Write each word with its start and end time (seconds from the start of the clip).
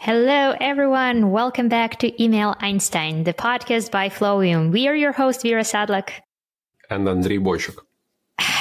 Hello, 0.00 0.54
everyone. 0.60 1.30
Welcome 1.30 1.68
back 1.68 1.98
to 2.00 2.22
Email 2.22 2.54
Einstein, 2.60 3.24
the 3.24 3.32
podcast 3.32 3.90
by 3.90 4.10
Flowium. 4.10 4.70
We 4.70 4.86
are 4.88 4.94
your 4.94 5.12
host, 5.12 5.42
Vera 5.42 5.62
Sadlak. 5.62 6.10
And 6.90 7.08
Andrei 7.08 7.38
Boychuk. 7.38 7.78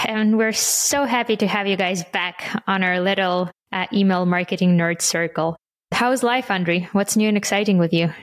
And 0.06 0.38
we're 0.38 0.54
so 0.54 1.06
happy 1.06 1.36
to 1.38 1.48
have 1.48 1.68
you 1.68 1.76
guys 1.76 2.04
back 2.06 2.64
on 2.68 2.84
our 2.84 3.02
little 3.02 3.50
uh, 3.74 3.88
email 3.92 4.26
marketing 4.26 4.78
nerd 4.78 5.02
circle. 5.02 5.58
How's 5.92 6.24
life, 6.24 6.50
Andrei? 6.50 6.88
What's 6.94 7.18
new 7.18 7.28
and 7.28 7.36
exciting 7.36 7.78
with 7.78 7.92
you? 7.92 8.14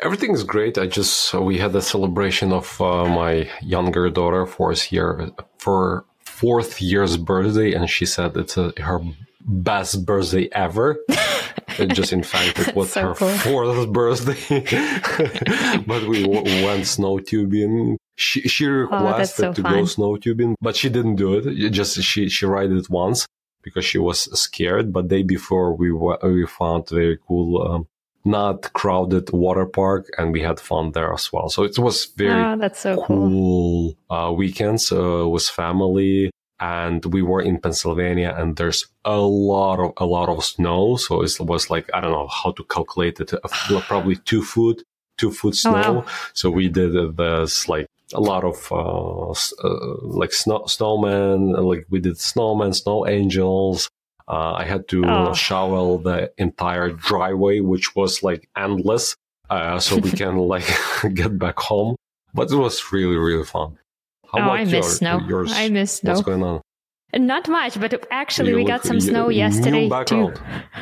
Everything's 0.00 0.42
great. 0.42 0.78
I 0.78 0.86
just 0.86 1.34
we 1.34 1.58
had 1.58 1.76
a 1.76 1.82
celebration 1.82 2.52
of 2.52 2.80
uh, 2.80 3.04
my 3.04 3.48
younger 3.62 4.08
daughter 4.10 4.46
fourth 4.46 4.90
year 4.90 5.30
for 5.58 6.04
fourth 6.24 6.80
year's 6.80 7.16
birthday, 7.16 7.72
and 7.72 7.88
she 7.90 8.06
said 8.06 8.36
it's 8.36 8.56
a, 8.56 8.72
her 8.78 9.00
best 9.48 10.04
birthday 10.06 10.48
ever. 10.52 10.98
just 11.86 12.12
in 12.12 12.22
fact 12.22 12.58
it 12.58 12.74
was 12.74 12.90
so 12.92 13.02
her 13.02 13.14
cool. 13.14 13.28
fourth 13.28 13.92
birthday 13.92 14.60
but 15.86 16.08
we 16.08 16.22
w- 16.22 16.64
went 16.64 16.86
snow 16.86 17.18
tubing 17.18 17.96
she, 18.16 18.40
she 18.42 18.66
oh, 18.66 18.70
requested 18.70 19.44
oh, 19.44 19.48
so 19.48 19.52
to 19.54 19.62
fun. 19.62 19.72
go 19.72 19.84
snow 19.84 20.16
tubing 20.16 20.56
but 20.60 20.74
she 20.74 20.88
didn't 20.88 21.16
do 21.16 21.34
it 21.34 21.70
just 21.70 22.00
she 22.02 22.28
she 22.28 22.46
ride 22.46 22.72
it 22.72 22.90
once 22.90 23.26
because 23.62 23.84
she 23.84 23.98
was 23.98 24.22
scared 24.38 24.92
but 24.92 25.08
day 25.08 25.22
before 25.22 25.74
we 25.74 25.92
we 25.92 26.46
found 26.46 26.88
very 26.88 27.18
cool 27.26 27.62
um, 27.62 27.86
not 28.24 28.72
crowded 28.72 29.30
water 29.32 29.66
park 29.66 30.06
and 30.18 30.32
we 30.32 30.40
had 30.40 30.58
fun 30.58 30.90
there 30.92 31.12
as 31.12 31.32
well 31.32 31.48
so 31.48 31.62
it 31.62 31.78
was 31.78 32.06
very 32.16 32.42
oh, 32.42 32.56
that's 32.58 32.80
so 32.80 32.96
cool, 33.04 33.28
cool. 33.28 33.96
Uh, 34.10 34.32
weekends 34.32 34.90
uh, 34.90 35.26
with 35.28 35.44
family 35.44 36.30
and 36.60 37.04
we 37.06 37.22
were 37.22 37.40
in 37.40 37.60
Pennsylvania 37.60 38.34
and 38.36 38.56
there's 38.56 38.86
a 39.04 39.18
lot 39.18 39.78
of 39.78 39.92
a 39.96 40.06
lot 40.06 40.28
of 40.28 40.44
snow. 40.44 40.96
So 40.96 41.22
it 41.22 41.38
was 41.40 41.70
like 41.70 41.88
I 41.94 42.00
don't 42.00 42.12
know 42.12 42.28
how 42.28 42.52
to 42.52 42.64
calculate 42.64 43.20
it. 43.20 43.32
Probably 43.42 44.16
two 44.16 44.42
foot 44.42 44.82
two 45.18 45.32
foot 45.32 45.54
snow 45.54 45.82
oh, 45.84 45.92
wow. 45.94 46.04
so 46.32 46.48
we 46.48 46.68
did 46.68 47.16
this 47.16 47.68
like 47.68 47.86
a 48.14 48.20
lot 48.20 48.44
of 48.44 48.56
uh, 48.70 49.30
uh, 49.30 49.96
like 50.02 50.32
snow 50.32 50.60
snowmen 50.60 51.58
like 51.62 51.84
we 51.90 52.00
did 52.00 52.14
snowmen 52.14 52.74
snow 52.74 53.06
angels. 53.06 53.90
Uh, 54.26 54.52
I 54.52 54.64
had 54.64 54.88
to 54.88 55.04
oh. 55.06 55.34
shovel 55.34 55.98
the 55.98 56.30
entire 56.38 56.90
driveway 56.90 57.60
which 57.60 57.94
was 57.94 58.22
like 58.22 58.48
endless 58.56 59.16
uh, 59.50 59.78
so 59.78 59.96
we 59.96 60.10
can 60.10 60.36
like 60.54 60.68
get 61.14 61.38
back 61.38 61.58
home. 61.58 61.96
But 62.32 62.50
it 62.50 62.56
was 62.56 62.92
really 62.92 63.16
really 63.16 63.44
fun 63.44 63.78
how 64.32 64.50
oh, 64.50 64.52
I 64.52 64.64
miss 64.64 64.72
your, 64.72 64.82
snow. 64.82 65.20
Yours? 65.26 65.52
I 65.54 65.68
miss 65.68 65.92
snow. 65.92 66.12
What's 66.12 66.22
going 66.22 66.42
on? 66.42 66.60
Not 67.14 67.48
much, 67.48 67.80
but 67.80 68.06
actually, 68.10 68.54
we 68.54 68.64
got 68.64 68.84
some 68.84 69.00
snow 69.00 69.30
yesterday 69.30 69.88
new 69.88 70.04
too. 70.04 70.32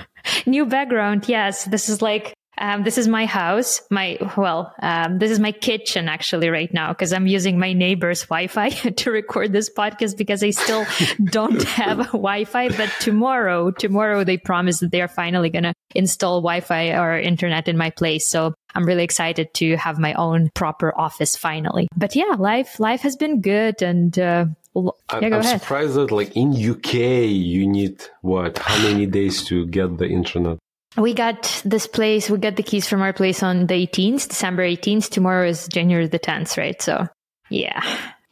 new 0.46 0.66
background, 0.66 1.28
yes. 1.28 1.64
This 1.64 1.88
is 1.88 2.02
like 2.02 2.34
um, 2.58 2.84
this 2.84 2.98
is 2.98 3.06
my 3.06 3.26
house. 3.26 3.82
My 3.90 4.18
well, 4.36 4.74
um, 4.80 5.18
this 5.18 5.30
is 5.30 5.38
my 5.38 5.52
kitchen 5.52 6.08
actually 6.08 6.48
right 6.48 6.72
now 6.72 6.88
because 6.88 7.12
I'm 7.12 7.26
using 7.26 7.58
my 7.58 7.72
neighbor's 7.72 8.22
Wi-Fi 8.22 8.68
to 8.96 9.10
record 9.10 9.52
this 9.52 9.70
podcast 9.70 10.16
because 10.16 10.42
I 10.42 10.50
still 10.50 10.86
don't 11.24 11.62
have 11.64 11.98
Wi-Fi. 12.12 12.68
But 12.68 12.92
tomorrow, 13.00 13.70
tomorrow 13.70 14.24
they 14.24 14.38
promise 14.38 14.80
that 14.80 14.90
they 14.90 15.02
are 15.02 15.08
finally 15.08 15.50
gonna 15.50 15.74
install 15.94 16.40
Wi-Fi 16.40 16.92
or 16.96 17.18
internet 17.18 17.68
in 17.68 17.76
my 17.76 17.90
place. 17.90 18.26
So 18.26 18.54
I'm 18.74 18.84
really 18.84 19.04
excited 19.04 19.52
to 19.54 19.76
have 19.76 19.98
my 19.98 20.14
own 20.14 20.50
proper 20.54 20.98
office 20.98 21.36
finally. 21.36 21.88
But 21.96 22.16
yeah, 22.16 22.36
life 22.38 22.80
life 22.80 23.02
has 23.02 23.16
been 23.16 23.40
good 23.40 23.82
and. 23.82 24.18
Uh, 24.18 24.46
yeah, 24.74 24.90
I'm, 25.08 25.32
I'm 25.32 25.42
surprised 25.42 25.94
that 25.94 26.12
like 26.12 26.36
in 26.36 26.52
UK 26.52 26.94
you 26.94 27.66
need 27.66 28.04
what 28.20 28.58
how 28.58 28.76
many 28.82 29.06
days 29.06 29.42
to 29.44 29.64
get 29.64 29.96
the 29.96 30.06
internet? 30.06 30.58
We 30.96 31.14
got 31.14 31.62
this 31.64 31.86
place, 31.86 32.30
we 32.30 32.38
got 32.38 32.56
the 32.56 32.62
keys 32.62 32.88
from 32.88 33.02
our 33.02 33.12
place 33.12 33.42
on 33.42 33.66
the 33.66 33.86
18th, 33.86 34.28
December 34.28 34.66
18th. 34.66 35.10
Tomorrow 35.10 35.48
is 35.48 35.68
January 35.68 36.06
the 36.06 36.18
10th, 36.18 36.56
right? 36.56 36.80
So, 36.80 37.06
yeah. 37.50 37.82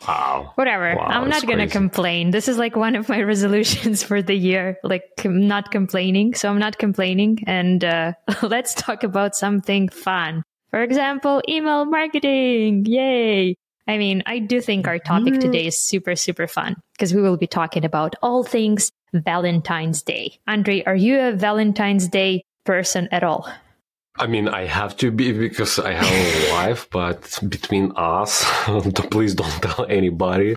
Wow. 0.07 0.53
Whatever. 0.57 0.97
Wow, 0.97 1.07
I'm 1.07 1.29
not 1.29 1.47
going 1.47 1.59
to 1.59 1.69
complain. 1.69 2.31
This 2.31 2.49
is 2.49 2.59
like 2.59 2.77
one 2.77 2.95
of 2.95 3.09
my 3.09 3.23
resolutions 3.33 4.03
for 4.03 4.23
the 4.23 4.35
year, 4.35 4.79
like 4.83 5.05
not 5.25 5.71
complaining. 5.71 6.35
So 6.35 6.49
I'm 6.49 6.59
not 6.59 6.79
complaining. 6.79 7.39
And 7.47 7.85
uh, 7.85 8.13
let's 8.43 8.75
talk 8.75 9.03
about 9.03 9.35
something 9.35 9.89
fun. 9.89 10.43
For 10.71 10.83
example, 10.83 11.43
email 11.49 11.85
marketing. 11.85 12.85
Yay. 12.87 13.57
I 13.87 13.99
mean, 13.99 14.23
I 14.27 14.39
do 14.39 14.61
think 14.61 14.87
our 14.87 14.99
topic 14.99 15.41
today 15.41 15.67
is 15.67 15.79
super, 15.79 16.17
super 16.17 16.47
fun 16.47 16.77
because 16.95 17.13
we 17.13 17.21
will 17.21 17.37
be 17.37 17.47
talking 17.47 17.85
about 17.85 18.15
all 18.23 18.43
things 18.43 18.91
Valentine's 19.15 20.03
Day. 20.03 20.39
Andre, 20.47 20.83
are 20.85 20.97
you 20.97 21.21
a 21.21 21.33
Valentine's 21.33 22.09
Day 22.09 22.43
person 22.65 23.09
at 23.13 23.23
all? 23.23 23.49
I 24.17 24.29
mean, 24.29 24.49
I 24.49 24.67
have 24.67 24.97
to 24.99 25.11
be 25.11 25.33
because 25.33 25.81
I 25.81 25.93
have 25.93 26.07
a 26.07 26.53
wife, 26.53 26.89
but 26.91 27.37
between 27.49 27.93
us, 27.97 28.45
please 29.11 29.35
don't 29.35 29.61
tell 29.63 29.87
anybody. 29.87 30.57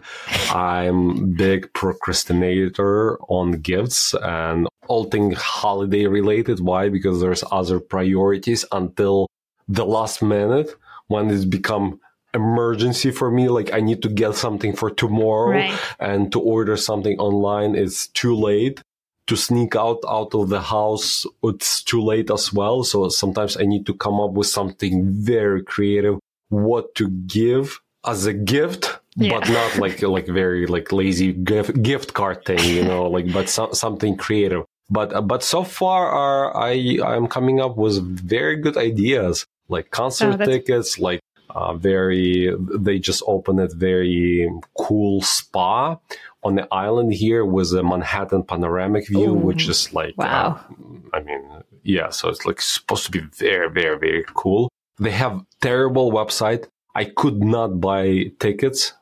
I'm 0.51 1.33
big 1.33 1.73
procrastinator 1.73 3.17
on 3.29 3.53
gifts 3.61 4.13
and 4.13 4.67
all 4.87 5.05
things 5.05 5.37
holiday 5.37 6.05
related. 6.05 6.59
Why? 6.59 6.89
Because 6.89 7.19
there's 7.19 7.43
other 7.51 7.79
priorities 7.79 8.63
until 8.71 9.27
the 9.67 9.85
last 9.85 10.21
minute 10.21 10.75
when 11.07 11.31
it's 11.31 11.45
become 11.45 11.99
emergency 12.41 13.11
for 13.11 13.29
me. 13.37 13.43
Like 13.57 13.69
I 13.73 13.81
need 13.81 14.01
to 14.05 14.09
get 14.09 14.35
something 14.35 14.73
for 14.79 14.89
tomorrow 14.89 15.51
right. 15.51 15.79
and 15.99 16.31
to 16.33 16.39
order 16.39 16.75
something 16.77 17.17
online 17.19 17.75
is 17.75 18.07
too 18.21 18.35
late 18.35 18.81
to 19.27 19.35
sneak 19.35 19.75
out 19.75 19.99
out 20.07 20.33
of 20.33 20.49
the 20.49 20.61
house 20.61 21.25
it's 21.43 21.83
too 21.83 22.01
late 22.01 22.31
as 22.31 22.51
well 22.53 22.83
so 22.83 23.09
sometimes 23.09 23.57
i 23.57 23.63
need 23.63 23.85
to 23.85 23.93
come 23.93 24.19
up 24.19 24.31
with 24.31 24.47
something 24.47 24.93
very 25.11 25.61
creative 25.61 26.17
what 26.49 26.95
to 26.95 27.09
give 27.27 27.79
as 28.05 28.25
a 28.25 28.33
gift 28.33 28.99
yeah. 29.15 29.33
but 29.33 29.49
not 29.49 29.77
like 29.83 30.01
like 30.01 30.27
very 30.27 30.65
like 30.65 30.91
lazy 30.91 31.33
gift 31.33 31.81
gift 31.83 32.13
card 32.13 32.43
thing 32.45 32.63
you 32.63 32.83
know 32.83 33.03
like 33.15 33.31
but 33.33 33.49
so, 33.49 33.71
something 33.73 34.15
creative 34.15 34.63
but 34.89 35.13
uh, 35.13 35.21
but 35.21 35.43
so 35.43 35.63
far 35.63 36.07
are 36.07 36.55
uh, 36.55 36.71
i 36.71 36.99
i'm 37.03 37.27
coming 37.27 37.59
up 37.59 37.75
with 37.75 37.95
very 38.01 38.55
good 38.55 38.77
ideas 38.77 39.45
like 39.67 39.91
concert 39.91 40.39
oh, 40.39 40.45
tickets 40.45 40.97
like 40.97 41.19
uh, 41.49 41.73
very 41.73 42.53
they 42.75 42.99
just 42.99 43.23
opened 43.27 43.59
a 43.59 43.67
very 43.73 44.49
cool 44.77 45.21
spa 45.21 45.97
on 46.43 46.55
the 46.55 46.67
island 46.71 47.13
here 47.13 47.45
with 47.45 47.73
a 47.73 47.83
Manhattan 47.83 48.43
panoramic 48.43 49.07
view, 49.07 49.31
Ooh, 49.31 49.33
which 49.33 49.67
is 49.67 49.93
like, 49.93 50.17
wow. 50.17 50.59
Uh, 50.69 51.17
I 51.17 51.21
mean, 51.21 51.41
yeah, 51.83 52.09
so 52.09 52.29
it's 52.29 52.45
like 52.45 52.61
supposed 52.61 53.05
to 53.05 53.11
be 53.11 53.19
very, 53.19 53.69
very, 53.69 53.97
very 53.97 54.25
cool. 54.33 54.69
They 54.99 55.11
have 55.11 55.43
terrible 55.61 56.11
website. 56.11 56.67
I 56.95 57.05
could 57.05 57.43
not 57.43 57.79
buy 57.79 58.31
tickets 58.39 58.93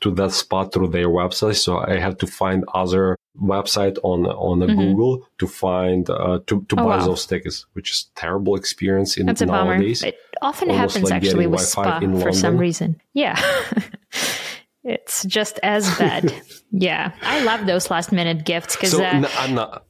to 0.00 0.10
that 0.12 0.32
spot 0.32 0.72
through 0.72 0.88
their 0.88 1.08
website, 1.08 1.56
so 1.56 1.78
I 1.78 1.98
had 1.98 2.18
to 2.20 2.26
find 2.26 2.64
other 2.74 3.16
website 3.40 3.98
on 4.02 4.26
on 4.26 4.60
mm-hmm. 4.60 4.78
Google 4.78 5.26
to 5.38 5.46
find 5.46 6.08
uh, 6.08 6.40
to 6.46 6.62
to 6.68 6.76
oh, 6.78 6.84
buy 6.84 6.96
wow. 6.98 7.06
those 7.06 7.26
tickets, 7.26 7.66
which 7.72 7.90
is 7.90 8.10
terrible 8.14 8.56
experience 8.56 9.16
in 9.16 9.26
That's 9.26 9.40
a 9.40 9.46
nowadays. 9.46 10.02
It 10.02 10.18
often 10.40 10.70
Almost 10.70 10.94
happens 10.94 11.10
like 11.10 11.22
actually 11.22 11.46
with 11.46 11.60
spa 11.60 12.00
for 12.00 12.06
London. 12.06 12.32
some 12.34 12.58
reason. 12.58 13.00
Yeah. 13.14 13.40
It's 14.84 15.24
just 15.24 15.60
as 15.62 15.86
bad. 15.96 16.34
yeah, 16.72 17.12
I 17.22 17.44
love 17.44 17.66
those 17.66 17.90
last 17.90 18.10
minute 18.10 18.44
gifts 18.44 18.74
because 18.74 18.90
so, 18.90 19.04
uh, 19.04 19.28
I'm 19.38 19.54
not. 19.54 19.86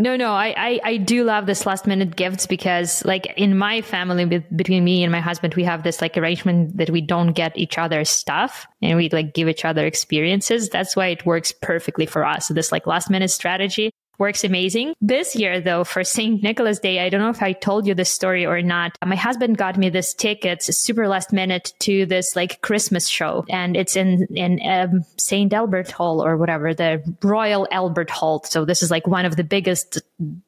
No, 0.00 0.16
no, 0.16 0.32
I, 0.32 0.54
I, 0.56 0.80
I, 0.82 0.96
do 0.96 1.24
love 1.24 1.44
this 1.44 1.66
last 1.66 1.86
minute 1.86 2.16
gifts 2.16 2.46
because 2.46 3.04
like 3.04 3.26
in 3.36 3.58
my 3.58 3.82
family, 3.82 4.24
between 4.24 4.82
me 4.82 5.02
and 5.02 5.12
my 5.12 5.20
husband, 5.20 5.54
we 5.56 5.64
have 5.64 5.82
this 5.82 6.00
like 6.00 6.16
arrangement 6.16 6.78
that 6.78 6.88
we 6.88 7.02
don't 7.02 7.34
get 7.34 7.54
each 7.58 7.76
other 7.76 8.02
stuff 8.06 8.66
and 8.80 8.96
we 8.96 9.10
like 9.10 9.34
give 9.34 9.46
each 9.46 9.66
other 9.66 9.84
experiences. 9.84 10.70
That's 10.70 10.96
why 10.96 11.08
it 11.08 11.26
works 11.26 11.52
perfectly 11.52 12.06
for 12.06 12.24
us. 12.24 12.48
This 12.48 12.72
like 12.72 12.86
last 12.86 13.10
minute 13.10 13.30
strategy 13.30 13.92
works 14.20 14.44
amazing. 14.44 14.94
This 15.00 15.34
year, 15.34 15.60
though, 15.60 15.82
for 15.82 16.04
St. 16.04 16.42
Nicholas 16.42 16.78
Day, 16.78 17.00
I 17.00 17.08
don't 17.08 17.20
know 17.20 17.30
if 17.30 17.42
I 17.42 17.52
told 17.52 17.86
you 17.86 17.94
this 17.94 18.10
story 18.10 18.44
or 18.46 18.60
not. 18.62 18.96
My 19.04 19.16
husband 19.16 19.56
got 19.56 19.78
me 19.78 19.88
this 19.88 20.14
ticket, 20.14 20.62
super 20.62 21.08
last 21.08 21.32
minute, 21.32 21.72
to 21.80 22.04
this 22.06 22.36
like 22.36 22.60
Christmas 22.60 23.08
show, 23.08 23.44
and 23.48 23.76
it's 23.76 23.96
in 23.96 24.26
in 24.36 24.60
um, 24.62 25.04
St. 25.18 25.52
Albert 25.52 25.90
Hall 25.90 26.22
or 26.22 26.36
whatever, 26.36 26.74
the 26.74 27.02
Royal 27.22 27.66
Albert 27.72 28.10
Hall. 28.10 28.44
So 28.44 28.64
this 28.64 28.82
is 28.82 28.90
like 28.90 29.06
one 29.06 29.24
of 29.24 29.36
the 29.36 29.44
biggest 29.44 30.00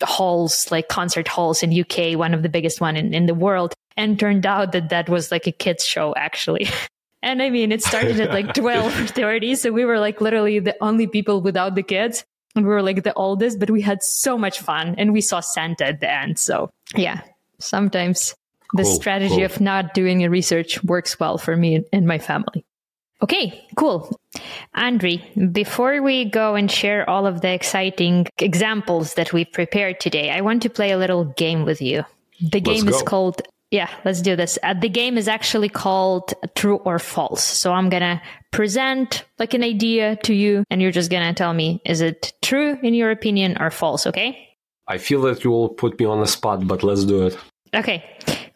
halls, 0.02 0.70
like 0.70 0.88
concert 0.88 1.26
halls 1.26 1.62
in 1.62 1.72
UK, 1.72 2.18
one 2.18 2.34
of 2.34 2.42
the 2.42 2.50
biggest 2.50 2.80
one 2.80 2.96
in, 2.96 3.14
in 3.14 3.26
the 3.26 3.34
world. 3.34 3.74
And 3.96 4.18
turned 4.18 4.46
out 4.46 4.72
that 4.72 4.88
that 4.90 5.08
was 5.08 5.30
like 5.30 5.46
a 5.46 5.52
kids 5.52 5.84
show, 5.84 6.14
actually. 6.14 6.68
And 7.24 7.40
I 7.40 7.50
mean, 7.50 7.70
it 7.70 7.84
started 7.84 8.18
at 8.18 8.32
like 8.32 8.52
12 8.54 9.00
or 9.00 9.06
30. 9.06 9.54
So 9.54 9.70
we 9.70 9.84
were 9.84 10.00
like 10.00 10.20
literally 10.20 10.58
the 10.58 10.76
only 10.80 11.06
people 11.06 11.40
without 11.40 11.76
the 11.76 11.82
kids 11.84 12.24
we 12.54 12.62
were 12.62 12.82
like 12.82 13.02
the 13.02 13.14
oldest, 13.14 13.58
but 13.58 13.70
we 13.70 13.80
had 13.80 14.02
so 14.02 14.36
much 14.36 14.60
fun 14.60 14.94
and 14.98 15.12
we 15.12 15.20
saw 15.20 15.40
Santa 15.40 15.86
at 15.86 16.00
the 16.00 16.10
end. 16.10 16.38
So 16.38 16.70
yeah, 16.94 17.22
sometimes 17.58 18.34
the 18.74 18.82
cool, 18.82 18.94
strategy 18.94 19.36
cool. 19.36 19.44
of 19.44 19.60
not 19.60 19.94
doing 19.94 20.24
a 20.24 20.30
research 20.30 20.82
works 20.84 21.18
well 21.18 21.38
for 21.38 21.56
me 21.56 21.84
and 21.92 22.06
my 22.06 22.18
family. 22.18 22.64
Okay, 23.22 23.64
cool. 23.76 24.18
Andre, 24.74 25.18
before 25.52 26.02
we 26.02 26.24
go 26.24 26.56
and 26.56 26.68
share 26.70 27.08
all 27.08 27.24
of 27.24 27.40
the 27.40 27.52
exciting 27.52 28.26
examples 28.38 29.14
that 29.14 29.32
we've 29.32 29.50
prepared 29.52 30.00
today, 30.00 30.30
I 30.30 30.40
want 30.40 30.62
to 30.62 30.70
play 30.70 30.90
a 30.90 30.98
little 30.98 31.24
game 31.24 31.64
with 31.64 31.80
you. 31.80 32.04
The 32.40 32.60
game 32.60 32.88
is 32.88 33.00
called 33.02 33.42
yeah, 33.72 33.88
let's 34.04 34.20
do 34.20 34.36
this. 34.36 34.58
Uh, 34.62 34.74
the 34.74 34.90
game 34.90 35.16
is 35.16 35.28
actually 35.28 35.70
called 35.70 36.34
True 36.54 36.76
or 36.76 36.98
False. 36.98 37.42
So 37.42 37.72
I'm 37.72 37.88
going 37.88 38.02
to 38.02 38.20
present 38.50 39.24
like 39.38 39.54
an 39.54 39.62
idea 39.62 40.16
to 40.24 40.34
you 40.34 40.64
and 40.68 40.82
you're 40.82 40.92
just 40.92 41.10
going 41.10 41.26
to 41.26 41.32
tell 41.32 41.54
me, 41.54 41.80
is 41.86 42.02
it 42.02 42.34
true 42.52 42.78
in 42.82 42.92
your 42.92 43.10
opinion 43.10 43.56
or 43.58 43.70
false? 43.70 44.06
Okay. 44.06 44.36
I 44.86 44.98
feel 44.98 45.22
that 45.22 45.42
you 45.42 45.50
will 45.50 45.70
put 45.70 45.98
me 45.98 46.04
on 46.04 46.20
the 46.20 46.26
spot, 46.26 46.66
but 46.66 46.82
let's 46.82 47.04
do 47.04 47.24
it. 47.26 47.38
Okay, 47.74 48.04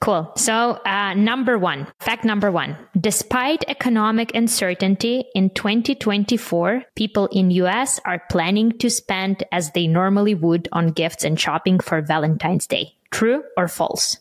cool. 0.02 0.30
So, 0.36 0.72
uh, 0.84 1.14
number 1.14 1.56
one, 1.58 1.86
fact 2.00 2.22
number 2.22 2.50
one, 2.52 2.76
despite 3.00 3.64
economic 3.68 4.34
uncertainty 4.34 5.24
in 5.34 5.48
2024, 5.48 6.82
people 6.94 7.26
in 7.32 7.50
US 7.52 7.98
are 8.04 8.20
planning 8.30 8.72
to 8.80 8.90
spend 8.90 9.44
as 9.50 9.70
they 9.72 9.86
normally 9.86 10.34
would 10.34 10.68
on 10.72 10.88
gifts 10.88 11.24
and 11.24 11.40
shopping 11.40 11.80
for 11.80 12.02
Valentine's 12.02 12.66
Day. 12.66 12.92
True 13.10 13.42
or 13.56 13.66
false? 13.66 14.18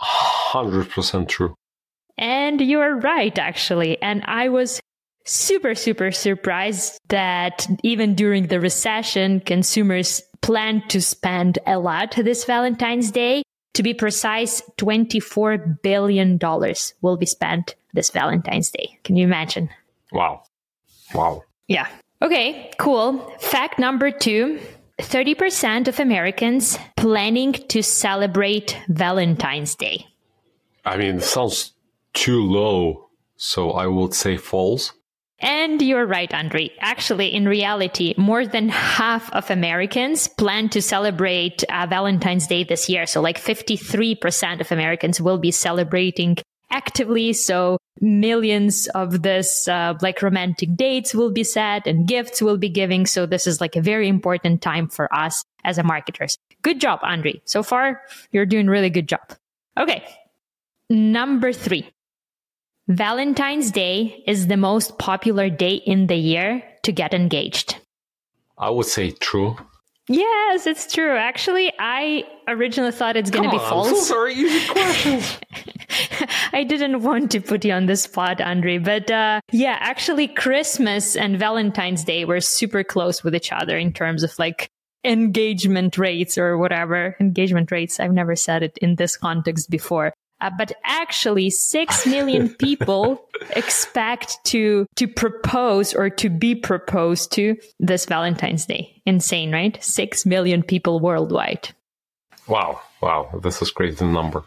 100% 0.00 1.28
true. 1.28 1.54
And 2.16 2.58
you 2.62 2.80
are 2.80 2.96
right, 2.96 3.38
actually. 3.38 4.00
And 4.00 4.22
I 4.24 4.48
was 4.48 4.80
super, 5.24 5.74
super 5.74 6.10
surprised 6.10 6.98
that 7.08 7.66
even 7.82 8.14
during 8.14 8.46
the 8.46 8.60
recession, 8.60 9.40
consumers 9.40 10.22
plan 10.40 10.82
to 10.88 11.00
spend 11.00 11.58
a 11.66 11.78
lot 11.78 12.14
this 12.16 12.44
Valentine's 12.44 13.10
Day. 13.10 13.42
To 13.74 13.82
be 13.82 13.94
precise, 13.94 14.62
$24 14.78 15.82
billion 15.82 16.38
will 17.00 17.16
be 17.16 17.26
spent 17.26 17.76
this 17.92 18.10
Valentine's 18.10 18.70
Day. 18.70 18.98
Can 19.04 19.16
you 19.16 19.24
imagine? 19.24 19.70
Wow. 20.12 20.42
Wow. 21.14 21.44
Yeah. 21.68 21.88
Okay, 22.22 22.70
cool. 22.78 23.18
Fact 23.38 23.78
number 23.78 24.10
two 24.10 24.60
30% 25.00 25.88
of 25.88 25.98
Americans 25.98 26.78
planning 26.96 27.52
to 27.52 27.82
celebrate 27.82 28.76
Valentine's 28.88 29.74
Day. 29.74 30.06
I 30.84 30.96
mean, 30.96 31.16
it 31.16 31.22
sounds 31.22 31.72
too 32.12 32.42
low, 32.42 33.08
so 33.36 33.72
I 33.72 33.86
would 33.86 34.14
say 34.14 34.36
false. 34.36 34.92
And 35.40 35.80
you're 35.80 36.06
right, 36.06 36.32
Andre. 36.34 36.70
Actually, 36.80 37.34
in 37.34 37.46
reality, 37.46 38.14
more 38.18 38.46
than 38.46 38.68
half 38.68 39.32
of 39.32 39.50
Americans 39.50 40.28
plan 40.28 40.68
to 40.70 40.82
celebrate 40.82 41.64
uh, 41.64 41.86
Valentine's 41.88 42.46
Day 42.46 42.64
this 42.64 42.88
year. 42.88 43.06
So, 43.06 43.22
like 43.22 43.40
53% 43.40 44.60
of 44.60 44.70
Americans 44.70 45.20
will 45.20 45.38
be 45.38 45.50
celebrating 45.50 46.36
actively. 46.70 47.32
So 47.32 47.78
millions 48.00 48.86
of 48.88 49.22
this, 49.22 49.68
uh, 49.68 49.94
like 50.00 50.22
romantic 50.22 50.74
dates 50.76 51.14
will 51.14 51.30
be 51.30 51.44
set 51.44 51.86
and 51.86 52.06
gifts 52.06 52.40
will 52.40 52.56
be 52.56 52.68
giving. 52.68 53.06
So 53.06 53.26
this 53.26 53.46
is 53.46 53.60
like 53.60 53.76
a 53.76 53.80
very 53.82 54.08
important 54.08 54.62
time 54.62 54.88
for 54.88 55.12
us 55.14 55.44
as 55.64 55.78
a 55.78 55.82
marketers. 55.82 56.38
Good 56.62 56.80
job, 56.80 57.00
Andre. 57.02 57.40
So 57.44 57.62
far, 57.62 58.02
you're 58.32 58.46
doing 58.46 58.68
really 58.68 58.90
good 58.90 59.08
job. 59.08 59.34
Okay. 59.78 60.04
Number 60.88 61.52
three. 61.52 61.90
Valentine's 62.90 63.70
Day 63.70 64.24
is 64.26 64.48
the 64.48 64.56
most 64.56 64.98
popular 64.98 65.48
day 65.48 65.74
in 65.74 66.08
the 66.08 66.16
year 66.16 66.60
to 66.82 66.90
get 66.90 67.14
engaged. 67.14 67.78
I 68.58 68.70
would 68.70 68.86
say 68.86 69.12
true. 69.12 69.56
Yes, 70.08 70.66
it's 70.66 70.92
true. 70.92 71.16
Actually, 71.16 71.72
I 71.78 72.24
originally 72.48 72.90
thought 72.90 73.16
it's 73.16 73.30
going 73.30 73.44
to 73.44 73.50
be 73.50 73.58
false. 73.58 73.90
I'm 73.90 73.94
so 73.94 74.02
sorry, 74.14 74.34
easy 74.34 74.72
questions. 74.72 75.38
I 76.52 76.64
didn't 76.64 77.02
want 77.02 77.30
to 77.30 77.40
put 77.40 77.64
you 77.64 77.72
on 77.74 77.86
the 77.86 77.94
spot, 77.94 78.40
Andre, 78.40 78.78
but 78.78 79.08
uh, 79.08 79.40
yeah, 79.52 79.76
actually, 79.78 80.26
Christmas 80.26 81.14
and 81.14 81.38
Valentine's 81.38 82.02
Day 82.02 82.24
were 82.24 82.40
super 82.40 82.82
close 82.82 83.22
with 83.22 83.36
each 83.36 83.52
other 83.52 83.78
in 83.78 83.92
terms 83.92 84.24
of 84.24 84.36
like 84.36 84.68
engagement 85.04 85.96
rates 85.96 86.36
or 86.36 86.58
whatever. 86.58 87.14
Engagement 87.20 87.70
rates. 87.70 88.00
I've 88.00 88.12
never 88.12 88.34
said 88.34 88.64
it 88.64 88.78
in 88.78 88.96
this 88.96 89.16
context 89.16 89.70
before. 89.70 90.12
Uh, 90.40 90.50
but 90.56 90.72
actually, 90.84 91.50
six 91.50 92.06
million 92.06 92.48
people 92.58 93.28
expect 93.50 94.38
to 94.44 94.86
to 94.96 95.06
propose 95.06 95.94
or 95.94 96.10
to 96.10 96.28
be 96.28 96.54
proposed 96.54 97.32
to 97.32 97.56
this 97.78 98.06
Valentine's 98.06 98.66
Day. 98.66 99.02
Insane, 99.06 99.52
right? 99.52 99.82
Six 99.82 100.24
million 100.24 100.62
people 100.62 101.00
worldwide. 101.00 101.70
Wow, 102.48 102.80
wow, 103.00 103.30
this 103.42 103.62
is 103.62 103.70
crazy 103.70 104.04
number. 104.04 104.42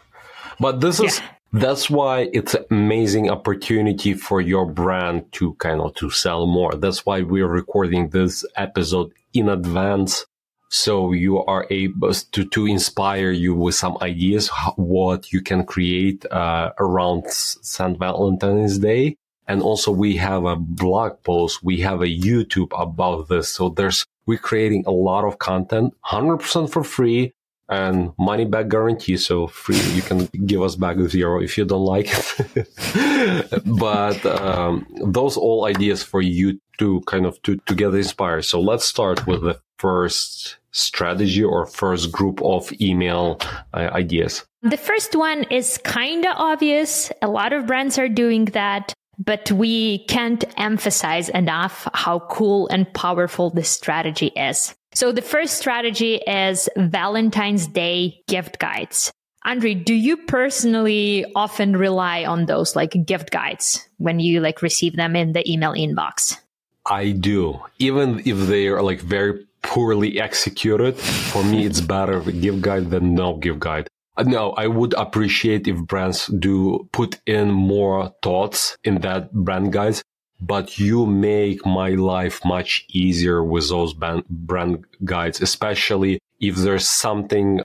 But 0.60 0.80
this 0.80 1.00
is 1.00 1.18
yeah. 1.18 1.26
that's 1.52 1.88
why 1.88 2.28
it's 2.32 2.54
an 2.54 2.64
amazing 2.70 3.30
opportunity 3.30 4.14
for 4.14 4.40
your 4.40 4.66
brand 4.66 5.32
to 5.32 5.54
kind 5.54 5.80
of 5.80 5.94
to 5.96 6.10
sell 6.10 6.46
more. 6.46 6.72
That's 6.74 7.06
why 7.06 7.22
we're 7.22 7.48
recording 7.48 8.10
this 8.10 8.44
episode 8.56 9.12
in 9.32 9.48
advance 9.48 10.26
so 10.74 11.12
you 11.12 11.38
are 11.44 11.68
able 11.70 12.12
to, 12.12 12.44
to 12.44 12.66
inspire 12.66 13.30
you 13.30 13.54
with 13.54 13.76
some 13.76 13.96
ideas 14.02 14.50
what 14.74 15.32
you 15.32 15.40
can 15.40 15.64
create 15.64 16.26
uh, 16.32 16.72
around 16.80 17.30
St. 17.30 17.96
Valentine's 17.96 18.80
Day. 18.80 19.16
And 19.46 19.62
also 19.62 19.92
we 19.92 20.16
have 20.16 20.44
a 20.46 20.56
blog 20.56 21.22
post, 21.22 21.62
we 21.62 21.80
have 21.82 22.02
a 22.02 22.06
YouTube 22.06 22.72
about 22.76 23.28
this. 23.28 23.50
So 23.50 23.68
there's, 23.68 24.04
we're 24.26 24.38
creating 24.38 24.82
a 24.86 24.90
lot 24.90 25.24
of 25.24 25.38
content, 25.38 25.94
100% 26.06 26.68
for 26.68 26.82
free 26.82 27.32
and 27.68 28.12
money 28.18 28.44
back 28.44 28.66
guarantee. 28.66 29.16
So 29.16 29.46
free, 29.46 29.80
you 29.92 30.02
can 30.02 30.26
give 30.44 30.60
us 30.60 30.74
back 30.74 30.98
zero 31.06 31.40
if 31.40 31.56
you 31.56 31.64
don't 31.66 31.84
like 31.84 32.08
it. 32.10 33.62
but 33.78 34.26
um, 34.26 34.86
those 35.06 35.36
all 35.36 35.66
ideas 35.66 36.02
for 36.02 36.20
you 36.20 36.58
to 36.78 37.00
kind 37.02 37.26
of 37.26 37.40
to, 37.42 37.58
to 37.58 37.74
get 37.76 37.94
inspired. 37.94 38.44
So 38.44 38.60
let's 38.60 38.84
start 38.84 39.26
with 39.28 39.42
the 39.42 39.60
first 39.84 40.56
strategy 40.72 41.44
or 41.44 41.66
first 41.66 42.10
group 42.10 42.40
of 42.42 42.72
email 42.80 43.38
uh, 43.74 43.90
ideas? 43.92 44.46
The 44.62 44.78
first 44.78 45.14
one 45.14 45.44
is 45.50 45.76
kind 45.84 46.24
of 46.24 46.32
obvious. 46.36 47.12
A 47.20 47.28
lot 47.28 47.52
of 47.52 47.66
brands 47.66 47.98
are 47.98 48.08
doing 48.08 48.46
that, 48.56 48.94
but 49.18 49.52
we 49.52 50.06
can't 50.06 50.42
emphasize 50.56 51.28
enough 51.28 51.86
how 51.92 52.20
cool 52.30 52.66
and 52.68 52.90
powerful 52.94 53.50
this 53.50 53.68
strategy 53.68 54.28
is. 54.34 54.74
So 54.94 55.12
the 55.12 55.20
first 55.20 55.58
strategy 55.58 56.14
is 56.14 56.70
Valentine's 56.78 57.66
Day 57.66 58.22
gift 58.26 58.58
guides. 58.58 59.12
Andre, 59.44 59.74
do 59.74 59.92
you 59.92 60.16
personally 60.16 61.26
often 61.34 61.76
rely 61.76 62.24
on 62.24 62.46
those 62.46 62.74
like 62.74 62.96
gift 63.04 63.30
guides 63.30 63.86
when 63.98 64.18
you 64.18 64.40
like 64.40 64.62
receive 64.62 64.96
them 64.96 65.14
in 65.14 65.32
the 65.32 65.44
email 65.50 65.74
inbox? 65.74 66.38
I 66.86 67.12
do. 67.12 67.60
Even 67.78 68.20
if 68.24 68.46
they 68.46 68.68
are 68.68 68.82
like 68.82 69.00
very 69.00 69.46
poorly 69.64 70.20
executed, 70.20 70.96
for 70.96 71.42
me, 71.42 71.66
it's 71.66 71.80
better 71.80 72.20
give 72.20 72.62
guide 72.62 72.90
than 72.90 73.14
no 73.14 73.36
give 73.36 73.58
guide. 73.58 73.88
Uh, 74.16 74.22
no, 74.22 74.52
I 74.52 74.68
would 74.68 74.94
appreciate 74.94 75.66
if 75.66 75.76
brands 75.86 76.26
do 76.26 76.88
put 76.92 77.20
in 77.26 77.50
more 77.50 78.14
thoughts 78.22 78.76
in 78.84 79.00
that 79.00 79.32
brand 79.32 79.72
guides, 79.72 80.04
but 80.40 80.78
you 80.78 81.06
make 81.06 81.66
my 81.66 81.90
life 81.90 82.44
much 82.44 82.84
easier 82.90 83.42
with 83.42 83.68
those 83.68 83.94
brand 84.30 84.84
guides, 85.04 85.40
especially 85.40 86.20
if 86.40 86.56
there's 86.56 86.88
something 86.88 87.60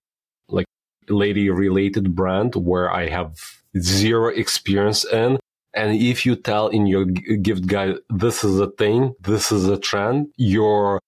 like 0.47 0.65
lady 1.07 1.49
related 1.49 2.15
brand 2.15 2.55
where 2.55 2.91
I 2.91 3.09
have 3.09 3.35
zero 3.77 4.29
experience 4.29 5.05
in. 5.05 5.37
And 5.75 5.95
if 5.95 6.25
you 6.25 6.35
tell 6.35 6.69
in 6.69 6.87
your 6.87 7.05
gift 7.05 7.67
guide, 7.67 7.97
this 8.09 8.43
is 8.43 8.59
a 8.59 8.71
thing, 8.71 9.13
this 9.21 9.51
is 9.51 9.67
a 9.67 9.77
trend, 9.77 10.29
your 10.35 10.99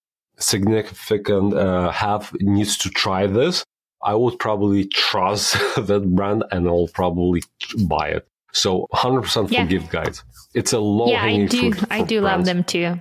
significant 0.41 1.53
uh, 1.53 1.91
have 1.91 2.33
needs 2.39 2.77
to 2.79 2.89
try 2.89 3.27
this, 3.27 3.63
I 4.03 4.15
would 4.15 4.39
probably 4.39 4.85
trust 4.85 5.53
that 5.75 6.15
brand 6.15 6.43
and 6.51 6.67
I'll 6.67 6.89
probably 6.93 7.43
buy 7.87 8.09
it. 8.09 8.27
So 8.53 8.87
100% 8.93 9.47
for 9.47 9.53
Yeah. 9.53 9.65
gift 9.65 9.89
guides. 9.91 10.23
It's 10.53 10.73
a 10.73 10.79
low 10.79 11.07
yeah, 11.07 11.23
I 11.23 11.45
do. 11.45 11.73
I 11.89 12.01
do 12.03 12.19
love 12.21 12.45
them 12.45 12.63
too. 12.63 12.99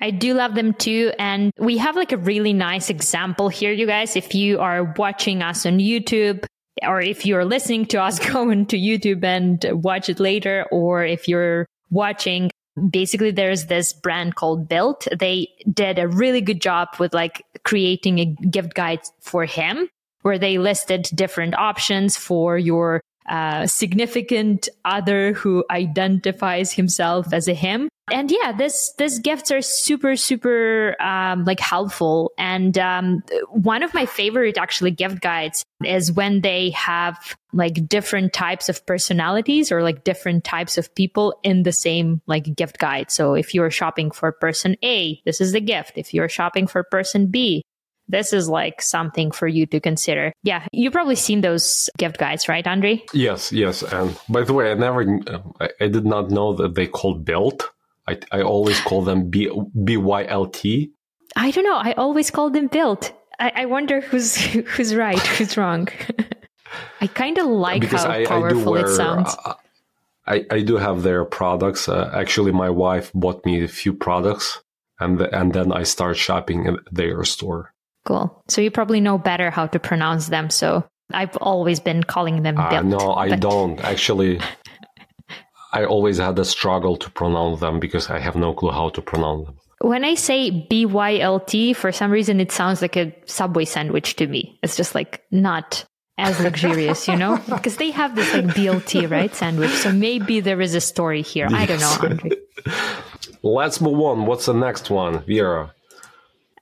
I 0.00 0.10
do 0.10 0.34
love 0.34 0.54
them 0.54 0.74
too. 0.74 1.12
And 1.18 1.52
we 1.58 1.78
have 1.78 1.96
like 1.96 2.12
a 2.12 2.16
really 2.16 2.52
nice 2.52 2.90
example 2.90 3.48
here, 3.48 3.72
you 3.72 3.86
guys. 3.86 4.16
If 4.16 4.34
you 4.34 4.60
are 4.60 4.94
watching 4.96 5.42
us 5.42 5.64
on 5.66 5.78
YouTube, 5.78 6.44
or 6.82 7.00
if 7.00 7.24
you're 7.26 7.44
listening 7.44 7.86
to 7.86 8.02
us, 8.02 8.18
go 8.32 8.50
into 8.50 8.76
YouTube 8.76 9.24
and 9.24 9.64
watch 9.84 10.08
it 10.08 10.20
later, 10.20 10.66
or 10.70 11.04
if 11.04 11.28
you're 11.28 11.66
watching, 11.90 12.50
basically 12.90 13.30
there's 13.30 13.66
this 13.66 13.92
brand 13.92 14.34
called 14.34 14.68
Built. 14.68 15.06
They 15.18 15.48
did 15.72 15.98
a 15.98 16.08
really 16.08 16.40
good 16.40 16.60
job 16.60 16.88
with 16.98 17.14
like 17.14 17.44
creating 17.64 18.18
a 18.18 18.24
gift 18.24 18.74
guide 18.74 19.00
for 19.20 19.44
him 19.44 19.88
where 20.22 20.38
they 20.38 20.58
listed 20.58 21.08
different 21.14 21.54
options 21.54 22.16
for 22.16 22.56
your 22.56 23.02
uh, 23.28 23.66
significant 23.66 24.68
other 24.84 25.32
who 25.32 25.64
identifies 25.70 26.72
himself 26.72 27.32
as 27.32 27.48
a 27.48 27.54
him. 27.54 27.88
And 28.10 28.30
yeah, 28.30 28.52
this 28.52 28.92
these 28.98 29.20
gifts 29.20 29.52
are 29.52 29.62
super 29.62 30.16
super 30.16 30.96
um, 31.00 31.44
like 31.44 31.60
helpful. 31.60 32.32
And 32.36 32.76
um, 32.76 33.22
one 33.50 33.82
of 33.82 33.94
my 33.94 34.06
favorite 34.06 34.58
actually 34.58 34.90
gift 34.90 35.20
guides 35.20 35.62
is 35.84 36.10
when 36.10 36.40
they 36.40 36.70
have 36.70 37.36
like 37.52 37.88
different 37.88 38.32
types 38.32 38.68
of 38.68 38.84
personalities 38.86 39.70
or 39.70 39.82
like 39.82 40.04
different 40.04 40.42
types 40.42 40.78
of 40.78 40.94
people 40.94 41.38
in 41.42 41.62
the 41.62 41.72
same 41.72 42.20
like 42.26 42.54
gift 42.56 42.78
guide. 42.78 43.10
So 43.10 43.34
if 43.34 43.54
you're 43.54 43.70
shopping 43.70 44.10
for 44.10 44.32
person 44.32 44.76
A, 44.82 45.20
this 45.24 45.40
is 45.40 45.52
the 45.52 45.60
gift. 45.60 45.92
If 45.96 46.12
you're 46.12 46.28
shopping 46.28 46.66
for 46.66 46.82
person 46.82 47.28
B, 47.28 47.62
this 48.12 48.32
is 48.32 48.48
like 48.48 48.80
something 48.80 49.32
for 49.32 49.48
you 49.48 49.66
to 49.66 49.80
consider. 49.80 50.32
Yeah, 50.44 50.66
you've 50.70 50.92
probably 50.92 51.16
seen 51.16 51.40
those 51.40 51.90
gift 51.98 52.18
guides, 52.18 52.48
right, 52.48 52.64
Andre? 52.66 53.02
Yes, 53.12 53.50
yes. 53.50 53.82
And 53.82 54.16
by 54.28 54.42
the 54.42 54.52
way, 54.52 54.70
I 54.70 54.74
never, 54.74 55.18
I, 55.60 55.70
I 55.80 55.88
did 55.88 56.06
not 56.06 56.30
know 56.30 56.52
that 56.54 56.74
they 56.74 56.86
called 56.86 57.24
built. 57.24 57.70
I, 58.06 58.20
I 58.30 58.42
always 58.42 58.78
call 58.80 59.02
them 59.02 59.30
B, 59.30 59.48
BYLT. 59.48 60.90
I 61.34 61.50
don't 61.50 61.64
know. 61.64 61.76
I 61.76 61.92
always 61.94 62.30
call 62.30 62.50
them 62.50 62.66
built. 62.66 63.12
I, 63.40 63.52
I 63.56 63.64
wonder 63.66 64.00
who's 64.00 64.36
who's 64.74 64.94
right, 64.94 65.18
who's 65.18 65.56
wrong. 65.56 65.88
I 67.00 67.06
kind 67.06 67.38
of 67.38 67.46
like 67.46 67.80
because 67.80 68.04
how 68.04 68.10
I, 68.10 68.26
powerful 68.26 68.72
wear, 68.72 68.86
it 68.86 68.94
sounds. 68.94 69.34
uh, 69.44 69.54
I, 70.26 70.44
I 70.50 70.62
do 70.62 70.76
have 70.76 71.02
their 71.02 71.24
products. 71.24 71.88
Uh, 71.88 72.10
actually, 72.14 72.52
my 72.52 72.70
wife 72.70 73.10
bought 73.14 73.44
me 73.44 73.64
a 73.64 73.68
few 73.68 73.92
products 73.92 74.62
and, 75.00 75.18
the, 75.18 75.36
and 75.36 75.52
then 75.52 75.72
I 75.72 75.82
start 75.82 76.16
shopping 76.16 76.66
at 76.66 76.74
their 76.90 77.24
store. 77.24 77.74
Cool. 78.04 78.42
So 78.48 78.60
you 78.60 78.70
probably 78.70 79.00
know 79.00 79.18
better 79.18 79.50
how 79.50 79.66
to 79.68 79.78
pronounce 79.78 80.28
them. 80.28 80.50
So 80.50 80.84
I've 81.12 81.36
always 81.36 81.78
been 81.80 82.02
calling 82.02 82.42
them 82.42 82.58
Uh, 82.58 82.68
built. 82.70 82.84
no, 82.86 83.14
I 83.14 83.28
but- 83.30 83.40
don't. 83.40 83.80
Actually, 83.84 84.40
I 85.72 85.84
always 85.84 86.18
had 86.18 86.38
a 86.38 86.44
struggle 86.44 86.96
to 86.98 87.10
pronounce 87.10 87.60
them 87.60 87.80
because 87.80 88.10
I 88.10 88.18
have 88.18 88.36
no 88.36 88.52
clue 88.52 88.70
how 88.72 88.90
to 88.90 89.00
pronounce 89.02 89.46
them. 89.46 89.56
When 89.80 90.04
I 90.04 90.14
say 90.14 90.66
BYLT, 90.70 91.74
for 91.74 91.90
some 91.92 92.10
reason 92.12 92.38
it 92.40 92.52
sounds 92.52 92.82
like 92.82 92.96
a 92.96 93.12
Subway 93.26 93.64
sandwich 93.64 94.16
to 94.16 94.26
me. 94.26 94.58
It's 94.62 94.76
just 94.76 94.94
like 94.94 95.22
not 95.32 95.84
as 96.18 96.38
luxurious, 96.44 97.08
you 97.08 97.16
know? 97.16 97.38
Because 97.48 97.76
they 97.78 97.90
have 97.90 98.14
this 98.14 98.32
like 98.34 98.44
BLT, 98.54 99.10
right? 99.10 99.34
Sandwich. 99.34 99.70
So 99.70 99.90
maybe 99.92 100.40
there 100.40 100.60
is 100.60 100.74
a 100.74 100.80
story 100.80 101.22
here. 101.22 101.48
I 101.50 101.66
don't 101.66 101.80
know, 101.80 101.96
Andre. 102.00 102.30
Let's 103.42 103.80
move 103.80 103.98
on. 104.00 104.26
What's 104.26 104.46
the 104.46 104.52
next 104.54 104.88
one, 104.90 105.24
Vera? 105.24 105.72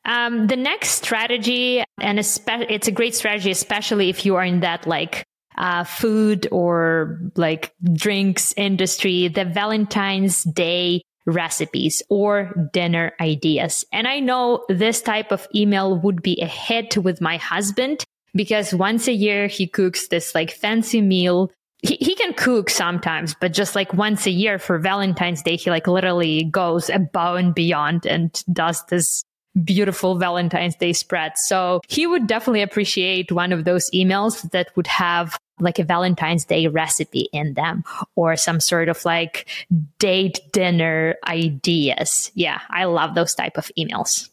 Um, 0.05 0.47
the 0.47 0.57
next 0.57 0.91
strategy, 0.91 1.85
and 2.01 2.19
it's 2.19 2.89
a 2.89 2.93
great 2.93 3.15
strategy, 3.15 3.51
especially 3.51 4.09
if 4.09 4.25
you 4.25 4.37
are 4.37 4.45
in 4.45 4.61
that 4.61 4.87
like 4.87 5.25
uh, 5.59 5.85
food 5.85 6.49
or 6.51 7.21
like 7.37 7.73
drinks 7.93 8.55
industry, 8.57 9.29
the 9.29 9.45
Valentine's 9.45 10.43
Day 10.45 11.03
recipes 11.27 12.03
or 12.09 12.71
dinner 12.73 13.13
ideas. 13.21 13.85
And 13.93 14.09
I 14.09 14.21
know 14.21 14.65
this 14.69 15.03
type 15.03 15.33
of 15.33 15.47
email 15.55 15.99
would 15.99 16.23
be 16.23 16.41
a 16.41 16.47
hit 16.47 16.97
with 16.97 17.21
my 17.21 17.37
husband 17.37 18.05
because 18.35 18.75
once 18.75 19.07
a 19.07 19.13
year 19.13 19.47
he 19.49 19.67
cooks 19.67 20.09
this 20.09 20.35
like 20.35 20.51
fancy 20.51 21.03
meal. 21.03 21.51
He, 21.83 21.97
he 21.97 22.15
can 22.15 22.35
cook 22.35 22.71
sometimes, 22.71 23.35
but 23.41 23.53
just 23.53 23.75
like 23.75 23.95
once 23.95 24.27
a 24.27 24.31
year 24.31 24.59
for 24.59 24.79
Valentine's 24.79 25.43
Day, 25.43 25.57
he 25.57 25.71
like 25.71 25.87
literally 25.87 26.45
goes 26.45 26.91
above 26.91 27.37
and 27.37 27.55
beyond 27.55 28.07
and 28.07 28.43
does 28.53 28.85
this 28.87 29.25
beautiful 29.65 30.17
Valentine's 30.17 30.77
Day 30.77 30.93
spread. 30.93 31.37
So 31.37 31.81
he 31.89 32.07
would 32.07 32.27
definitely 32.27 32.63
appreciate 32.63 33.33
one 33.33 33.53
of 33.53 33.65
those 33.65 33.91
emails 33.91 34.49
that 34.53 34.75
would 34.77 34.87
have 34.87 35.39
like 35.59 35.79
a 35.79 35.85
Valentine's 35.85 36.45
Day 36.45 36.67
recipe 36.69 37.29
in 37.33 37.55
them 37.55 37.85
or 38.17 38.37
some 38.37 38.61
sort 38.61 38.89
of 38.89 39.05
like 39.05 39.49
date 39.99 40.41
dinner 40.53 41.17
ideas. 41.27 42.31
Yeah, 42.35 42.61
I 42.71 42.85
love 42.85 43.15
those 43.15 43.35
type 43.35 43.57
of 43.57 43.71
emails. 43.79 44.31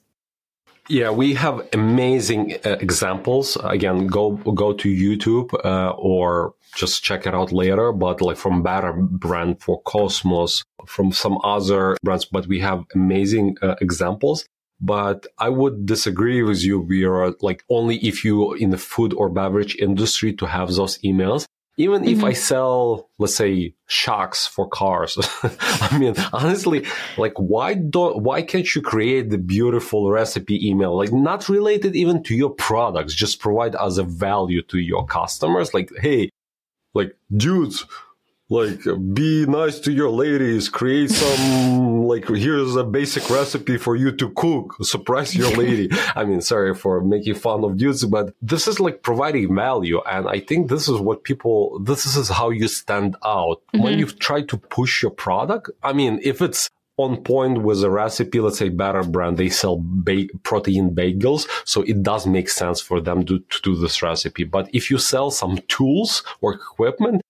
Yeah, 0.89 1.09
we 1.09 1.33
have 1.33 1.67
amazing 1.73 2.59
uh, 2.63 2.77
examples. 2.79 3.57
Again, 3.61 4.07
go 4.07 4.31
go 4.31 4.71
to 4.71 4.87
YouTube 4.87 5.53
uh, 5.65 5.89
or 5.97 6.53
just 6.77 7.03
check 7.03 7.27
it 7.27 7.33
out 7.33 7.51
later. 7.51 7.91
But 7.91 8.21
like 8.21 8.37
from 8.37 8.63
BetterBrand 8.63 9.61
for 9.61 9.81
Cosmos, 9.81 10.63
from 10.85 11.11
some 11.11 11.39
other 11.43 11.97
brands, 12.03 12.23
but 12.23 12.47
we 12.47 12.61
have 12.61 12.85
amazing 12.95 13.57
uh, 13.61 13.75
examples. 13.81 14.45
But 14.79 15.25
I 15.37 15.49
would 15.49 15.85
disagree 15.85 16.43
with 16.43 16.63
you. 16.63 16.79
We 16.79 17.03
are 17.03 17.33
like 17.41 17.63
only 17.69 17.97
if 17.97 18.23
you 18.23 18.53
in 18.53 18.69
the 18.69 18.77
food 18.77 19.13
or 19.13 19.29
beverage 19.29 19.75
industry 19.75 20.33
to 20.33 20.45
have 20.45 20.73
those 20.73 20.99
emails. 20.99 21.45
Even 21.79 22.05
if 22.05 22.17
mm-hmm. 22.17 22.25
I 22.25 22.33
sell, 22.33 23.11
let's 23.19 23.35
say, 23.35 23.75
shocks 23.85 24.47
for 24.47 24.67
cars, 24.67 25.15
I 25.43 25.95
mean, 25.99 26.15
honestly, 26.33 26.87
like, 27.19 27.33
why 27.37 27.75
don't, 27.75 28.23
why 28.23 28.41
can't 28.41 28.73
you 28.73 28.81
create 28.81 29.29
the 29.29 29.37
beautiful 29.37 30.09
recipe 30.09 30.67
email? 30.67 30.97
Like, 30.97 31.13
not 31.13 31.47
related 31.49 31.95
even 31.95 32.23
to 32.23 32.35
your 32.35 32.49
products, 32.49 33.13
just 33.13 33.39
provide 33.39 33.75
as 33.75 33.99
a 33.99 34.03
value 34.03 34.63
to 34.63 34.79
your 34.79 35.05
customers. 35.05 35.75
Like, 35.75 35.91
hey, 36.01 36.31
like, 36.95 37.15
dudes, 37.35 37.85
like, 38.49 38.79
be 39.13 39.45
nice 39.45 39.79
to 39.81 39.91
your 39.91 40.09
ladies, 40.09 40.69
create 40.69 41.11
some, 41.11 42.03
like, 42.03 42.27
here's 42.27 42.75
a 42.75 42.83
basic 42.83 43.29
recipe 43.29 43.77
for 43.77 43.95
you 43.95 44.11
to 44.13 44.29
cook, 44.31 44.75
surprise 44.81 45.35
your 45.35 45.51
lady. 45.57 45.89
I 46.15 46.23
mean, 46.23 46.39
sorry 46.41 46.73
for 46.73 47.01
making 47.01 47.35
fun 47.35 47.63
of 47.65 47.77
dudes, 47.77 48.05
but 48.05 48.33
this 48.41 48.67
is 48.67 48.79
like 48.79 49.01
providing 49.01 49.53
value. 49.53 50.01
And 50.09 50.29
I 50.29 50.39
think 50.39 50.69
this 50.69 50.87
is 50.87 50.99
what 50.99 51.23
people, 51.23 51.79
this 51.79 52.05
is 52.05 52.29
how 52.29 52.49
you 52.49 52.67
stand 52.69 53.17
out. 53.25 53.61
When 53.71 53.83
mm-hmm. 53.83 53.99
you 53.99 54.05
try 54.05 54.43
to 54.43 54.57
push 54.57 55.01
your 55.01 55.11
product, 55.11 55.69
I 55.83 55.91
mean, 55.91 56.21
if 56.23 56.41
it's 56.41 56.69
on 56.97 57.23
point 57.23 57.61
with 57.61 57.83
a 57.83 57.89
recipe, 57.89 58.39
let's 58.39 58.57
say 58.57 58.69
BetterBrand, 58.69 59.37
they 59.37 59.49
sell 59.49 59.77
ba- 59.79 60.27
protein 60.43 60.95
bagels. 60.95 61.47
So 61.65 61.81
it 61.83 62.01
does 62.01 62.25
make 62.25 62.49
sense 62.49 62.81
for 62.81 62.99
them 62.99 63.25
to, 63.25 63.39
to 63.39 63.61
do 63.61 63.75
this 63.75 64.01
recipe. 64.01 64.45
But 64.45 64.69
if 64.73 64.89
you 64.89 64.97
sell 64.97 65.31
some 65.31 65.59
tools 65.67 66.23
or 66.41 66.53
equipment, 66.53 67.21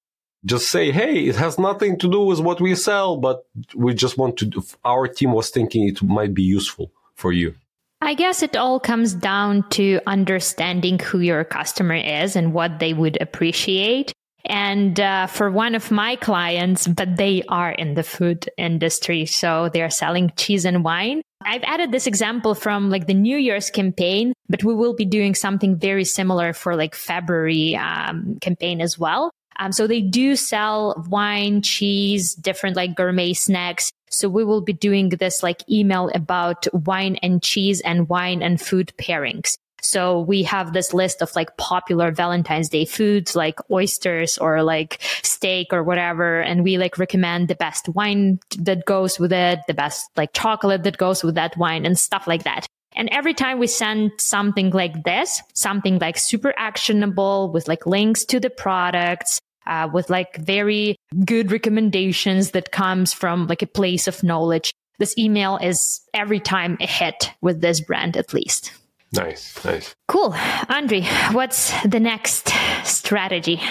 just 0.48 0.72
say, 0.72 0.92
hey, 0.92 1.26
it 1.26 1.36
has 1.36 1.60
nothing 1.60 2.00
to 2.00 2.10
do 2.10 2.22
with 2.22 2.40
what 2.40 2.62
we 2.62 2.74
sell, 2.74 3.18
but 3.18 3.46
we 3.76 3.94
just 3.94 4.18
want 4.18 4.38
to, 4.38 4.46
do, 4.46 4.64
our 4.84 5.08
team 5.08 5.34
was 5.34 5.50
thinking 5.50 5.88
it 5.88 6.02
might 6.02 6.34
be 6.34 6.44
useful 6.44 6.92
for 7.16 7.32
you. 7.32 7.54
I 8.02 8.14
guess 8.14 8.42
it 8.44 8.56
all 8.56 8.80
comes 8.80 9.14
down 9.14 9.68
to 9.72 10.00
understanding 10.08 11.00
who 11.00 11.20
your 11.20 11.44
customer 11.44 11.96
is 11.96 12.36
and 12.36 12.54
what 12.54 12.80
they 12.80 12.94
would 12.94 13.18
appreciate. 13.22 14.14
And 14.46 14.98
uh, 15.00 15.28
for 15.28 15.52
one 15.52 15.76
of 15.76 15.92
my 15.92 16.16
clients, 16.16 16.88
but 16.88 17.18
they 17.18 17.44
are 17.50 17.72
in 17.72 17.96
the 17.96 18.04
food 18.04 18.50
industry, 18.58 19.26
so 19.26 19.70
they're 19.74 19.90
selling 19.90 20.32
cheese 20.38 20.64
and 20.64 20.86
wine. 20.86 21.22
I've 21.42 21.64
added 21.64 21.92
this 21.92 22.08
example 22.08 22.56
from 22.56 22.90
like 22.90 23.08
the 23.08 23.14
New 23.14 23.38
Year's 23.38 23.70
campaign, 23.70 24.34
but 24.48 24.64
we 24.64 24.74
will 24.74 24.96
be 24.96 25.06
doing 25.06 25.36
something 25.36 25.78
very 25.78 26.06
similar 26.06 26.54
for 26.54 26.76
like 26.76 26.96
February 26.96 27.76
um, 27.76 28.38
campaign 28.40 28.80
as 28.80 28.98
well. 28.98 29.32
Um, 29.60 29.72
so 29.72 29.88
they 29.88 30.02
do 30.02 30.36
sell 30.36 31.04
wine, 31.10 31.62
cheese, 31.62 32.36
different 32.36 32.76
like 32.76 32.96
gourmet 32.96 33.34
snacks. 33.34 33.92
So 34.10 34.30
we 34.30 34.44
will 34.44 34.62
be 34.62 34.74
doing 34.74 35.10
this 35.10 35.44
like 35.44 35.68
email 35.70 36.10
about 36.14 36.68
wine 36.74 37.18
and 37.18 37.42
cheese 37.42 37.82
and 37.82 38.08
wine 38.08 38.42
and 38.42 38.62
food 38.62 38.94
pairings. 38.98 39.58
So 39.82 40.22
we 40.22 40.44
have 40.44 40.74
this 40.74 40.94
list 40.94 41.22
of 41.22 41.36
like 41.36 41.56
popular 41.58 42.12
Valentine's 42.12 42.70
Day 42.70 42.86
foods 42.86 43.36
like 43.36 43.60
oysters 43.72 44.38
or 44.38 44.64
like 44.64 45.02
steak 45.24 45.68
or 45.72 45.84
whatever. 45.84 46.42
And 46.42 46.64
we 46.64 46.78
like 46.78 46.98
recommend 46.98 47.48
the 47.48 47.56
best 47.56 47.88
wine 47.90 48.40
that 48.60 48.86
goes 48.86 49.20
with 49.20 49.32
it, 49.32 49.60
the 49.68 49.74
best 49.74 50.10
like 50.18 50.34
chocolate 50.34 50.84
that 50.84 50.98
goes 50.98 51.24
with 51.24 51.36
that 51.36 51.56
wine 51.58 51.86
and 51.86 51.98
stuff 51.98 52.28
like 52.28 52.44
that. 52.44 52.66
And 52.96 53.10
every 53.12 53.36
time 53.36 53.60
we 53.60 53.68
send 53.68 54.12
something 54.18 54.72
like 54.72 55.04
this, 55.04 55.42
something 55.54 56.00
like 56.00 56.18
super 56.18 56.54
actionable 56.58 57.52
with 57.52 57.68
like 57.68 57.86
links 57.86 58.26
to 58.26 58.40
the 58.40 58.50
products, 58.50 59.40
uh, 59.68 59.90
with 59.92 60.10
like 60.10 60.38
very 60.38 60.98
good 61.26 61.52
recommendations 61.52 62.52
that 62.52 62.72
comes 62.72 63.14
from 63.14 63.48
like 63.48 63.62
a 63.62 63.68
place 63.68 64.08
of 64.08 64.24
knowledge. 64.24 64.74
this 65.00 65.16
email 65.18 65.58
is 65.58 66.02
every 66.14 66.40
time 66.40 66.78
a 66.82 66.88
hit 66.88 67.32
with 67.42 67.62
this 67.62 67.82
brand 67.82 68.18
at 68.18 68.34
least. 68.34 68.72
Nice, 69.14 69.64
nice. 69.64 69.96
Cool. 70.08 70.34
Andre, 70.70 71.04
what's 71.32 71.72
the 71.84 72.00
next 72.00 72.52
strategy 72.84 73.62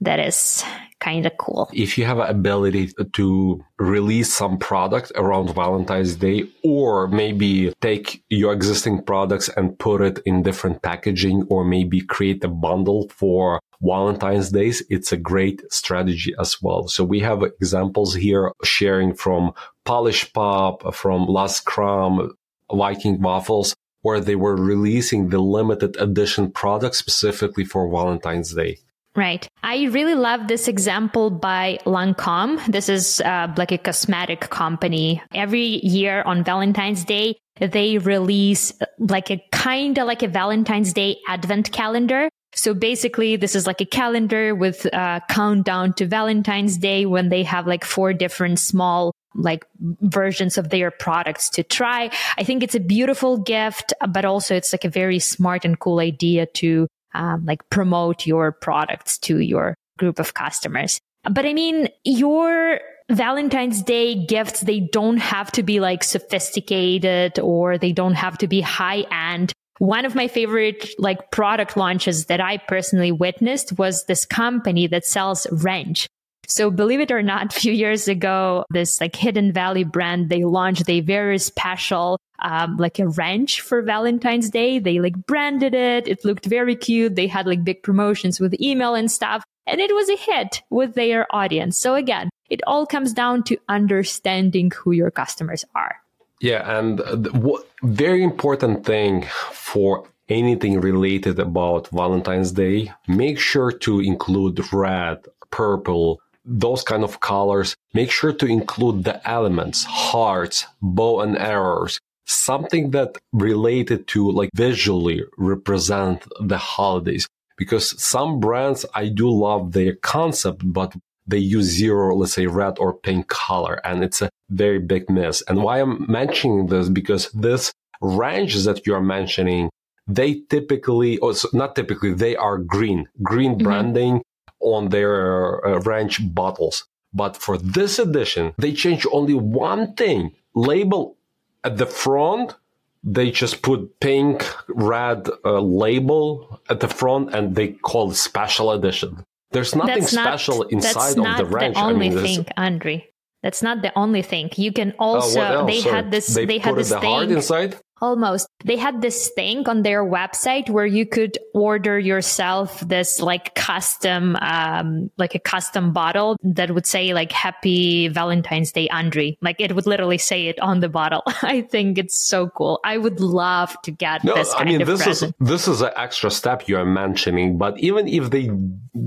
that 0.00 0.20
is 0.20 0.64
kind 1.00 1.26
of 1.26 1.32
cool? 1.38 1.68
If 1.72 1.96
you 1.96 2.04
have 2.04 2.18
an 2.18 2.28
ability 2.28 2.92
to 3.12 3.64
release 3.78 4.32
some 4.32 4.58
product 4.58 5.12
around 5.14 5.54
Valentine's 5.54 6.16
Day, 6.16 6.44
or 6.64 7.08
maybe 7.08 7.72
take 7.80 8.22
your 8.28 8.52
existing 8.52 9.04
products 9.04 9.48
and 9.56 9.78
put 9.78 10.00
it 10.00 10.18
in 10.26 10.42
different 10.42 10.82
packaging, 10.82 11.46
or 11.50 11.64
maybe 11.64 12.00
create 12.00 12.42
a 12.44 12.48
bundle 12.48 13.08
for 13.08 13.60
Valentine's 13.80 14.50
Days, 14.50 14.82
it's 14.90 15.12
a 15.12 15.16
great 15.16 15.62
strategy 15.72 16.34
as 16.40 16.60
well. 16.60 16.88
So 16.88 17.04
we 17.04 17.20
have 17.20 17.42
examples 17.42 18.14
here 18.14 18.52
sharing 18.64 19.14
from 19.14 19.52
Polish 19.84 20.32
Pop, 20.32 20.94
from 20.94 21.26
Last 21.26 21.64
Crumb, 21.64 22.32
Viking 22.72 23.20
Waffles, 23.20 23.76
where 24.02 24.20
they 24.20 24.36
were 24.36 24.56
releasing 24.56 25.28
the 25.28 25.38
limited 25.38 25.96
edition 25.96 26.50
product 26.50 26.96
specifically 26.96 27.64
for 27.64 27.90
Valentine's 27.90 28.52
Day. 28.54 28.78
Right. 29.18 29.48
I 29.64 29.86
really 29.86 30.14
love 30.14 30.46
this 30.46 30.68
example 30.68 31.28
by 31.28 31.80
Lancôme. 31.84 32.64
This 32.70 32.88
is 32.88 33.20
uh, 33.20 33.52
like 33.56 33.72
a 33.72 33.78
cosmetic 33.78 34.48
company. 34.48 35.20
Every 35.34 35.84
year 35.84 36.22
on 36.22 36.44
Valentine's 36.44 37.04
Day, 37.04 37.36
they 37.58 37.98
release 37.98 38.72
like 39.00 39.32
a 39.32 39.42
kind 39.50 39.98
of 39.98 40.06
like 40.06 40.22
a 40.22 40.28
Valentine's 40.28 40.92
Day 40.92 41.18
advent 41.26 41.72
calendar. 41.72 42.28
So 42.54 42.74
basically, 42.74 43.34
this 43.34 43.56
is 43.56 43.66
like 43.66 43.80
a 43.80 43.86
calendar 43.86 44.54
with 44.54 44.84
a 44.86 44.96
uh, 44.96 45.20
countdown 45.28 45.94
to 45.94 46.06
Valentine's 46.06 46.76
Day 46.76 47.04
when 47.04 47.28
they 47.28 47.42
have 47.42 47.66
like 47.66 47.84
four 47.84 48.12
different 48.12 48.60
small 48.60 49.12
like 49.34 49.66
versions 50.00 50.58
of 50.58 50.68
their 50.70 50.92
products 50.92 51.50
to 51.50 51.64
try. 51.64 52.10
I 52.36 52.44
think 52.44 52.62
it's 52.62 52.76
a 52.76 52.80
beautiful 52.80 53.36
gift, 53.38 53.92
but 54.08 54.24
also 54.24 54.54
it's 54.54 54.72
like 54.72 54.84
a 54.84 54.88
very 54.88 55.18
smart 55.18 55.64
and 55.64 55.78
cool 55.78 55.98
idea 55.98 56.46
to 56.62 56.86
um, 57.18 57.44
like 57.44 57.68
promote 57.68 58.26
your 58.26 58.52
products 58.52 59.18
to 59.18 59.40
your 59.40 59.74
group 59.98 60.18
of 60.18 60.32
customers. 60.32 61.00
But 61.28 61.44
I 61.44 61.52
mean, 61.52 61.88
your 62.04 62.80
Valentine's 63.10 63.82
Day 63.82 64.24
gifts, 64.26 64.60
they 64.60 64.80
don't 64.80 65.18
have 65.18 65.50
to 65.52 65.62
be 65.62 65.80
like 65.80 66.04
sophisticated 66.04 67.38
or 67.40 67.76
they 67.76 67.92
don't 67.92 68.14
have 68.14 68.38
to 68.38 68.46
be 68.46 68.60
high 68.60 69.04
end. 69.10 69.52
One 69.78 70.04
of 70.04 70.14
my 70.14 70.28
favorite 70.28 70.88
like 70.98 71.30
product 71.30 71.76
launches 71.76 72.26
that 72.26 72.40
I 72.40 72.56
personally 72.56 73.12
witnessed 73.12 73.78
was 73.78 74.04
this 74.04 74.24
company 74.24 74.86
that 74.86 75.04
sells 75.04 75.46
ranch. 75.50 76.06
So 76.48 76.70
believe 76.70 77.00
it 77.00 77.10
or 77.10 77.22
not, 77.22 77.54
a 77.54 77.60
few 77.60 77.72
years 77.72 78.08
ago, 78.08 78.64
this 78.70 79.00
like 79.00 79.14
Hidden 79.14 79.52
Valley 79.52 79.84
brand, 79.84 80.30
they 80.30 80.44
launched 80.44 80.88
a 80.88 81.00
very 81.00 81.38
special, 81.38 82.18
um, 82.38 82.78
like 82.78 82.98
a 82.98 83.06
ranch 83.08 83.60
for 83.60 83.82
Valentine's 83.82 84.48
Day. 84.48 84.78
They 84.78 84.98
like 84.98 85.26
branded 85.26 85.74
it. 85.74 86.08
It 86.08 86.24
looked 86.24 86.46
very 86.46 86.74
cute. 86.74 87.14
They 87.14 87.26
had 87.26 87.46
like 87.46 87.64
big 87.64 87.82
promotions 87.82 88.40
with 88.40 88.58
email 88.60 88.94
and 88.94 89.10
stuff. 89.10 89.44
And 89.66 89.78
it 89.78 89.94
was 89.94 90.08
a 90.08 90.16
hit 90.16 90.62
with 90.70 90.94
their 90.94 91.26
audience. 91.34 91.78
So 91.78 91.94
again, 91.94 92.30
it 92.48 92.60
all 92.66 92.86
comes 92.86 93.12
down 93.12 93.42
to 93.44 93.58
understanding 93.68 94.72
who 94.74 94.92
your 94.92 95.10
customers 95.10 95.66
are. 95.74 95.96
Yeah. 96.40 96.78
And 96.78 97.00
what 97.42 97.68
very 97.82 98.22
important 98.22 98.86
thing 98.86 99.26
for 99.52 100.08
anything 100.30 100.80
related 100.80 101.38
about 101.38 101.88
Valentine's 101.88 102.52
Day, 102.52 102.92
make 103.06 103.38
sure 103.38 103.70
to 103.70 104.00
include 104.00 104.72
red, 104.72 105.18
purple, 105.50 106.20
those 106.48 106.82
kind 106.82 107.04
of 107.04 107.20
colors, 107.20 107.76
make 107.92 108.10
sure 108.10 108.32
to 108.32 108.46
include 108.46 109.04
the 109.04 109.26
elements, 109.28 109.84
hearts, 109.84 110.66
bow 110.80 111.20
and 111.20 111.36
arrows, 111.38 112.00
something 112.24 112.90
that 112.92 113.18
related 113.32 114.06
to 114.08 114.30
like 114.30 114.50
visually 114.54 115.24
represent 115.36 116.24
the 116.40 116.58
holidays. 116.58 117.26
Because 117.58 118.00
some 118.02 118.40
brands, 118.40 118.86
I 118.94 119.08
do 119.08 119.30
love 119.30 119.72
their 119.72 119.96
concept, 119.96 120.62
but 120.64 120.94
they 121.26 121.38
use 121.38 121.66
zero, 121.66 122.14
let's 122.16 122.32
say 122.32 122.46
red 122.46 122.78
or 122.78 122.94
pink 122.94 123.28
color. 123.28 123.80
And 123.84 124.02
it's 124.02 124.22
a 124.22 124.30
very 124.48 124.78
big 124.78 125.10
miss. 125.10 125.42
And 125.48 125.62
why 125.62 125.80
I'm 125.80 126.10
mentioning 126.10 126.66
this, 126.66 126.88
because 126.88 127.30
this 127.32 127.72
ranch 128.00 128.54
that 128.54 128.86
you're 128.86 129.02
mentioning, 129.02 129.68
they 130.06 130.40
typically, 130.48 131.18
or 131.18 131.34
not 131.52 131.76
typically, 131.76 132.14
they 132.14 132.36
are 132.36 132.56
green, 132.56 133.08
green 133.22 133.56
mm-hmm. 133.56 133.64
branding 133.64 134.22
on 134.60 134.88
their 134.88 135.66
uh, 135.66 135.80
ranch 135.80 136.20
bottles. 136.34 136.86
But 137.12 137.36
for 137.36 137.56
this 137.56 137.98
edition, 137.98 138.54
they 138.58 138.72
changed 138.72 139.06
only 139.12 139.34
one 139.34 139.94
thing. 139.94 140.34
Label 140.54 141.16
at 141.64 141.78
the 141.78 141.86
front, 141.86 142.54
they 143.02 143.30
just 143.30 143.62
put 143.62 144.00
pink, 144.00 144.44
red 144.68 145.28
uh, 145.44 145.60
label 145.60 146.60
at 146.68 146.80
the 146.80 146.88
front 146.88 147.34
and 147.34 147.54
they 147.54 147.68
call 147.68 148.10
it 148.10 148.16
special 148.16 148.72
edition. 148.72 149.24
There's 149.50 149.74
nothing 149.74 150.00
that's 150.00 150.10
special 150.10 150.58
not, 150.58 150.72
inside 150.72 151.10
of 151.10 151.16
the 151.16 151.22
not 151.22 151.38
the 151.38 151.80
only 151.80 152.08
I 152.08 152.10
mean, 152.10 152.22
thing, 152.22 152.46
Andre. 152.56 153.08
That's 153.42 153.62
not 153.62 153.82
the 153.82 153.96
only 153.96 154.22
thing. 154.22 154.50
You 154.56 154.72
can 154.72 154.94
also 154.98 155.40
uh, 155.40 155.64
they 155.64 155.80
had 155.80 156.10
this 156.10 156.26
they, 156.26 156.44
they 156.44 156.58
had 156.58 156.74
this 156.74 156.90
the 156.90 157.00
thing. 157.00 157.30
inside. 157.30 157.76
Almost. 158.00 158.48
They 158.64 158.76
had 158.76 159.02
this 159.02 159.30
thing 159.30 159.68
on 159.68 159.82
their 159.82 160.04
website 160.04 160.70
where 160.70 160.86
you 160.86 161.06
could 161.06 161.38
order 161.54 161.98
yourself 161.98 162.80
this 162.80 163.20
like 163.20 163.54
custom, 163.54 164.36
um, 164.40 165.10
like 165.18 165.34
a 165.34 165.38
custom 165.38 165.92
bottle 165.92 166.36
that 166.42 166.70
would 166.70 166.86
say 166.86 167.12
like 167.12 167.32
Happy 167.32 168.08
Valentine's 168.08 168.72
Day, 168.72 168.88
Andre. 168.88 169.36
Like 169.40 169.60
it 169.60 169.74
would 169.74 169.86
literally 169.86 170.18
say 170.18 170.46
it 170.46 170.58
on 170.60 170.80
the 170.80 170.88
bottle. 170.88 171.22
I 171.42 171.62
think 171.62 171.98
it's 171.98 172.18
so 172.18 172.48
cool. 172.48 172.80
I 172.84 172.98
would 172.98 173.20
love 173.20 173.76
to 173.82 173.90
get 173.90 174.24
no, 174.24 174.34
this. 174.34 174.54
I 174.56 174.64
mean, 174.64 174.84
this 174.84 175.02
present. 175.02 175.34
is 175.40 175.48
this 175.48 175.68
is 175.68 175.80
an 175.80 175.90
extra 175.96 176.30
step 176.30 176.68
you 176.68 176.76
are 176.76 176.86
mentioning. 176.86 177.58
But 177.58 177.78
even 177.80 178.06
if 178.08 178.30
they 178.30 178.50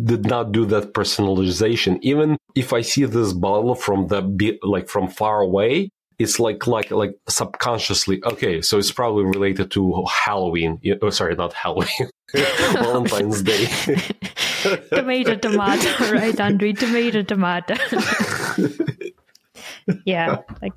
did 0.03 0.25
not 0.25 0.51
do 0.51 0.65
that 0.65 0.93
personalization, 0.93 1.99
even 2.01 2.37
if 2.55 2.73
I 2.73 2.81
see 2.81 3.05
this 3.05 3.33
bottle 3.33 3.75
from 3.75 4.07
the 4.07 4.21
like 4.63 4.89
from 4.89 5.07
far 5.07 5.41
away, 5.41 5.91
it's 6.21 6.39
like 6.39 6.67
like 6.67 6.91
like 6.91 7.15
subconsciously 7.27 8.21
okay 8.23 8.61
so 8.61 8.77
it's 8.77 8.91
probably 8.91 9.23
related 9.23 9.71
to 9.71 10.05
halloween 10.09 10.79
oh 11.01 11.09
sorry 11.09 11.35
not 11.35 11.53
halloween 11.53 12.09
valentine's 12.73 13.41
day. 13.51 13.65
Tomato 14.93 15.35
tomato 15.35 16.11
right 16.11 16.39
andre? 16.39 16.71
Tomato 16.71 17.23
tomato. 17.23 17.75
Yeah 20.05 20.37
like 20.61 20.73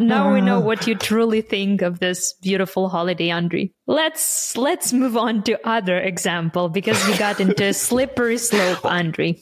now 0.00 0.32
we 0.32 0.40
know 0.40 0.58
what 0.58 0.86
you 0.86 0.94
truly 0.94 1.42
think 1.42 1.82
of 1.82 2.00
this 2.00 2.32
beautiful 2.42 2.88
holiday 2.88 3.30
andre. 3.30 3.70
Let's 3.86 4.56
let's 4.56 4.92
move 4.92 5.16
on 5.16 5.42
to 5.44 5.68
other 5.68 6.00
example 6.00 6.68
because 6.68 7.06
we 7.06 7.16
got 7.16 7.38
into 7.38 7.66
a 7.66 7.74
slippery 7.74 8.38
slope 8.38 8.84
andre. 8.84 9.38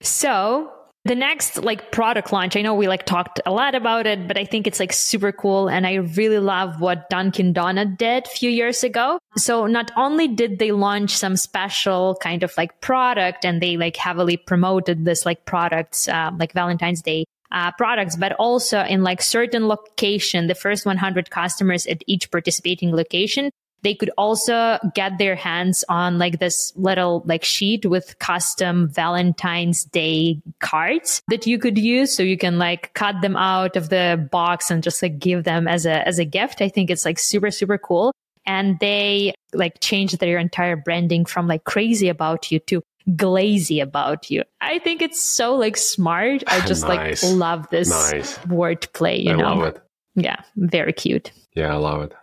So 0.00 0.72
the 1.04 1.14
next 1.16 1.62
like 1.62 1.90
product 1.90 2.32
launch, 2.32 2.56
I 2.56 2.62
know 2.62 2.74
we 2.74 2.86
like 2.86 3.04
talked 3.04 3.40
a 3.44 3.50
lot 3.50 3.74
about 3.74 4.06
it, 4.06 4.28
but 4.28 4.38
I 4.38 4.44
think 4.44 4.66
it's 4.66 4.78
like 4.78 4.92
super 4.92 5.32
cool. 5.32 5.68
And 5.68 5.84
I 5.84 5.94
really 5.94 6.38
love 6.38 6.80
what 6.80 7.10
Dunkin' 7.10 7.54
Donut 7.54 7.98
did 7.98 8.26
a 8.26 8.30
few 8.30 8.50
years 8.50 8.84
ago. 8.84 9.18
So 9.36 9.66
not 9.66 9.90
only 9.96 10.28
did 10.28 10.60
they 10.60 10.70
launch 10.70 11.16
some 11.16 11.36
special 11.36 12.16
kind 12.22 12.44
of 12.44 12.54
like 12.56 12.80
product 12.80 13.44
and 13.44 13.60
they 13.60 13.76
like 13.76 13.96
heavily 13.96 14.36
promoted 14.36 15.04
this 15.04 15.26
like 15.26 15.44
products, 15.44 16.06
um, 16.06 16.38
like 16.38 16.52
Valentine's 16.52 17.02
Day 17.02 17.24
uh, 17.50 17.72
products, 17.72 18.14
but 18.14 18.32
also 18.34 18.80
in 18.82 19.02
like 19.02 19.22
certain 19.22 19.66
location, 19.66 20.46
the 20.46 20.54
first 20.54 20.86
100 20.86 21.30
customers 21.30 21.84
at 21.86 22.02
each 22.06 22.30
participating 22.30 22.94
location, 22.94 23.50
they 23.82 23.94
could 23.94 24.10
also 24.16 24.78
get 24.94 25.18
their 25.18 25.34
hands 25.34 25.84
on 25.88 26.18
like 26.18 26.38
this 26.38 26.72
little 26.76 27.22
like 27.26 27.44
sheet 27.44 27.84
with 27.84 28.18
custom 28.18 28.88
Valentine's 28.88 29.84
Day 29.84 30.40
cards 30.60 31.22
that 31.28 31.46
you 31.46 31.58
could 31.58 31.78
use. 31.78 32.14
So 32.14 32.22
you 32.22 32.38
can 32.38 32.58
like 32.58 32.94
cut 32.94 33.20
them 33.22 33.36
out 33.36 33.76
of 33.76 33.88
the 33.88 34.28
box 34.30 34.70
and 34.70 34.82
just 34.82 35.02
like 35.02 35.18
give 35.18 35.44
them 35.44 35.66
as 35.66 35.84
a, 35.86 36.06
as 36.06 36.18
a 36.18 36.24
gift. 36.24 36.62
I 36.62 36.68
think 36.68 36.90
it's 36.90 37.04
like 37.04 37.18
super, 37.18 37.50
super 37.50 37.78
cool. 37.78 38.12
And 38.46 38.78
they 38.80 39.34
like 39.52 39.80
changed 39.80 40.18
their 40.18 40.38
entire 40.38 40.76
branding 40.76 41.24
from 41.24 41.46
like 41.46 41.64
crazy 41.64 42.08
about 42.08 42.50
you 42.50 42.60
to 42.60 42.82
glazy 43.16 43.80
about 43.80 44.30
you. 44.30 44.44
I 44.60 44.78
think 44.78 45.02
it's 45.02 45.22
so 45.22 45.56
like 45.56 45.76
smart. 45.76 46.44
I 46.46 46.60
just 46.66 46.86
nice. 46.86 47.22
like 47.22 47.32
love 47.34 47.68
this 47.70 47.90
nice. 47.90 48.38
wordplay, 48.38 49.24
you 49.24 49.32
I 49.32 49.36
know. 49.36 49.54
love 49.54 49.74
it. 49.74 49.82
Yeah, 50.14 50.36
very 50.56 50.92
cute. 50.92 51.32
Yeah, 51.54 51.72
I 51.72 51.76
love 51.76 52.02
it. 52.02 52.14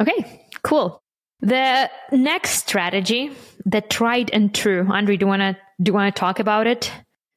Okay, 0.00 0.48
cool. 0.62 1.00
The 1.40 1.90
next 2.12 2.66
strategy, 2.66 3.32
the 3.66 3.80
tried 3.80 4.30
and 4.30 4.54
true. 4.54 4.86
Andre, 4.90 5.16
do 5.16 5.24
you 5.24 5.28
want 5.28 5.40
to 5.40 5.56
do 5.82 5.90
you 5.90 5.94
want 5.94 6.14
to 6.14 6.18
talk 6.18 6.38
about 6.38 6.66
it? 6.66 6.90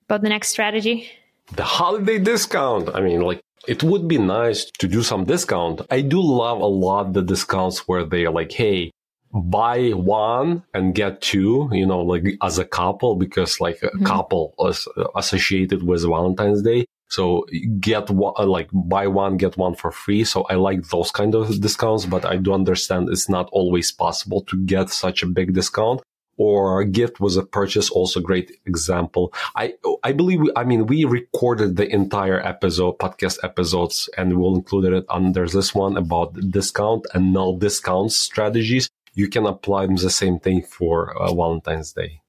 About 0.05 0.21
the 0.21 0.29
next 0.29 0.49
strategy? 0.49 1.09
The 1.53 1.63
holiday 1.63 2.19
discount. 2.19 2.95
I 2.95 3.01
mean, 3.01 3.21
like 3.21 3.41
it 3.67 3.83
would 3.83 4.07
be 4.07 4.17
nice 4.17 4.65
to 4.79 4.87
do 4.87 5.03
some 5.03 5.25
discount. 5.25 5.81
I 5.91 6.01
do 6.01 6.21
love 6.21 6.59
a 6.61 6.65
lot 6.65 7.13
the 7.13 7.21
discounts 7.21 7.87
where 7.87 8.05
they're 8.05 8.31
like, 8.31 8.51
hey, 8.51 8.91
buy 9.33 9.89
one 9.89 10.63
and 10.73 10.95
get 10.95 11.21
two, 11.21 11.69
you 11.73 11.85
know, 11.85 11.99
like 11.99 12.23
as 12.41 12.57
a 12.59 12.65
couple, 12.65 13.15
because 13.15 13.59
like 13.59 13.83
a 13.83 13.87
mm-hmm. 13.87 14.05
couple 14.05 14.53
is 14.59 14.87
associated 15.15 15.83
with 15.83 16.03
Valentine's 16.03 16.61
Day. 16.61 16.85
So 17.09 17.45
get 17.79 18.09
one, 18.09 18.33
uh, 18.37 18.45
like 18.45 18.69
buy 18.73 19.07
one, 19.07 19.37
get 19.37 19.57
one 19.57 19.75
for 19.75 19.91
free. 19.91 20.23
So 20.23 20.43
I 20.43 20.55
like 20.55 20.89
those 20.89 21.11
kind 21.11 21.35
of 21.35 21.61
discounts, 21.61 22.05
but 22.05 22.25
I 22.25 22.37
do 22.37 22.53
understand 22.53 23.09
it's 23.09 23.29
not 23.29 23.49
always 23.51 23.91
possible 23.91 24.41
to 24.43 24.57
get 24.65 24.89
such 24.89 25.23
a 25.23 25.27
big 25.27 25.53
discount. 25.53 26.01
Or 26.39 26.83
gift 26.83 27.19
was 27.19 27.35
a 27.35 27.43
purchase 27.43 27.89
also 27.89 28.19
great 28.19 28.51
example. 28.67 29.33
I 29.55 29.73
i 30.03 30.11
believe 30.11 30.39
we, 30.41 30.51
i 30.55 30.63
mean 30.63 30.85
we 30.85 31.03
recorded 31.03 31.77
the 31.77 31.87
entire 31.91 32.39
episode 32.45 32.99
podcast 32.99 33.39
episodes 33.43 34.07
and 34.17 34.37
we'll 34.37 34.55
include 34.55 34.93
it 34.93 35.05
under 35.09 35.47
this 35.47 35.73
one 35.73 35.97
about 35.97 36.35
discount 36.51 37.07
and 37.15 37.33
null 37.33 37.57
discount 37.57 38.11
strategies. 38.11 38.87
You 39.15 39.29
can 39.29 39.47
apply 39.47 39.87
the 39.87 40.11
same 40.11 40.37
thing 40.37 40.61
for 40.61 41.17
uh, 41.17 41.33
valentine's 41.33 41.93
day 41.93 42.21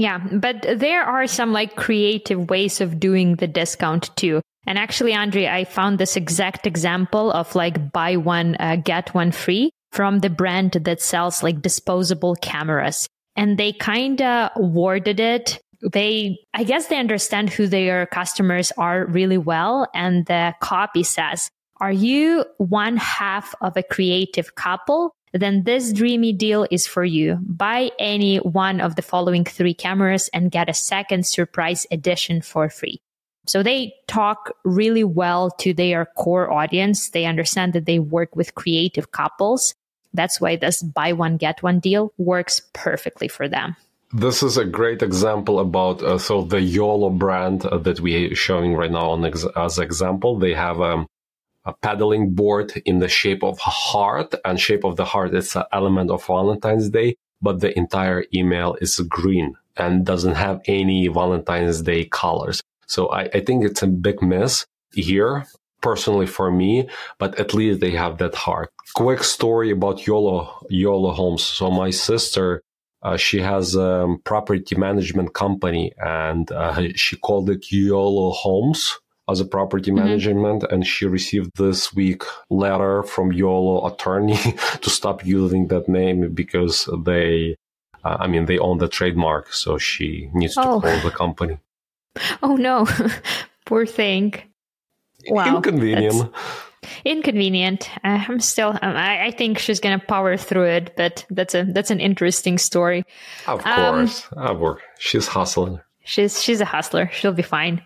yeah 0.00 0.18
but 0.32 0.66
there 0.78 1.02
are 1.02 1.26
some 1.26 1.52
like 1.52 1.76
creative 1.76 2.48
ways 2.48 2.80
of 2.80 2.98
doing 2.98 3.36
the 3.36 3.46
discount 3.46 4.14
too 4.16 4.40
and 4.66 4.78
actually 4.78 5.14
andre 5.14 5.46
i 5.46 5.64
found 5.64 5.98
this 5.98 6.16
exact 6.16 6.66
example 6.66 7.30
of 7.32 7.54
like 7.54 7.92
buy 7.92 8.16
one 8.16 8.56
uh, 8.58 8.76
get 8.76 9.14
one 9.14 9.30
free 9.30 9.70
from 9.92 10.20
the 10.20 10.30
brand 10.30 10.72
that 10.72 11.00
sells 11.00 11.42
like 11.42 11.62
disposable 11.62 12.36
cameras. 12.36 13.08
And 13.36 13.58
they 13.58 13.72
kind 13.72 14.20
of 14.22 14.50
worded 14.56 15.20
it. 15.20 15.60
They, 15.92 16.38
I 16.52 16.64
guess 16.64 16.86
they 16.88 16.98
understand 16.98 17.50
who 17.50 17.66
their 17.66 18.06
customers 18.06 18.70
are 18.76 19.06
really 19.06 19.38
well. 19.38 19.88
And 19.94 20.26
the 20.26 20.54
copy 20.60 21.02
says, 21.02 21.50
are 21.80 21.92
you 21.92 22.44
one 22.58 22.98
half 22.98 23.54
of 23.62 23.76
a 23.76 23.82
creative 23.82 24.54
couple? 24.54 25.14
Then 25.32 25.62
this 25.64 25.92
dreamy 25.92 26.32
deal 26.32 26.66
is 26.70 26.86
for 26.86 27.04
you. 27.04 27.38
Buy 27.42 27.90
any 27.98 28.38
one 28.38 28.80
of 28.80 28.96
the 28.96 29.02
following 29.02 29.44
three 29.44 29.74
cameras 29.74 30.28
and 30.32 30.50
get 30.50 30.68
a 30.68 30.74
second 30.74 31.26
surprise 31.26 31.86
edition 31.90 32.42
for 32.42 32.68
free. 32.68 33.00
So 33.46 33.62
they 33.62 33.94
talk 34.06 34.52
really 34.64 35.04
well 35.04 35.50
to 35.58 35.72
their 35.72 36.06
core 36.06 36.52
audience. 36.52 37.10
They 37.10 37.26
understand 37.26 37.72
that 37.72 37.86
they 37.86 37.98
work 37.98 38.36
with 38.36 38.54
creative 38.54 39.12
couples 39.12 39.74
that's 40.12 40.40
why 40.40 40.56
this 40.56 40.82
buy 40.82 41.12
one, 41.12 41.36
get 41.36 41.62
one 41.62 41.80
deal 41.80 42.12
works 42.18 42.62
perfectly 42.72 43.28
for 43.28 43.48
them. 43.48 43.76
This 44.12 44.42
is 44.42 44.56
a 44.56 44.64
great 44.64 45.02
example 45.02 45.60
about 45.60 46.02
uh, 46.02 46.18
so 46.18 46.42
the 46.42 46.60
YOLO 46.60 47.10
brand 47.10 47.64
uh, 47.64 47.78
that 47.78 48.00
we're 48.00 48.34
showing 48.34 48.74
right 48.74 48.90
now 48.90 49.10
on 49.10 49.24
ex- 49.24 49.46
as 49.56 49.78
example. 49.78 50.36
They 50.36 50.52
have 50.52 50.80
um, 50.80 51.06
a 51.64 51.72
paddling 51.72 52.30
board 52.34 52.72
in 52.84 52.98
the 52.98 53.08
shape 53.08 53.42
of 53.42 53.58
a 53.58 53.70
heart, 53.70 54.34
and 54.44 54.58
shape 54.58 54.84
of 54.84 54.96
the 54.96 55.04
heart 55.04 55.34
is 55.34 55.54
an 55.56 55.64
element 55.72 56.10
of 56.10 56.24
Valentine's 56.26 56.90
Day, 56.90 57.16
but 57.42 57.60
the 57.60 57.76
entire 57.78 58.24
email 58.34 58.76
is 58.80 58.98
green 59.00 59.54
and 59.76 60.04
doesn't 60.04 60.34
have 60.34 60.60
any 60.66 61.08
Valentine's 61.08 61.82
Day 61.82 62.04
colors. 62.04 62.62
So 62.86 63.08
I, 63.08 63.22
I 63.34 63.40
think 63.40 63.64
it's 63.64 63.82
a 63.82 63.86
big 63.86 64.22
miss 64.22 64.66
here 64.92 65.46
personally 65.80 66.26
for 66.26 66.50
me, 66.50 66.88
but 67.18 67.38
at 67.38 67.54
least 67.54 67.80
they 67.80 67.92
have 67.92 68.18
that 68.18 68.34
heart. 68.34 68.70
Quick 68.94 69.24
story 69.24 69.70
about 69.70 70.06
YOLO, 70.06 70.66
YOLO 70.68 71.12
Homes. 71.12 71.42
So 71.42 71.70
my 71.70 71.90
sister, 71.90 72.62
uh, 73.02 73.16
she 73.16 73.40
has 73.40 73.74
a 73.76 74.16
property 74.24 74.76
management 74.76 75.32
company 75.34 75.92
and 75.98 76.50
uh, 76.52 76.88
she 76.94 77.16
called 77.16 77.48
it 77.48 77.70
YOLO 77.70 78.32
Homes 78.32 78.98
as 79.30 79.40
a 79.40 79.44
property 79.44 79.90
mm-hmm. 79.90 80.04
management 80.04 80.64
and 80.70 80.86
she 80.86 81.06
received 81.06 81.56
this 81.56 81.92
week 81.94 82.22
letter 82.50 83.02
from 83.02 83.32
YOLO 83.32 83.86
attorney 83.86 84.36
to 84.80 84.90
stop 84.90 85.24
using 85.24 85.68
that 85.68 85.88
name 85.88 86.32
because 86.32 86.88
they 87.04 87.56
uh, 88.04 88.16
I 88.20 88.26
mean 88.26 88.46
they 88.46 88.58
own 88.58 88.78
the 88.78 88.88
trademark 88.88 89.52
so 89.52 89.78
she 89.78 90.30
needs 90.32 90.54
oh. 90.56 90.80
to 90.80 90.86
call 90.86 91.00
the 91.00 91.10
company. 91.10 91.58
Oh 92.42 92.56
no. 92.56 92.88
Poor 93.66 93.86
thing. 93.86 94.34
Wow, 95.28 95.54
inconvenient. 95.56 96.34
Inconvenient. 97.04 97.88
Uh, 98.02 98.24
I'm 98.26 98.40
still. 98.40 98.70
Um, 98.70 98.96
I, 98.96 99.26
I, 99.26 99.30
think 99.30 99.58
she's 99.58 99.78
gonna 99.78 100.00
power 100.00 100.36
through 100.36 100.64
it, 100.64 100.94
but 100.96 101.24
that's 101.30 101.54
a 101.54 101.64
that's 101.64 101.90
an 101.90 102.00
interesting 102.00 102.58
story. 102.58 103.04
Of 103.46 103.62
course, 103.62 104.26
um, 104.36 104.46
of 104.46 104.58
course, 104.58 104.82
she's 104.98 105.28
hustling. 105.28 105.80
She's 106.02 106.42
she's 106.42 106.60
a 106.60 106.64
hustler. 106.64 107.10
She'll 107.12 107.32
be 107.32 107.42
fine. 107.42 107.82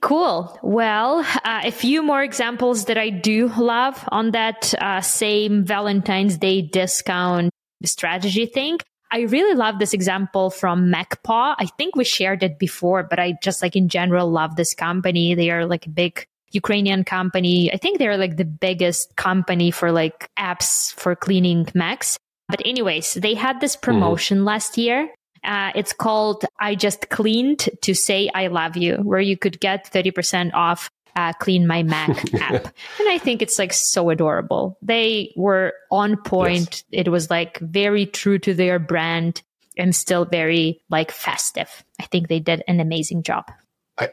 Cool. 0.00 0.58
Well, 0.62 1.20
uh, 1.44 1.62
a 1.64 1.72
few 1.72 2.02
more 2.02 2.22
examples 2.22 2.84
that 2.86 2.96
I 2.96 3.10
do 3.10 3.48
love 3.58 4.02
on 4.08 4.30
that 4.30 4.74
uh, 4.80 5.00
same 5.00 5.64
Valentine's 5.64 6.36
Day 6.38 6.62
discount 6.62 7.50
strategy 7.84 8.46
thing. 8.46 8.78
I 9.10 9.20
really 9.22 9.54
love 9.54 9.78
this 9.78 9.94
example 9.94 10.50
from 10.50 10.92
MacPaw. 10.92 11.56
I 11.58 11.66
think 11.78 11.96
we 11.96 12.04
shared 12.04 12.42
it 12.42 12.58
before, 12.58 13.02
but 13.02 13.18
I 13.18 13.34
just 13.42 13.62
like 13.62 13.74
in 13.74 13.88
general 13.88 14.30
love 14.30 14.56
this 14.56 14.74
company. 14.74 15.34
They 15.34 15.50
are 15.50 15.66
like 15.66 15.86
a 15.86 15.90
big 15.90 16.26
Ukrainian 16.52 17.04
company. 17.04 17.72
I 17.72 17.76
think 17.76 17.98
they're 17.98 18.18
like 18.18 18.36
the 18.36 18.44
biggest 18.44 19.16
company 19.16 19.70
for 19.70 19.92
like 19.92 20.28
apps 20.38 20.92
for 20.94 21.16
cleaning 21.16 21.68
Macs. 21.74 22.18
But 22.48 22.62
anyways, 22.64 23.14
they 23.14 23.34
had 23.34 23.60
this 23.60 23.76
mm-hmm. 23.76 23.84
promotion 23.84 24.38
mm-hmm. 24.38 24.46
last 24.46 24.78
year. 24.78 25.10
Uh, 25.48 25.72
it's 25.74 25.92
called 25.92 26.44
I 26.60 26.74
Just 26.74 27.08
Cleaned 27.08 27.70
to 27.80 27.94
Say 27.94 28.30
I 28.34 28.46
Love 28.48 28.76
You, 28.76 28.96
where 28.96 29.20
you 29.20 29.36
could 29.36 29.58
get 29.58 29.90
30% 29.90 30.52
off 30.54 30.90
uh, 31.16 31.32
CleanMyMac 31.40 32.34
app. 32.40 32.64
And 33.00 33.08
I 33.08 33.18
think 33.18 33.42
it's 33.42 33.58
like 33.58 33.72
so 33.72 34.10
adorable. 34.10 34.78
They 34.82 35.32
were 35.36 35.72
on 35.90 36.18
point. 36.18 36.84
Yes. 36.90 37.06
It 37.06 37.10
was 37.10 37.30
like 37.30 37.58
very 37.60 38.06
true 38.06 38.38
to 38.40 38.54
their 38.54 38.78
brand 38.78 39.42
and 39.76 39.96
still 39.96 40.24
very 40.26 40.82
like 40.90 41.10
festive. 41.10 41.82
I 41.98 42.04
think 42.04 42.28
they 42.28 42.40
did 42.40 42.62
an 42.68 42.78
amazing 42.78 43.22
job 43.22 43.50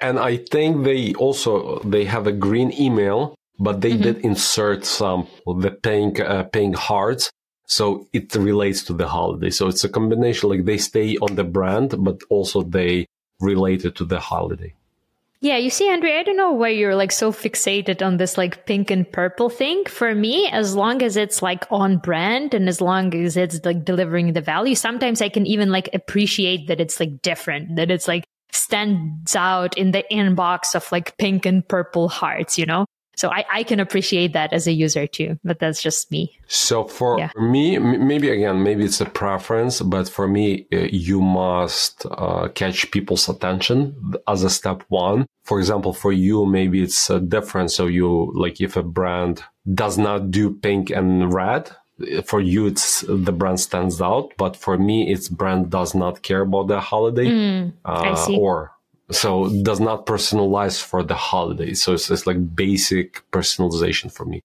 and 0.01 0.19
I 0.19 0.37
think 0.37 0.83
they 0.83 1.13
also 1.13 1.79
they 1.79 2.05
have 2.05 2.27
a 2.27 2.31
green 2.31 2.73
email, 2.73 3.35
but 3.59 3.81
they 3.81 3.91
mm-hmm. 3.91 4.01
did 4.01 4.17
insert 4.19 4.85
some 4.85 5.27
the 5.45 5.71
paying 5.71 6.19
uh, 6.21 6.43
paying 6.45 6.73
hearts, 6.73 7.31
so 7.65 8.07
it 8.13 8.33
relates 8.35 8.83
to 8.83 8.93
the 8.93 9.07
holiday. 9.07 9.49
So 9.49 9.67
it's 9.67 9.83
a 9.83 9.89
combination. 9.89 10.49
Like 10.49 10.65
they 10.65 10.77
stay 10.77 11.17
on 11.17 11.35
the 11.35 11.43
brand, 11.43 11.95
but 11.99 12.21
also 12.29 12.61
they 12.61 13.07
relate 13.39 13.85
it 13.85 13.95
to 13.95 14.05
the 14.05 14.19
holiday. 14.19 14.73
Yeah, 15.41 15.57
you 15.57 15.69
see, 15.69 15.91
Andre, 15.91 16.13
I 16.13 16.23
don't 16.23 16.37
know 16.37 16.53
why 16.53 16.69
you're 16.69 16.95
like 16.95 17.11
so 17.11 17.31
fixated 17.31 18.03
on 18.03 18.17
this 18.17 18.37
like 18.37 18.65
pink 18.65 18.89
and 18.89 19.09
purple 19.11 19.49
thing. 19.49 19.85
For 19.85 20.15
me, 20.15 20.47
as 20.47 20.75
long 20.75 21.03
as 21.03 21.17
it's 21.17 21.41
like 21.41 21.65
on 21.69 21.97
brand 21.97 22.53
and 22.53 22.67
as 22.67 22.81
long 22.81 23.13
as 23.13 23.37
it's 23.37 23.63
like 23.63 23.85
delivering 23.85 24.33
the 24.33 24.41
value, 24.41 24.75
sometimes 24.75 25.21
I 25.21 25.29
can 25.29 25.45
even 25.45 25.71
like 25.71 25.89
appreciate 25.93 26.67
that 26.67 26.79
it's 26.79 26.99
like 26.99 27.21
different, 27.21 27.75
that 27.75 27.91
it's 27.91 28.07
like 28.07 28.23
stands 28.51 29.35
out 29.35 29.77
in 29.77 29.91
the 29.91 30.03
inbox 30.11 30.73
of 30.73 30.91
like 30.91 31.17
pink 31.17 31.45
and 31.45 31.67
purple 31.67 32.09
hearts, 32.09 32.57
you 32.57 32.65
know? 32.65 32.85
So 33.15 33.29
I, 33.31 33.45
I 33.51 33.63
can 33.63 33.79
appreciate 33.79 34.33
that 34.33 34.53
as 34.53 34.67
a 34.67 34.71
user 34.71 35.07
too, 35.07 35.39
but 35.43 35.59
that's 35.59 35.81
just 35.81 36.11
me. 36.11 36.37
So 36.47 36.83
for 36.83 37.17
yeah. 37.17 37.29
me, 37.37 37.77
maybe 37.77 38.29
again, 38.29 38.63
maybe 38.63 38.85
it's 38.85 39.01
a 39.01 39.05
preference, 39.05 39.81
but 39.81 40.09
for 40.09 40.27
me, 40.27 40.67
uh, 40.73 40.87
you 40.91 41.21
must 41.21 42.05
uh, 42.11 42.49
catch 42.49 42.91
people's 42.91 43.27
attention 43.29 44.13
as 44.27 44.43
a 44.43 44.49
step 44.49 44.83
one. 44.89 45.25
For 45.43 45.59
example, 45.59 45.93
for 45.93 46.11
you, 46.11 46.45
maybe 46.45 46.81
it's 46.81 47.07
different. 47.27 47.71
So 47.71 47.87
you 47.87 48.31
like 48.35 48.61
if 48.61 48.75
a 48.75 48.83
brand 48.83 49.43
does 49.73 49.97
not 49.97 50.31
do 50.31 50.53
pink 50.53 50.89
and 50.89 51.33
red, 51.33 51.71
for 52.25 52.41
you 52.41 52.67
it's 52.67 53.05
the 53.07 53.31
brand 53.31 53.59
stands 53.59 54.01
out 54.01 54.33
but 54.37 54.57
for 54.57 54.77
me 54.77 55.09
it's 55.09 55.29
brand 55.29 55.69
does 55.69 55.95
not 55.95 56.21
care 56.21 56.41
about 56.41 56.67
the 56.67 56.79
holiday 56.79 57.25
mm, 57.25 57.73
uh, 57.85 58.27
or 58.37 58.74
so 59.11 59.49
does 59.61 59.79
not 59.79 60.05
personalize 60.05 60.81
for 60.81 61.03
the 61.03 61.15
holiday. 61.15 61.73
So 61.73 61.93
it's, 61.93 62.09
it's 62.09 62.25
like 62.25 62.55
basic 62.55 63.23
personalization 63.31 64.11
for 64.11 64.25
me. 64.25 64.41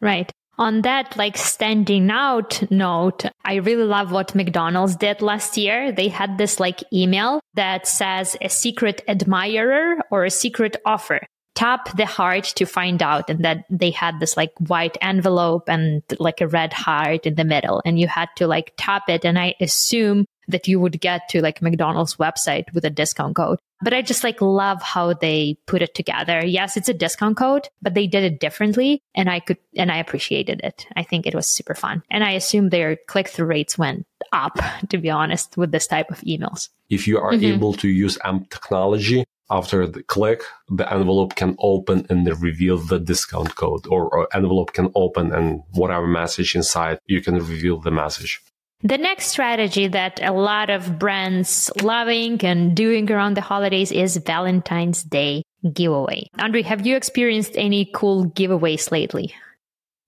Right. 0.00 0.30
On 0.58 0.82
that 0.82 1.16
like 1.16 1.36
standing 1.36 2.10
out 2.10 2.68
note 2.68 3.24
i 3.44 3.54
really 3.56 3.84
love 3.84 4.10
what 4.10 4.34
mcdonald's 4.34 4.96
did 4.96 5.22
last 5.22 5.56
year. 5.56 5.92
They 5.92 6.08
had 6.08 6.36
this 6.36 6.58
like 6.58 6.82
email 6.92 7.40
that 7.54 7.86
says 7.86 8.36
a 8.40 8.48
secret 8.48 9.02
admirer 9.06 9.98
or 10.10 10.24
a 10.24 10.30
secret 10.30 10.76
offer. 10.84 11.20
Tap 11.54 11.96
the 11.96 12.06
heart 12.06 12.44
to 12.56 12.66
find 12.66 13.02
out 13.02 13.30
and 13.30 13.44
that 13.44 13.66
they 13.70 13.90
had 13.90 14.18
this 14.18 14.36
like 14.36 14.52
white 14.58 14.96
envelope 15.00 15.68
and 15.68 16.02
like 16.18 16.40
a 16.40 16.48
red 16.48 16.72
heart 16.72 17.26
in 17.26 17.36
the 17.36 17.44
middle 17.44 17.80
and 17.84 17.98
you 17.98 18.08
had 18.08 18.28
to 18.36 18.46
like 18.46 18.72
tap 18.76 19.08
it 19.08 19.24
and 19.24 19.38
i 19.38 19.54
assume 19.60 20.24
that 20.48 20.66
you 20.66 20.80
would 20.80 21.00
get 21.00 21.28
to 21.30 21.40
like 21.42 21.62
mcdonald's 21.62 22.16
website 22.16 22.72
with 22.72 22.84
a 22.84 22.90
discount 22.90 23.36
code. 23.36 23.58
But 23.80 23.94
i 23.94 24.02
just 24.02 24.24
like 24.24 24.40
love 24.40 24.82
how 24.82 25.12
they 25.12 25.58
put 25.66 25.82
it 25.82 25.94
together. 25.94 26.44
Yes 26.44 26.76
it's 26.76 26.88
a 26.88 26.94
discount 26.94 27.36
code 27.36 27.68
but 27.82 27.94
they 27.94 28.06
did 28.06 28.24
it 28.24 28.40
differently 28.40 29.02
and 29.14 29.30
i 29.30 29.40
could 29.40 29.58
and 29.76 29.92
i 29.92 29.98
appreciated 29.98 30.60
it. 30.64 30.86
I 30.96 31.02
think 31.02 31.26
it 31.26 31.34
was 31.34 31.48
super 31.48 31.74
fun. 31.74 32.02
And 32.10 32.24
i 32.24 32.32
assume 32.32 32.70
their 32.70 32.96
click-through 33.06 33.46
rates 33.46 33.78
went 33.78 34.06
up 34.32 34.58
to 34.88 34.98
be 34.98 35.10
honest 35.10 35.56
with 35.56 35.72
this 35.72 35.86
type 35.86 36.10
of 36.10 36.20
emails. 36.22 36.68
If 36.90 37.06
you 37.06 37.18
are 37.18 37.32
mm-hmm. 37.32 37.44
able 37.44 37.72
to 37.74 37.88
use 37.88 38.18
amp 38.24 38.50
technology 38.50 39.24
after 39.50 39.86
the 39.86 40.02
click, 40.02 40.42
the 40.68 40.90
envelope 40.92 41.34
can 41.34 41.56
open 41.58 42.06
and 42.10 42.26
reveal 42.42 42.76
the 42.78 42.98
discount 42.98 43.54
code 43.56 43.86
or, 43.86 44.08
or, 44.14 44.28
envelope 44.34 44.72
can 44.72 44.90
open 44.94 45.32
and 45.32 45.62
whatever 45.72 46.06
message 46.06 46.54
inside, 46.54 46.98
you 47.06 47.22
can 47.22 47.34
reveal 47.36 47.78
the 47.78 47.90
message. 47.90 48.40
The 48.82 48.98
next 48.98 49.26
strategy 49.26 49.88
that 49.88 50.22
a 50.22 50.32
lot 50.32 50.70
of 50.70 51.00
brands 51.00 51.68
loving 51.82 52.44
and 52.44 52.76
doing 52.76 53.10
around 53.10 53.36
the 53.36 53.40
holidays 53.40 53.90
is 53.90 54.16
Valentine's 54.18 55.02
Day 55.02 55.42
giveaway. 55.72 56.30
Andre, 56.38 56.62
have 56.62 56.86
you 56.86 56.94
experienced 56.94 57.52
any 57.56 57.90
cool 57.92 58.26
giveaways 58.26 58.92
lately? 58.92 59.34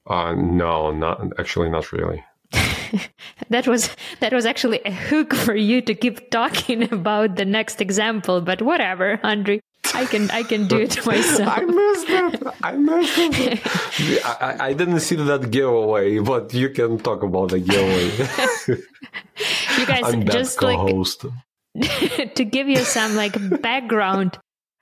Uh, 0.08 0.34
no, 0.34 0.92
not 0.92 1.20
actually, 1.36 1.68
not 1.68 1.90
really. 1.90 2.24
that 3.50 3.66
was 3.66 3.90
that 4.20 4.32
was 4.32 4.46
actually 4.46 4.80
a 4.84 4.92
hook 4.92 5.34
for 5.34 5.54
you 5.54 5.82
to 5.82 5.94
keep 5.94 6.30
talking 6.30 6.92
about 6.92 7.34
the 7.36 7.44
next 7.44 7.80
example, 7.80 8.40
but 8.40 8.62
whatever, 8.62 9.18
Andre. 9.24 9.60
I 9.94 10.04
can 10.04 10.30
I 10.30 10.42
can 10.42 10.66
do 10.66 10.78
it 10.78 11.04
myself. 11.06 11.48
I 11.48 11.64
missed 11.64 12.08
it. 12.08 12.42
I 12.62 12.72
missed 12.72 13.18
it. 13.18 14.26
I, 14.26 14.68
I 14.68 14.72
didn't 14.72 15.00
see 15.00 15.16
that 15.16 15.50
giveaway, 15.50 16.18
but 16.18 16.54
you 16.54 16.70
can 16.70 16.98
talk 16.98 17.22
about 17.22 17.50
the 17.50 17.60
giveaway. 17.60 18.10
you 19.78 19.86
guys 19.86 20.02
I'm 20.04 20.26
just 20.26 20.58
co-host. 20.58 21.24
like 21.24 22.34
to 22.34 22.44
give 22.44 22.68
you 22.68 22.78
some 22.78 23.14
like 23.14 23.34
background 23.62 24.38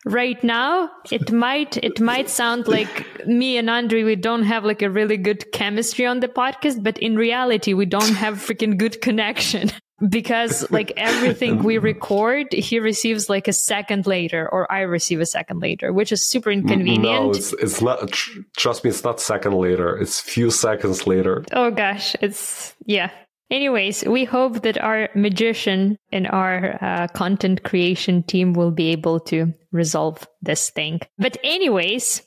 right 0.06 0.42
now 0.42 0.90
it 1.10 1.30
might 1.30 1.76
it 1.78 2.00
might 2.00 2.30
sound 2.30 2.66
like 2.66 3.26
me 3.26 3.58
and 3.58 3.68
andre 3.68 4.04
we 4.04 4.16
don't 4.16 4.44
have 4.44 4.64
like 4.64 4.80
a 4.80 4.88
really 4.88 5.16
good 5.16 5.50
chemistry 5.52 6.06
on 6.06 6.20
the 6.20 6.28
podcast 6.28 6.82
but 6.82 6.96
in 6.98 7.16
reality 7.16 7.74
we 7.74 7.84
don't 7.84 8.14
have 8.14 8.36
freaking 8.36 8.78
good 8.78 9.02
connection 9.02 9.70
because 10.08 10.70
like 10.70 10.92
everything 10.96 11.62
we 11.62 11.78
record 11.92 12.52
he 12.52 12.78
receives 12.78 13.28
like 13.28 13.48
a 13.48 13.52
second 13.52 14.06
later 14.06 14.48
or 14.52 14.70
i 14.70 14.80
receive 14.80 15.20
a 15.20 15.26
second 15.26 15.60
later 15.60 15.92
which 15.92 16.12
is 16.12 16.24
super 16.24 16.50
inconvenient. 16.50 17.02
no 17.02 17.30
it's, 17.30 17.52
it's 17.54 17.82
not 17.82 18.08
tr- 18.10 18.40
trust 18.56 18.84
me 18.84 18.90
it's 18.90 19.04
not 19.04 19.20
second 19.20 19.54
later. 19.54 19.96
It's 19.96 20.20
few 20.20 20.50
seconds 20.50 21.06
later. 21.06 21.44
Oh 21.52 21.70
gosh 21.70 22.14
it's 22.20 22.74
yeah. 22.86 23.10
Anyways, 23.50 24.04
we 24.04 24.24
hope 24.24 24.60
that 24.62 24.76
our 24.76 25.08
magician 25.14 25.96
and 26.12 26.26
our 26.26 26.76
uh, 26.84 27.08
content 27.08 27.62
creation 27.62 28.22
team 28.22 28.52
will 28.52 28.70
be 28.70 28.88
able 28.88 29.20
to 29.20 29.54
resolve 29.72 30.28
this 30.42 30.68
thing. 30.68 31.00
But, 31.16 31.38
anyways, 31.42 32.20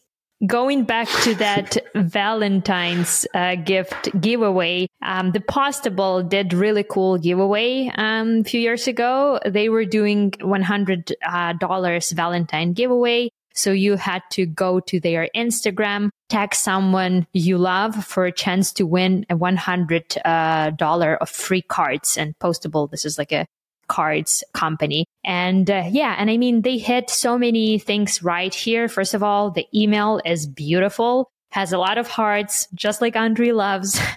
going 0.46 0.84
back 0.84 1.08
to 1.24 1.36
that 1.36 1.78
Valentine's 1.96 3.28
uh, 3.34 3.56
gift 3.56 4.10
giveaway, 4.20 4.88
um, 5.02 5.32
the 5.32 5.40
Postable 5.40 6.28
did 6.28 6.54
really 6.54 6.84
cool 6.84 7.18
giveaway 7.18 7.92
um, 7.96 8.40
a 8.40 8.44
few 8.44 8.60
years 8.60 8.88
ago. 8.88 9.40
They 9.46 9.70
were 9.70 9.86
doing 9.86 10.32
$100 10.32 11.14
uh, 11.26 12.16
Valentine 12.16 12.74
giveaway. 12.74 13.30
So 13.54 13.72
you 13.72 13.98
had 13.98 14.24
to 14.32 14.46
go 14.46 14.80
to 14.80 15.00
their 15.00 15.30
Instagram, 15.36 16.10
tag 16.30 16.56
someone 16.56 17.28
you 17.34 17.58
love 17.58 18.06
for 18.06 18.26
a 18.26 18.32
chance 18.32 18.72
to 18.74 18.86
win 18.86 19.26
a 19.30 19.36
$100 19.36 20.18
uh, 20.26 21.18
of 21.22 21.30
free 21.30 21.62
cards 21.62 22.18
and 22.18 22.38
postable. 22.40 22.90
This 22.90 23.04
is 23.04 23.18
like 23.18 23.34
a 23.34 23.46
cards 23.92 24.44
company. 24.54 25.06
And 25.26 25.70
uh, 25.70 25.84
yeah, 25.92 26.16
and 26.18 26.32
I 26.32 26.38
mean, 26.38 26.62
they 26.62 26.78
hit 26.78 27.10
so 27.10 27.38
many 27.38 27.78
things 27.78 28.24
right 28.24 28.54
here. 28.54 28.88
First 28.88 29.14
of 29.14 29.22
all, 29.22 29.52
the 29.52 29.68
email 29.76 30.22
is 30.26 30.48
beautiful, 30.48 31.30
has 31.52 31.74
a 31.74 31.78
lot 31.78 31.98
of 31.98 32.08
hearts, 32.08 32.68
just 32.74 33.02
like 33.02 33.16
Andre 33.16 33.52
loves. 33.52 34.00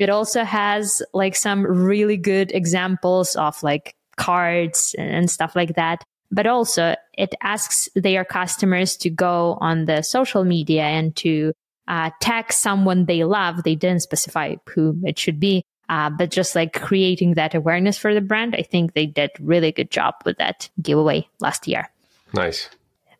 It 0.00 0.08
also 0.08 0.44
has 0.44 1.02
like 1.12 1.36
some 1.36 1.62
really 1.62 2.16
good 2.16 2.52
examples 2.52 3.36
of 3.36 3.62
like 3.62 3.92
cards 4.16 4.94
and 4.96 5.30
stuff 5.30 5.54
like 5.54 5.74
that 5.74 6.02
but 6.30 6.46
also 6.46 6.94
it 7.18 7.34
asks 7.42 7.88
their 7.94 8.24
customers 8.24 8.96
to 8.98 9.10
go 9.10 9.58
on 9.60 9.84
the 9.84 10.02
social 10.02 10.44
media 10.44 10.84
and 10.84 11.14
to 11.16 11.52
uh, 11.88 12.10
tag 12.20 12.52
someone 12.52 13.06
they 13.06 13.24
love. 13.24 13.64
They 13.64 13.74
didn't 13.74 14.02
specify 14.02 14.54
who 14.68 14.96
it 15.02 15.18
should 15.18 15.40
be, 15.40 15.64
uh, 15.90 16.08
but 16.08 16.30
just 16.30 16.54
like 16.54 16.72
creating 16.72 17.34
that 17.34 17.54
awareness 17.54 17.98
for 17.98 18.14
the 18.14 18.20
brand, 18.20 18.54
I 18.56 18.62
think 18.62 18.94
they 18.94 19.06
did 19.06 19.30
really 19.40 19.72
good 19.72 19.90
job 19.90 20.14
with 20.24 20.38
that 20.38 20.70
giveaway 20.80 21.28
last 21.40 21.66
year. 21.66 21.90
Nice. 22.32 22.70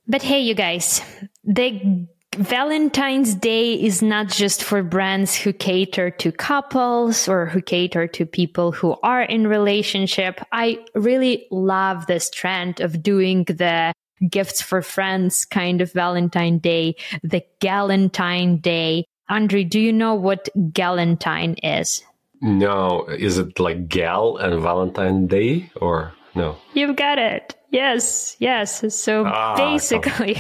But 0.07 0.23
hey, 0.23 0.41
you 0.41 0.55
guys, 0.55 1.03
the 1.45 2.07
Valentine's 2.37 3.35
Day 3.35 3.75
is 3.75 4.03
not 4.03 4.29
just 4.29 4.63
for 4.63 4.85
brands 4.85 5.35
who 5.35 5.53
cater 5.53 6.11
to 6.11 6.31
couples 6.31 7.27
or 7.27 7.47
who 7.47 7.61
cater 7.61 8.07
to 8.07 8.25
people 8.25 8.71
who 8.71 8.97
are 9.03 9.23
in 9.23 9.49
relationship. 9.49 10.41
I 10.53 10.79
really 10.95 11.49
love 11.51 12.07
this 12.07 12.31
trend 12.31 12.81
of 12.81 13.03
doing 13.03 13.45
the 13.45 13.93
gifts 14.29 14.63
for 14.63 14.81
friends 14.81 15.45
kind 15.45 15.81
of 15.81 15.93
Valentine 15.93 16.59
Day, 16.59 16.95
the 17.25 17.43
Galentine 17.61 18.63
Day. 18.63 19.07
Andre, 19.29 19.65
do 19.65 19.81
you 19.81 19.93
know 19.93 20.15
what 20.15 20.49
Galentine 20.57 21.59
is? 21.65 22.05
No, 22.41 23.07
is 23.07 23.39
it 23.39 23.61
like 23.61 23.89
gal 23.89 24.37
and 24.39 24.61
Valentine 24.61 25.27
Day 25.27 25.71
or 25.77 26.15
no? 26.35 26.57
You've 26.75 26.97
got 26.97 27.19
it. 27.19 27.55
Yes, 27.71 28.37
yes. 28.39 28.95
So 28.95 29.25
ah, 29.27 29.57
basically, 29.57 30.39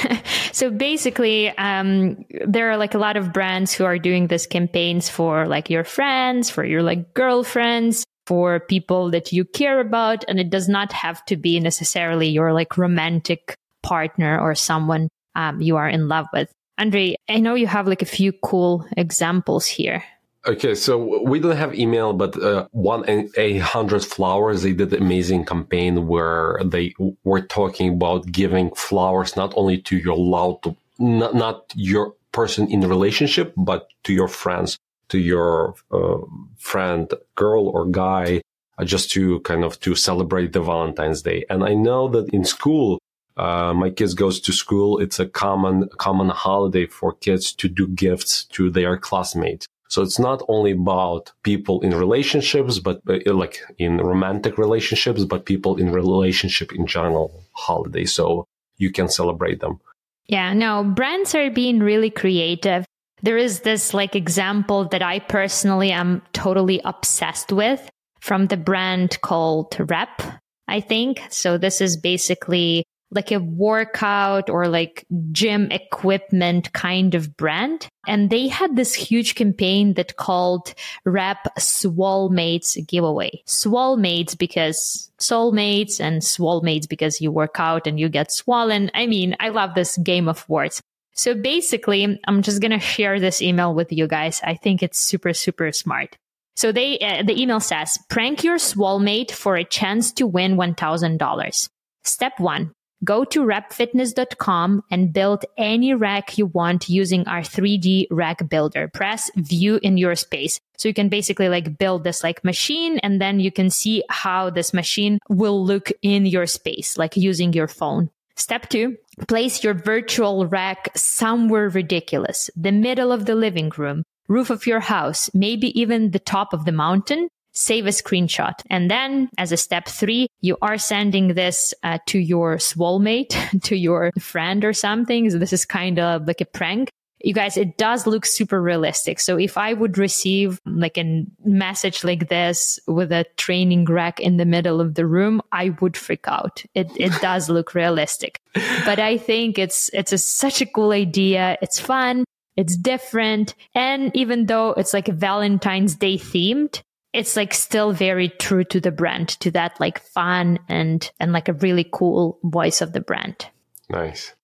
so 0.52 0.70
basically, 0.70 1.50
um, 1.58 2.24
there 2.46 2.70
are 2.70 2.76
like 2.76 2.94
a 2.94 2.98
lot 2.98 3.16
of 3.16 3.32
brands 3.32 3.72
who 3.72 3.84
are 3.84 3.98
doing 3.98 4.26
this 4.26 4.46
campaigns 4.46 5.08
for 5.08 5.46
like 5.46 5.70
your 5.70 5.84
friends, 5.84 6.50
for 6.50 6.64
your 6.64 6.82
like 6.82 7.14
girlfriends, 7.14 8.04
for 8.26 8.60
people 8.60 9.10
that 9.10 9.32
you 9.32 9.44
care 9.44 9.80
about. 9.80 10.24
And 10.28 10.40
it 10.40 10.50
does 10.50 10.68
not 10.68 10.92
have 10.92 11.24
to 11.26 11.36
be 11.36 11.60
necessarily 11.60 12.28
your 12.28 12.52
like 12.52 12.78
romantic 12.78 13.54
partner 13.82 14.40
or 14.40 14.54
someone 14.54 15.08
um, 15.34 15.60
you 15.60 15.76
are 15.76 15.88
in 15.88 16.08
love 16.08 16.26
with. 16.32 16.50
Andre, 16.78 17.14
I 17.28 17.38
know 17.38 17.54
you 17.54 17.66
have 17.66 17.86
like 17.86 18.02
a 18.02 18.06
few 18.06 18.32
cool 18.32 18.86
examples 18.96 19.66
here. 19.66 20.02
Okay, 20.44 20.74
so 20.74 21.22
we 21.22 21.38
don't 21.38 21.56
have 21.56 21.72
email, 21.72 22.12
but 22.12 22.40
uh, 22.42 22.66
one 22.72 23.04
eight 23.36 23.62
hundred 23.62 24.04
flowers. 24.04 24.62
They 24.62 24.72
did 24.72 24.92
an 24.92 25.00
amazing 25.00 25.44
campaign 25.44 26.08
where 26.08 26.58
they 26.64 26.94
were 27.22 27.42
talking 27.42 27.90
about 27.90 28.32
giving 28.32 28.74
flowers 28.74 29.36
not 29.36 29.52
only 29.56 29.78
to 29.82 29.96
your 29.96 30.16
loved, 30.16 30.66
not, 30.98 31.36
not 31.36 31.72
your 31.76 32.14
person 32.32 32.66
in 32.68 32.80
the 32.80 32.88
relationship, 32.88 33.54
but 33.56 33.86
to 34.02 34.12
your 34.12 34.26
friends, 34.26 34.78
to 35.10 35.18
your 35.20 35.76
uh, 35.92 36.18
friend, 36.58 37.14
girl 37.36 37.68
or 37.68 37.86
guy, 37.86 38.42
uh, 38.78 38.84
just 38.84 39.12
to 39.12 39.38
kind 39.40 39.62
of 39.62 39.78
to 39.78 39.94
celebrate 39.94 40.52
the 40.52 40.60
Valentine's 40.60 41.22
Day. 41.22 41.44
And 41.50 41.62
I 41.62 41.74
know 41.74 42.08
that 42.08 42.30
in 42.30 42.44
school, 42.44 42.98
uh, 43.36 43.74
my 43.74 43.90
kids 43.90 44.14
goes 44.14 44.40
to 44.40 44.52
school. 44.52 44.98
It's 44.98 45.20
a 45.20 45.26
common 45.26 45.88
common 45.98 46.30
holiday 46.30 46.86
for 46.86 47.12
kids 47.12 47.52
to 47.52 47.68
do 47.68 47.86
gifts 47.86 48.42
to 48.56 48.70
their 48.70 48.96
classmates. 48.96 49.68
So 49.92 50.00
it's 50.00 50.18
not 50.18 50.42
only 50.48 50.70
about 50.70 51.32
people 51.42 51.82
in 51.82 51.94
relationships, 51.94 52.78
but 52.78 53.02
uh, 53.06 53.34
like 53.34 53.60
in 53.76 53.98
romantic 53.98 54.56
relationships, 54.56 55.26
but 55.26 55.44
people 55.44 55.76
in 55.76 55.92
relationship 55.92 56.72
in 56.72 56.86
general 56.86 57.44
holiday. 57.52 58.06
So 58.06 58.46
you 58.78 58.90
can 58.90 59.10
celebrate 59.10 59.60
them. 59.60 59.80
Yeah, 60.28 60.54
no, 60.54 60.82
brands 60.82 61.34
are 61.34 61.50
being 61.50 61.80
really 61.80 62.08
creative. 62.08 62.86
There 63.20 63.36
is 63.36 63.60
this 63.60 63.92
like 63.92 64.16
example 64.16 64.88
that 64.88 65.02
I 65.02 65.18
personally 65.18 65.92
am 65.92 66.22
totally 66.32 66.80
obsessed 66.86 67.52
with 67.52 67.90
from 68.18 68.46
the 68.46 68.56
brand 68.56 69.20
called 69.20 69.76
Rep, 69.78 70.22
I 70.68 70.80
think. 70.80 71.20
So 71.28 71.58
this 71.58 71.82
is 71.82 71.98
basically 71.98 72.86
like 73.14 73.30
a 73.30 73.40
workout 73.40 74.50
or 74.50 74.68
like 74.68 75.04
gym 75.30 75.70
equipment 75.70 76.72
kind 76.72 77.14
of 77.14 77.36
brand. 77.36 77.88
And 78.06 78.30
they 78.30 78.48
had 78.48 78.74
this 78.74 78.94
huge 78.94 79.34
campaign 79.34 79.94
that 79.94 80.16
called 80.16 80.74
Rep 81.04 81.38
Swolmates 81.58 82.86
giveaway. 82.86 83.42
Swolmates 83.46 84.36
because 84.36 85.10
soulmates 85.20 86.00
and 86.00 86.22
swolmates 86.22 86.88
because 86.88 87.20
you 87.20 87.30
work 87.30 87.56
out 87.58 87.86
and 87.86 88.00
you 88.00 88.08
get 88.08 88.32
swollen. 88.32 88.90
I 88.94 89.06
mean, 89.06 89.36
I 89.38 89.50
love 89.50 89.74
this 89.74 89.96
game 89.98 90.28
of 90.28 90.48
words. 90.48 90.80
So 91.14 91.34
basically, 91.34 92.18
I'm 92.26 92.42
just 92.42 92.60
going 92.60 92.72
to 92.72 92.80
share 92.80 93.20
this 93.20 93.42
email 93.42 93.74
with 93.74 93.92
you 93.92 94.06
guys. 94.06 94.40
I 94.42 94.54
think 94.54 94.82
it's 94.82 94.98
super, 94.98 95.34
super 95.34 95.70
smart. 95.72 96.16
So 96.56 96.72
they, 96.72 96.98
uh, 96.98 97.22
the 97.22 97.40
email 97.40 97.60
says, 97.60 97.98
prank 98.08 98.44
your 98.44 98.56
swolmate 98.56 99.30
for 99.30 99.56
a 99.56 99.64
chance 99.64 100.12
to 100.14 100.26
win 100.26 100.56
$1,000. 100.56 101.68
Step 102.04 102.32
one, 102.38 102.72
Go 103.04 103.24
to 103.24 103.40
repfitness.com 103.40 104.84
and 104.90 105.12
build 105.12 105.44
any 105.58 105.92
rack 105.92 106.38
you 106.38 106.46
want 106.46 106.88
using 106.88 107.26
our 107.26 107.40
3D 107.40 108.06
rack 108.10 108.48
builder. 108.48 108.88
Press 108.88 109.30
view 109.36 109.80
in 109.82 109.96
your 109.96 110.14
space. 110.14 110.60
So 110.76 110.88
you 110.88 110.94
can 110.94 111.08
basically 111.08 111.48
like 111.48 111.78
build 111.78 112.04
this 112.04 112.22
like 112.22 112.44
machine 112.44 112.98
and 112.98 113.20
then 113.20 113.40
you 113.40 113.50
can 113.50 113.70
see 113.70 114.04
how 114.08 114.50
this 114.50 114.72
machine 114.72 115.18
will 115.28 115.64
look 115.64 115.90
in 116.02 116.26
your 116.26 116.46
space, 116.46 116.96
like 116.96 117.16
using 117.16 117.52
your 117.52 117.68
phone. 117.68 118.10
Step 118.36 118.68
two, 118.68 118.96
place 119.28 119.62
your 119.62 119.74
virtual 119.74 120.46
rack 120.46 120.90
somewhere 120.96 121.68
ridiculous, 121.68 122.50
the 122.56 122.72
middle 122.72 123.12
of 123.12 123.26
the 123.26 123.34
living 123.34 123.70
room, 123.76 124.04
roof 124.28 124.48
of 124.48 124.66
your 124.66 124.80
house, 124.80 125.28
maybe 125.34 125.78
even 125.78 126.12
the 126.12 126.18
top 126.18 126.52
of 126.52 126.64
the 126.64 126.72
mountain 126.72 127.28
save 127.52 127.86
a 127.86 127.90
screenshot. 127.90 128.54
And 128.70 128.90
then 128.90 129.28
as 129.38 129.52
a 129.52 129.56
step 129.56 129.86
three, 129.88 130.28
you 130.40 130.56
are 130.62 130.78
sending 130.78 131.28
this 131.34 131.74
uh, 131.82 131.98
to 132.06 132.18
your 132.18 132.56
soulmate, 132.56 133.36
to 133.62 133.76
your 133.76 134.10
friend 134.18 134.64
or 134.64 134.72
something. 134.72 135.30
So 135.30 135.38
this 135.38 135.52
is 135.52 135.64
kind 135.64 135.98
of 135.98 136.26
like 136.26 136.40
a 136.40 136.46
prank. 136.46 136.90
you 137.24 137.34
guys, 137.34 137.56
it 137.56 137.78
does 137.78 138.06
look 138.06 138.26
super 138.26 138.60
realistic. 138.60 139.20
So 139.20 139.38
if 139.38 139.56
I 139.56 139.74
would 139.74 139.96
receive 139.96 140.60
like 140.66 140.98
a 140.98 141.24
message 141.44 142.02
like 142.02 142.28
this 142.28 142.80
with 142.88 143.12
a 143.12 143.26
training 143.36 143.84
rack 143.84 144.18
in 144.18 144.38
the 144.38 144.44
middle 144.44 144.80
of 144.80 144.94
the 144.94 145.06
room, 145.06 145.40
I 145.52 145.70
would 145.80 145.96
freak 145.96 146.26
out. 146.26 146.64
It, 146.74 146.90
it 146.96 147.12
does 147.20 147.48
look 147.48 147.74
realistic, 147.74 148.40
but 148.84 148.98
I 148.98 149.18
think 149.18 149.58
it's, 149.58 149.88
it's 149.92 150.12
a, 150.12 150.18
such 150.18 150.60
a 150.60 150.66
cool 150.66 150.90
idea. 150.90 151.58
It's 151.62 151.78
fun. 151.78 152.24
It's 152.56 152.76
different. 152.76 153.54
And 153.74 154.14
even 154.14 154.46
though 154.46 154.70
it's 154.70 154.92
like 154.92 155.08
a 155.08 155.12
Valentine's 155.12 155.94
Day 155.94 156.18
themed, 156.18 156.82
it's 157.12 157.36
like 157.36 157.52
still 157.54 157.92
very 157.92 158.28
true 158.28 158.64
to 158.64 158.80
the 158.80 158.90
brand, 158.90 159.28
to 159.40 159.50
that 159.50 159.78
like 159.80 160.00
fun 160.00 160.58
and, 160.68 161.10
and 161.20 161.32
like 161.32 161.48
a 161.48 161.54
really 161.54 161.88
cool 161.92 162.38
voice 162.42 162.80
of 162.80 162.92
the 162.92 163.00
brand. 163.00 163.46
Nice. 163.90 164.34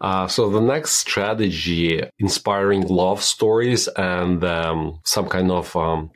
Uh, 0.00 0.26
so 0.26 0.50
the 0.50 0.60
next 0.60 0.92
strategy, 0.92 2.02
inspiring 2.18 2.82
love 2.88 3.22
stories 3.22 3.88
and 3.88 4.44
um, 4.44 4.98
some 5.04 5.28
kind 5.28 5.50
of 5.50 5.74
um, 5.74 6.10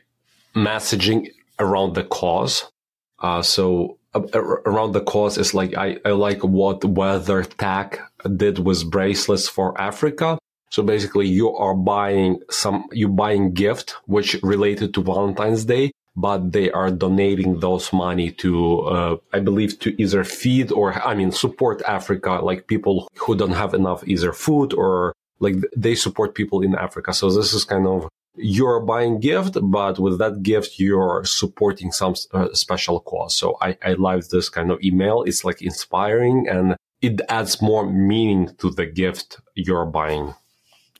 messaging 0.55 1.29
around 1.59 1.95
the 1.95 2.03
cause. 2.03 2.71
Uh, 3.19 3.41
so 3.41 3.97
uh, 4.13 4.21
around 4.37 4.91
the 4.91 5.01
cause 5.01 5.37
is 5.37 5.53
like 5.53 5.75
I, 5.77 5.97
I 6.05 6.11
like 6.11 6.43
what 6.43 6.81
WeatherTech 6.81 7.99
did 8.35 8.59
with 8.59 8.89
bracelets 8.89 9.47
for 9.47 9.79
Africa. 9.79 10.37
So 10.69 10.83
basically, 10.83 11.27
you 11.27 11.53
are 11.55 11.75
buying 11.75 12.39
some, 12.49 12.87
you 12.91 13.09
buying 13.09 13.53
gift 13.53 13.95
which 14.05 14.37
related 14.41 14.93
to 14.93 15.03
Valentine's 15.03 15.65
Day, 15.65 15.91
but 16.15 16.51
they 16.51 16.69
are 16.71 16.91
donating 16.91 17.59
those 17.59 17.93
money 17.93 18.31
to, 18.31 18.79
uh, 18.81 19.17
I 19.31 19.39
believe, 19.39 19.79
to 19.79 20.01
either 20.01 20.23
feed 20.23 20.71
or, 20.71 20.93
I 20.93 21.15
mean, 21.15 21.31
support 21.31 21.81
Africa, 21.87 22.39
like 22.43 22.67
people 22.67 23.07
who 23.15 23.35
don't 23.35 23.51
have 23.51 23.73
enough 23.73 24.05
either 24.05 24.33
food 24.33 24.73
or 24.73 25.13
like 25.39 25.55
they 25.75 25.95
support 25.95 26.35
people 26.35 26.61
in 26.61 26.75
Africa. 26.75 27.13
So 27.13 27.31
this 27.31 27.53
is 27.53 27.63
kind 27.63 27.87
of 27.87 28.09
you're 28.35 28.79
buying 28.79 29.19
gift, 29.19 29.57
but 29.61 29.99
with 29.99 30.17
that 30.19 30.43
gift, 30.43 30.79
you're 30.79 31.23
supporting 31.25 31.91
some 31.91 32.15
uh, 32.33 32.47
special 32.53 32.99
cause. 32.99 33.35
So 33.35 33.57
I, 33.61 33.77
I 33.83 33.93
like 33.93 34.27
this 34.29 34.49
kind 34.49 34.71
of 34.71 34.81
email. 34.83 35.23
It's 35.23 35.43
like 35.43 35.61
inspiring 35.61 36.47
and 36.47 36.75
it 37.01 37.21
adds 37.29 37.61
more 37.61 37.85
meaning 37.91 38.55
to 38.59 38.69
the 38.69 38.85
gift 38.85 39.39
you're 39.55 39.85
buying. 39.85 40.33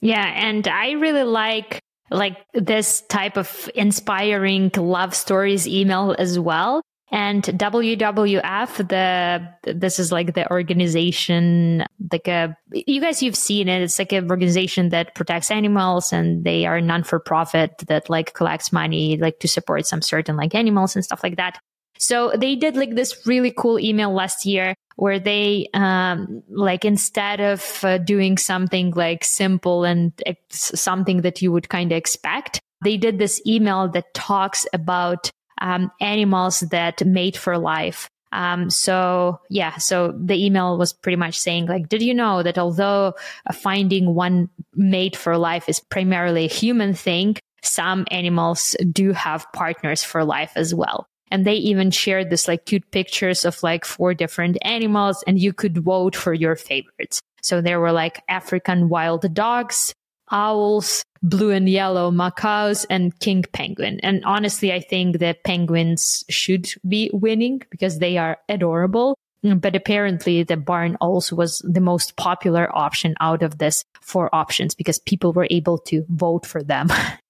Yeah. 0.01 0.25
And 0.25 0.67
I 0.67 0.91
really 0.91 1.23
like 1.23 1.79
like 2.11 2.37
this 2.53 3.01
type 3.09 3.37
of 3.37 3.69
inspiring 3.73 4.71
love 4.75 5.15
stories 5.15 5.67
email 5.67 6.15
as 6.19 6.37
well. 6.37 6.81
And 7.13 7.43
WWF, 7.43 8.87
the 8.87 9.73
this 9.73 9.99
is 9.99 10.13
like 10.13 10.33
the 10.33 10.49
organization, 10.49 11.83
like 12.09 12.27
a 12.29 12.55
you 12.71 13.01
guys 13.01 13.21
you've 13.21 13.35
seen 13.35 13.67
it. 13.67 13.81
It's 13.81 13.99
like 13.99 14.13
an 14.13 14.31
organization 14.31 14.89
that 14.89 15.13
protects 15.13 15.51
animals, 15.51 16.13
and 16.13 16.45
they 16.45 16.65
are 16.65 16.79
non 16.79 17.03
for 17.03 17.19
profit 17.19 17.83
that 17.87 18.09
like 18.09 18.33
collects 18.33 18.71
money 18.71 19.17
like 19.17 19.39
to 19.39 19.49
support 19.49 19.85
some 19.85 20.01
certain 20.01 20.37
like 20.37 20.55
animals 20.55 20.95
and 20.95 21.03
stuff 21.03 21.21
like 21.21 21.35
that. 21.35 21.59
So 22.01 22.33
they 22.35 22.55
did 22.55 22.75
like 22.75 22.95
this 22.95 23.27
really 23.27 23.53
cool 23.55 23.79
email 23.79 24.11
last 24.11 24.43
year 24.43 24.73
where 24.95 25.19
they 25.19 25.67
um, 25.75 26.41
like 26.49 26.83
instead 26.83 27.39
of 27.39 27.83
uh, 27.83 27.99
doing 27.99 28.37
something 28.37 28.91
like 28.91 29.23
simple 29.23 29.83
and 29.83 30.11
something 30.49 31.21
that 31.21 31.43
you 31.43 31.51
would 31.51 31.69
kind 31.69 31.91
of 31.91 31.97
expect, 31.97 32.59
they 32.83 32.97
did 32.97 33.19
this 33.19 33.39
email 33.45 33.87
that 33.89 34.13
talks 34.15 34.65
about 34.73 35.29
um, 35.61 35.91
animals 36.01 36.61
that 36.71 37.05
mate 37.05 37.37
for 37.37 37.59
life. 37.59 38.09
Um, 38.31 38.71
so 38.71 39.39
yeah, 39.49 39.77
so 39.77 40.11
the 40.17 40.43
email 40.43 40.79
was 40.79 40.93
pretty 40.93 41.17
much 41.17 41.39
saying 41.39 41.67
like, 41.67 41.87
did 41.87 42.01
you 42.01 42.15
know 42.15 42.41
that 42.41 42.57
although 42.57 43.13
uh, 43.47 43.53
finding 43.53 44.15
one 44.15 44.49
mate 44.73 45.15
for 45.15 45.37
life 45.37 45.69
is 45.69 45.79
primarily 45.79 46.45
a 46.45 46.49
human 46.49 46.95
thing, 46.95 47.37
some 47.61 48.07
animals 48.09 48.75
do 48.91 49.11
have 49.11 49.45
partners 49.53 50.03
for 50.03 50.25
life 50.25 50.53
as 50.55 50.73
well. 50.73 51.07
And 51.31 51.45
they 51.45 51.55
even 51.55 51.91
shared 51.91 52.29
this 52.29 52.47
like 52.47 52.65
cute 52.65 52.91
pictures 52.91 53.45
of 53.45 53.63
like 53.63 53.85
four 53.85 54.13
different 54.13 54.57
animals 54.61 55.23
and 55.25 55.39
you 55.39 55.53
could 55.53 55.77
vote 55.77 56.15
for 56.15 56.33
your 56.33 56.55
favorites. 56.55 57.21
So 57.41 57.61
there 57.61 57.79
were 57.79 57.91
like 57.91 58.21
African 58.27 58.89
wild 58.89 59.33
dogs, 59.33 59.93
owls, 60.29 61.03
blue 61.23 61.51
and 61.51 61.69
yellow 61.69 62.11
macaws 62.11 62.85
and 62.89 63.17
king 63.19 63.43
penguin. 63.53 63.99
And 64.01 64.23
honestly, 64.25 64.73
I 64.73 64.79
think 64.79 65.19
the 65.19 65.35
penguins 65.43 66.23
should 66.29 66.67
be 66.87 67.09
winning 67.13 67.61
because 67.69 67.99
they 67.99 68.17
are 68.17 68.37
adorable. 68.49 69.17
But 69.43 69.75
apparently 69.75 70.43
the 70.43 70.57
barn 70.57 70.97
also 71.01 71.35
was 71.35 71.65
the 71.67 71.81
most 71.81 72.15
popular 72.15 72.69
option 72.75 73.15
out 73.19 73.41
of 73.41 73.57
this 73.57 73.83
four 73.99 74.33
options 74.33 74.75
because 74.75 74.99
people 74.99 75.33
were 75.33 75.47
able 75.49 75.79
to 75.79 76.05
vote 76.09 76.45
for 76.45 76.61
them. 76.61 76.89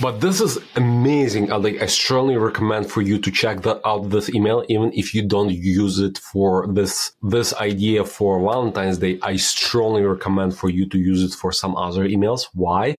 But 0.00 0.20
this 0.20 0.40
is 0.40 0.58
amazing. 0.74 1.52
I 1.52 1.56
like 1.56 1.80
I 1.80 1.86
strongly 1.86 2.36
recommend 2.36 2.90
for 2.90 3.00
you 3.00 3.18
to 3.18 3.30
check 3.30 3.62
that 3.62 3.80
out 3.84 4.10
this 4.10 4.28
email, 4.34 4.64
even 4.68 4.92
if 4.92 5.14
you 5.14 5.26
don't 5.26 5.50
use 5.50 6.00
it 6.00 6.18
for 6.18 6.66
this 6.66 7.12
this 7.22 7.54
idea 7.54 8.04
for 8.04 8.40
Valentine's 8.40 8.98
Day. 8.98 9.18
I 9.22 9.36
strongly 9.36 10.02
recommend 10.02 10.56
for 10.56 10.68
you 10.68 10.88
to 10.88 10.98
use 10.98 11.22
it 11.22 11.36
for 11.36 11.52
some 11.52 11.76
other 11.76 12.08
emails. 12.08 12.46
Why? 12.54 12.96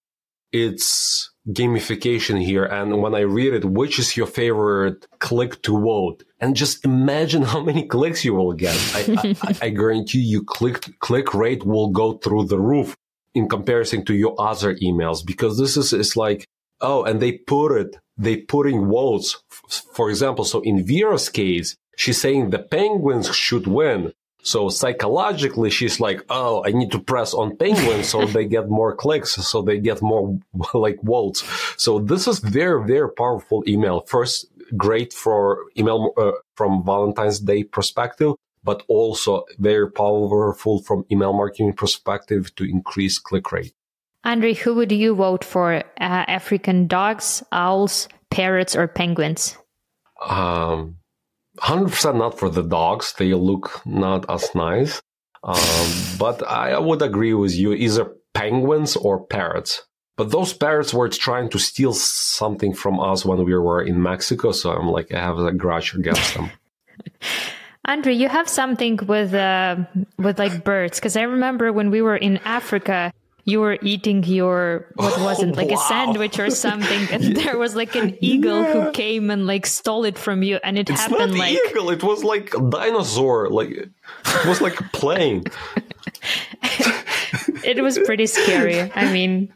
It's 0.54 1.32
gamification 1.50 2.42
here. 2.42 2.64
And 2.64 3.02
when 3.02 3.14
I 3.14 3.22
read 3.22 3.54
it, 3.54 3.66
which 3.66 4.00
is 4.00 4.16
your 4.16 4.28
favorite 4.28 5.06
click 5.20 5.62
to 5.64 5.78
vote? 5.78 6.24
And 6.40 6.56
just 6.56 6.86
imagine 6.86 7.44
how 7.44 7.62
many 7.62 7.86
clicks 7.88 8.24
you 8.24 8.34
will 8.36 8.54
get. 8.54 8.76
I, 8.96 9.36
I, 9.42 9.56
I 9.64 9.70
guarantee 9.70 10.20
you 10.20 10.44
click 10.44 10.98
click 11.00 11.34
rate 11.34 11.66
will 11.66 11.90
go 11.90 12.14
through 12.14 12.46
the 12.46 12.60
roof 12.60 12.96
in 13.34 13.50
comparison 13.50 14.06
to 14.06 14.14
your 14.14 14.34
other 14.40 14.76
emails 14.76 15.26
because 15.26 15.58
this 15.58 15.76
is, 15.76 15.92
is 15.92 16.16
like 16.16 16.48
Oh, 16.88 17.04
and 17.04 17.20
they 17.20 17.32
put 17.32 17.72
it, 17.76 17.98
they 18.16 18.38
put 18.38 18.68
in 18.68 18.88
votes. 18.88 19.42
For 19.98 20.08
example, 20.12 20.46
so 20.46 20.62
in 20.62 20.86
Vera's 20.86 21.30
case, 21.30 21.76
she's 21.98 22.22
saying 22.22 22.52
the 22.52 22.60
penguins 22.60 23.36
should 23.36 23.66
win. 23.66 24.14
So 24.44 24.70
psychologically, 24.70 25.72
she's 25.72 26.00
like, 26.00 26.22
oh, 26.30 26.64
I 26.64 26.70
need 26.70 26.92
to 26.92 27.00
press 27.00 27.34
on 27.34 27.58
penguins 27.58 28.10
so 28.10 28.28
they 28.28 28.46
get 28.46 28.70
more 28.70 28.96
clicks, 28.96 29.32
so 29.32 29.64
they 29.64 29.80
get 29.80 30.04
more 30.04 30.38
like 30.76 31.00
votes. 31.02 31.44
So 31.76 31.98
this 31.98 32.28
is 32.28 32.38
very, 32.38 32.86
very 32.86 33.12
powerful 33.12 33.64
email. 33.68 34.02
First, 34.02 34.46
great 34.78 35.12
for 35.12 35.66
email 35.76 36.14
uh, 36.18 36.34
from 36.54 36.86
Valentine's 36.86 37.40
Day 37.40 37.64
perspective, 37.64 38.34
but 38.64 38.84
also 38.88 39.46
very 39.58 39.92
powerful 39.92 40.84
from 40.84 41.04
email 41.12 41.34
marketing 41.34 41.74
perspective 41.74 42.54
to 42.58 42.64
increase 42.64 43.18
click 43.18 43.52
rate. 43.52 43.74
Andre, 44.26 44.56
who 44.56 44.74
would 44.76 44.92
you 44.92 45.16
vote 45.16 45.44
for? 45.44 45.76
Uh, 45.76 45.82
African 46.00 46.88
dogs, 46.88 47.44
owls, 47.52 48.10
parrots, 48.32 48.76
or 48.76 48.88
penguins? 48.88 49.58
Um, 50.28 50.98
100% 51.60 52.18
not 52.18 52.40
for 52.40 52.50
the 52.50 52.64
dogs. 52.64 53.14
They 53.18 53.34
look 53.34 53.82
not 53.86 54.30
as 54.30 54.54
nice. 54.56 55.02
Um, 55.44 55.90
but 56.18 56.42
I 56.46 56.80
would 56.80 57.04
agree 57.04 57.36
with 57.36 57.56
you. 57.56 57.74
Either 57.74 58.12
penguins 58.34 58.96
or 58.96 59.24
parrots. 59.26 59.84
But 60.18 60.32
those 60.32 60.54
parrots 60.54 60.94
were 60.94 61.10
trying 61.10 61.50
to 61.50 61.60
steal 61.60 61.94
something 61.94 62.74
from 62.74 63.00
us 63.00 63.26
when 63.26 63.44
we 63.44 63.54
were 63.54 63.82
in 63.82 64.02
Mexico. 64.02 64.52
So 64.52 64.72
I'm 64.72 64.88
like, 64.88 65.14
I 65.14 65.20
have 65.20 65.38
a 65.38 65.52
grudge 65.52 65.94
against 65.94 66.34
them. 66.34 66.50
Andre, 67.86 68.14
you 68.14 68.30
have 68.30 68.50
something 68.50 68.98
with 69.06 69.34
uh, 69.34 69.76
with 70.18 70.40
like 70.40 70.64
birds 70.64 71.00
because 71.00 71.16
I 71.16 71.22
remember 71.22 71.72
when 71.72 71.92
we 71.92 72.02
were 72.02 72.18
in 72.18 72.38
Africa, 72.38 73.14
you 73.46 73.62
were 73.62 73.78
eating 73.82 74.24
your 74.24 74.88
what 74.96 75.14
oh, 75.18 75.24
was 75.24 75.42
it 75.42 75.56
like 75.56 75.70
wow. 75.70 75.76
a 75.76 75.88
sandwich 75.88 76.38
or 76.40 76.50
something 76.50 77.08
and 77.12 77.36
there 77.42 77.58
was 77.58 77.76
like 77.76 77.96
an 77.96 78.18
eagle 78.20 78.62
yeah. 78.62 78.74
who 78.74 78.92
came 78.92 79.30
and 79.30 79.48
like 79.48 79.66
stole 79.66 80.04
it 80.04 80.18
from 80.18 80.44
you 80.44 80.60
and 80.64 80.78
it 80.78 80.90
it's 80.90 81.02
happened 81.02 81.32
not 81.32 81.40
like 81.40 81.58
eagle 81.70 81.90
it 81.90 82.04
was 82.04 82.24
like 82.24 82.54
a 82.54 82.62
dinosaur 82.62 83.50
like 83.50 83.70
it 83.70 83.90
was 84.46 84.60
like 84.60 84.80
a 84.80 84.84
plane 84.92 85.44
it 87.64 87.82
was 87.82 87.98
pretty 88.00 88.26
scary 88.26 88.92
i 88.96 89.12
mean 89.14 89.54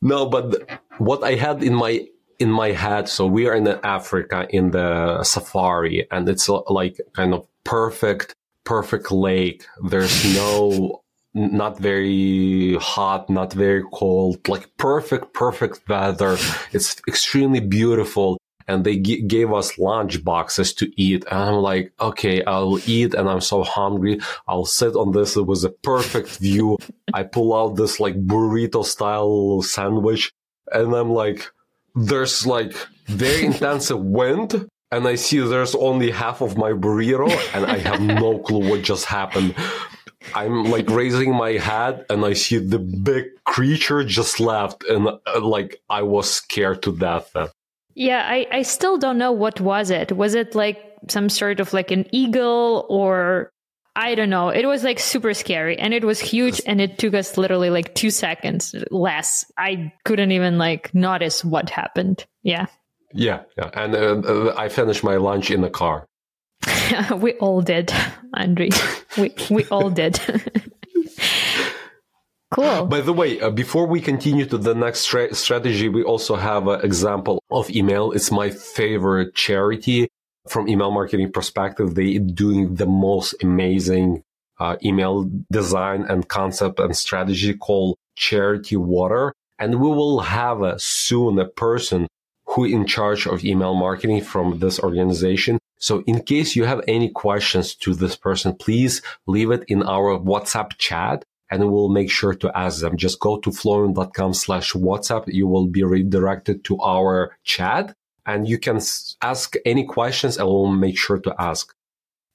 no 0.00 0.26
but 0.26 0.80
what 0.98 1.22
i 1.22 1.34
had 1.34 1.62
in 1.62 1.74
my 1.74 2.06
in 2.38 2.50
my 2.50 2.72
head 2.72 3.08
so 3.08 3.26
we 3.26 3.46
are 3.46 3.54
in 3.54 3.66
africa 3.84 4.46
in 4.50 4.70
the 4.70 5.22
safari 5.22 6.06
and 6.10 6.28
it's 6.28 6.48
like 6.48 6.98
kind 7.12 7.34
of 7.34 7.46
perfect 7.64 8.34
perfect 8.64 9.10
lake 9.10 9.66
there's 9.88 10.34
no 10.34 11.01
not 11.34 11.78
very 11.78 12.76
hot, 12.76 13.30
not 13.30 13.52
very 13.52 13.82
cold, 13.92 14.46
like 14.48 14.76
perfect, 14.76 15.32
perfect 15.32 15.88
weather. 15.88 16.36
It's 16.72 17.00
extremely 17.08 17.60
beautiful. 17.60 18.38
And 18.68 18.84
they 18.84 18.96
g- 18.98 19.22
gave 19.22 19.52
us 19.52 19.76
lunch 19.76 20.22
boxes 20.22 20.72
to 20.74 20.92
eat. 21.00 21.24
And 21.30 21.40
I'm 21.40 21.54
like, 21.54 21.92
okay, 22.00 22.44
I'll 22.44 22.78
eat 22.86 23.12
and 23.12 23.28
I'm 23.28 23.40
so 23.40 23.64
hungry. 23.64 24.20
I'll 24.46 24.66
sit 24.66 24.94
on 24.94 25.12
this. 25.12 25.36
It 25.36 25.46
was 25.46 25.64
a 25.64 25.70
perfect 25.70 26.36
view. 26.38 26.78
I 27.12 27.24
pull 27.24 27.54
out 27.54 27.76
this 27.76 27.98
like 27.98 28.14
burrito 28.24 28.84
style 28.84 29.62
sandwich 29.62 30.32
and 30.70 30.94
I'm 30.94 31.10
like, 31.10 31.50
there's 31.94 32.46
like 32.46 32.74
very 33.06 33.46
intensive 33.46 34.00
wind 34.00 34.68
and 34.92 35.08
I 35.08 35.16
see 35.16 35.40
there's 35.40 35.74
only 35.74 36.10
half 36.10 36.40
of 36.40 36.56
my 36.56 36.72
burrito 36.72 37.30
and 37.54 37.66
I 37.66 37.78
have 37.78 38.00
no 38.00 38.38
clue 38.38 38.70
what 38.70 38.82
just 38.82 39.06
happened 39.06 39.56
I'm 40.34 40.64
like 40.64 40.88
raising 40.88 41.34
my 41.34 41.52
head 41.52 42.06
and 42.10 42.24
I 42.24 42.32
see 42.32 42.58
the 42.58 42.78
big 42.78 43.26
creature 43.44 44.04
just 44.04 44.40
left 44.40 44.84
and 44.84 45.08
uh, 45.08 45.40
like 45.40 45.80
I 45.88 46.02
was 46.02 46.30
scared 46.30 46.82
to 46.82 46.96
death. 46.96 47.30
Then. 47.34 47.48
Yeah, 47.94 48.26
I, 48.26 48.46
I 48.50 48.62
still 48.62 48.98
don't 48.98 49.18
know 49.18 49.32
what 49.32 49.60
was 49.60 49.90
it. 49.90 50.12
Was 50.12 50.34
it 50.34 50.54
like 50.54 50.78
some 51.08 51.28
sort 51.28 51.60
of 51.60 51.72
like 51.72 51.90
an 51.90 52.06
eagle 52.12 52.86
or 52.88 53.50
I 53.94 54.14
don't 54.14 54.30
know. 54.30 54.48
It 54.48 54.64
was 54.66 54.84
like 54.84 54.98
super 54.98 55.34
scary 55.34 55.78
and 55.78 55.92
it 55.92 56.04
was 56.04 56.18
huge 56.18 56.62
and 56.66 56.80
it 56.80 56.98
took 56.98 57.14
us 57.14 57.36
literally 57.36 57.68
like 57.68 57.94
two 57.94 58.10
seconds 58.10 58.74
less. 58.90 59.44
I 59.58 59.92
couldn't 60.04 60.32
even 60.32 60.56
like 60.56 60.94
notice 60.94 61.44
what 61.44 61.68
happened. 61.68 62.24
Yeah. 62.42 62.66
Yeah. 63.12 63.42
Yeah. 63.58 63.70
And 63.74 63.94
uh, 63.94 64.22
uh 64.26 64.54
I 64.56 64.68
finished 64.70 65.04
my 65.04 65.16
lunch 65.16 65.50
in 65.50 65.60
the 65.60 65.68
car. 65.68 66.06
we 67.16 67.34
all 67.34 67.60
did, 67.60 67.92
Andre. 68.34 68.70
we, 69.18 69.34
we 69.50 69.64
all 69.66 69.90
did. 69.90 70.20
cool. 72.50 72.86
By 72.86 73.00
the 73.00 73.12
way, 73.12 73.40
uh, 73.40 73.50
before 73.50 73.86
we 73.86 74.00
continue 74.00 74.46
to 74.46 74.58
the 74.58 74.74
next 74.74 75.00
stra- 75.00 75.34
strategy, 75.34 75.88
we 75.88 76.02
also 76.02 76.36
have 76.36 76.68
an 76.68 76.84
example 76.84 77.42
of 77.50 77.70
email. 77.70 78.12
It's 78.12 78.30
my 78.30 78.50
favorite 78.50 79.34
charity 79.34 80.08
from 80.48 80.68
email 80.68 80.90
marketing 80.90 81.32
perspective, 81.32 81.94
they 81.94 82.18
doing 82.18 82.74
the 82.74 82.86
most 82.86 83.34
amazing 83.42 84.22
uh, 84.58 84.76
email 84.84 85.30
design 85.50 86.02
and 86.02 86.28
concept 86.28 86.80
and 86.80 86.96
strategy 86.96 87.54
called 87.54 87.96
Charity 88.16 88.76
Water. 88.76 89.32
And 89.58 89.80
we 89.80 89.88
will 89.88 90.20
have 90.20 90.62
a, 90.62 90.78
soon 90.78 91.38
a 91.38 91.48
person 91.48 92.08
who 92.46 92.64
in 92.64 92.86
charge 92.86 93.26
of 93.26 93.44
email 93.44 93.74
marketing 93.74 94.22
from 94.22 94.58
this 94.58 94.80
organization. 94.80 95.58
So 95.82 96.04
in 96.06 96.22
case 96.22 96.54
you 96.54 96.64
have 96.64 96.80
any 96.86 97.10
questions 97.10 97.74
to 97.82 97.92
this 97.92 98.14
person, 98.14 98.54
please 98.54 99.02
leave 99.26 99.50
it 99.50 99.64
in 99.66 99.82
our 99.82 100.16
WhatsApp 100.16 100.78
chat 100.78 101.24
and 101.50 101.72
we'll 101.72 101.88
make 101.88 102.08
sure 102.08 102.34
to 102.34 102.56
ask 102.56 102.80
them. 102.80 102.96
Just 102.96 103.18
go 103.18 103.38
to 103.40 103.50
flowium.com 103.50 104.32
slash 104.32 104.74
WhatsApp. 104.74 105.24
You 105.26 105.48
will 105.48 105.66
be 105.66 105.82
redirected 105.82 106.62
to 106.66 106.78
our 106.80 107.36
chat 107.42 107.96
and 108.24 108.46
you 108.46 108.58
can 108.58 108.80
ask 109.22 109.56
any 109.66 109.84
questions 109.84 110.38
and 110.38 110.46
we'll 110.46 110.68
make 110.68 110.96
sure 110.96 111.18
to 111.18 111.34
ask. 111.36 111.74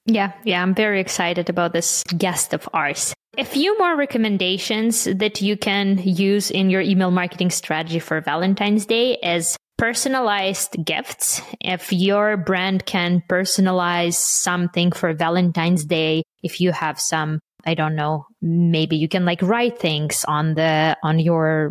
Yeah, 0.04 0.32
yeah, 0.44 0.62
I'm 0.62 0.74
very 0.74 1.00
excited 1.00 1.48
about 1.48 1.72
this 1.72 2.04
guest 2.18 2.52
of 2.52 2.68
ours. 2.74 3.14
A 3.38 3.46
few 3.46 3.78
more 3.78 3.96
recommendations 3.96 5.04
that 5.04 5.40
you 5.40 5.56
can 5.56 5.98
use 6.02 6.50
in 6.50 6.68
your 6.68 6.82
email 6.82 7.10
marketing 7.10 7.50
strategy 7.50 7.98
for 7.98 8.20
Valentine's 8.20 8.84
Day 8.84 9.16
is 9.22 9.56
personalized 9.78 10.76
gifts. 10.84 11.40
If 11.60 11.92
your 11.92 12.36
brand 12.36 12.84
can 12.84 13.22
personalize 13.28 14.14
something 14.14 14.92
for 14.92 15.14
Valentine's 15.14 15.84
Day, 15.84 16.24
if 16.42 16.60
you 16.60 16.72
have 16.72 17.00
some 17.00 17.40
I 17.66 17.74
don't 17.74 17.96
know, 17.96 18.26
maybe 18.40 18.96
you 18.96 19.08
can 19.08 19.24
like 19.24 19.42
write 19.42 19.78
things 19.78 20.24
on 20.26 20.54
the, 20.54 20.96
on 21.02 21.18
your 21.18 21.70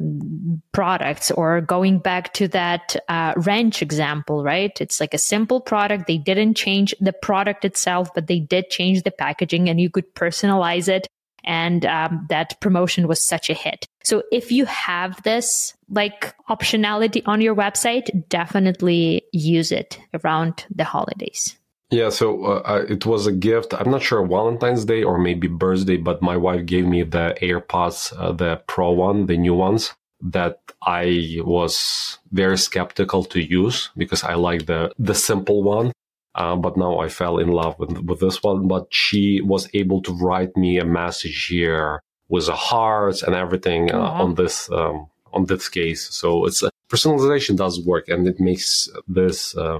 products 0.72 1.32
or 1.32 1.62
going 1.62 2.00
back 2.00 2.34
to 2.34 2.48
that 2.50 2.96
uh, 3.08 3.34
ranch 3.38 3.82
example, 3.82 4.44
right? 4.44 4.80
It's 4.80 5.00
like 5.00 5.14
a 5.14 5.18
simple 5.18 5.62
product. 5.62 6.06
They 6.06 6.18
didn't 6.18 6.56
change 6.56 6.94
the 7.00 7.14
product 7.14 7.66
itself, 7.66 8.14
but 8.14 8.28
they 8.28 8.40
did 8.40 8.70
change 8.70 9.04
the 9.04 9.12
packaging 9.12 9.70
and 9.70 9.80
you 9.80 9.90
could 9.90 10.14
personalize 10.14 10.88
it. 10.90 11.08
And 11.48 11.86
um, 11.86 12.28
that 12.30 12.60
promotion 12.60 13.08
was 13.08 13.20
such 13.20 13.50
a 13.50 13.54
hit. 13.54 13.88
So 14.04 14.22
if 14.32 14.52
you 14.52 14.66
have 14.66 15.24
this 15.24 15.74
like 15.90 16.36
optionality 16.50 17.24
on 17.26 17.42
your 17.42 17.56
website, 17.56 18.28
definitely 18.30 19.24
use 19.32 19.72
it 19.72 19.98
around 20.14 20.66
the 20.70 20.84
holidays. 20.84 21.58
Yeah, 21.90 22.10
so 22.10 22.44
uh, 22.44 22.86
it 22.90 23.06
was 23.06 23.28
a 23.28 23.32
gift. 23.32 23.74
I'm 23.74 23.90
not 23.90 24.04
sure 24.04 24.28
Valentine's 24.28 24.84
Day 24.84 25.04
or 25.04 25.18
maybe 25.18 25.48
birthday, 25.48 25.96
but 25.96 26.22
my 26.22 26.36
wife 26.36 26.66
gave 26.66 26.86
me 26.86 27.04
the 27.04 27.38
AirPods, 27.42 28.14
uh, 28.20 28.34
the 28.34 28.62
Pro 28.68 28.92
one, 28.92 29.26
the 29.28 29.38
new 29.38 29.54
ones 29.54 29.94
that 30.22 30.60
I 30.82 31.38
was 31.40 32.18
very 32.32 32.58
skeptical 32.58 33.24
to 33.26 33.42
use 33.42 33.90
because 33.96 34.24
I 34.24 34.34
like 34.34 34.66
the 34.66 34.92
the 35.00 35.16
simple 35.16 35.64
one. 35.64 35.92
Uh, 36.38 36.56
but 36.56 36.78
now 36.78 37.00
I 37.00 37.10
fell 37.10 37.40
in 37.40 37.50
love 37.50 37.78
with 37.80 37.98
with 38.00 38.20
this 38.20 38.44
one. 38.44 38.68
But 38.68 38.88
she 38.92 39.42
was 39.42 39.68
able 39.74 40.02
to 40.04 40.14
write 40.14 40.56
me 40.56 40.78
a 40.78 40.86
message 40.86 41.48
here 41.48 42.02
with 42.30 42.48
a 42.48 42.56
heart 42.56 43.24
and 43.24 43.36
everything 43.36 43.92
uh, 43.92 44.00
on 44.00 44.36
this 44.36 44.70
um, 44.72 45.08
on 45.34 45.46
this 45.46 45.68
case. 45.68 46.08
So 46.14 46.46
it's 46.46 46.62
uh, 46.64 46.70
personalization 46.90 47.58
does 47.58 47.84
work, 47.84 48.08
and 48.08 48.28
it 48.28 48.40
makes 48.40 48.90
this 49.08 49.58
uh, 49.58 49.80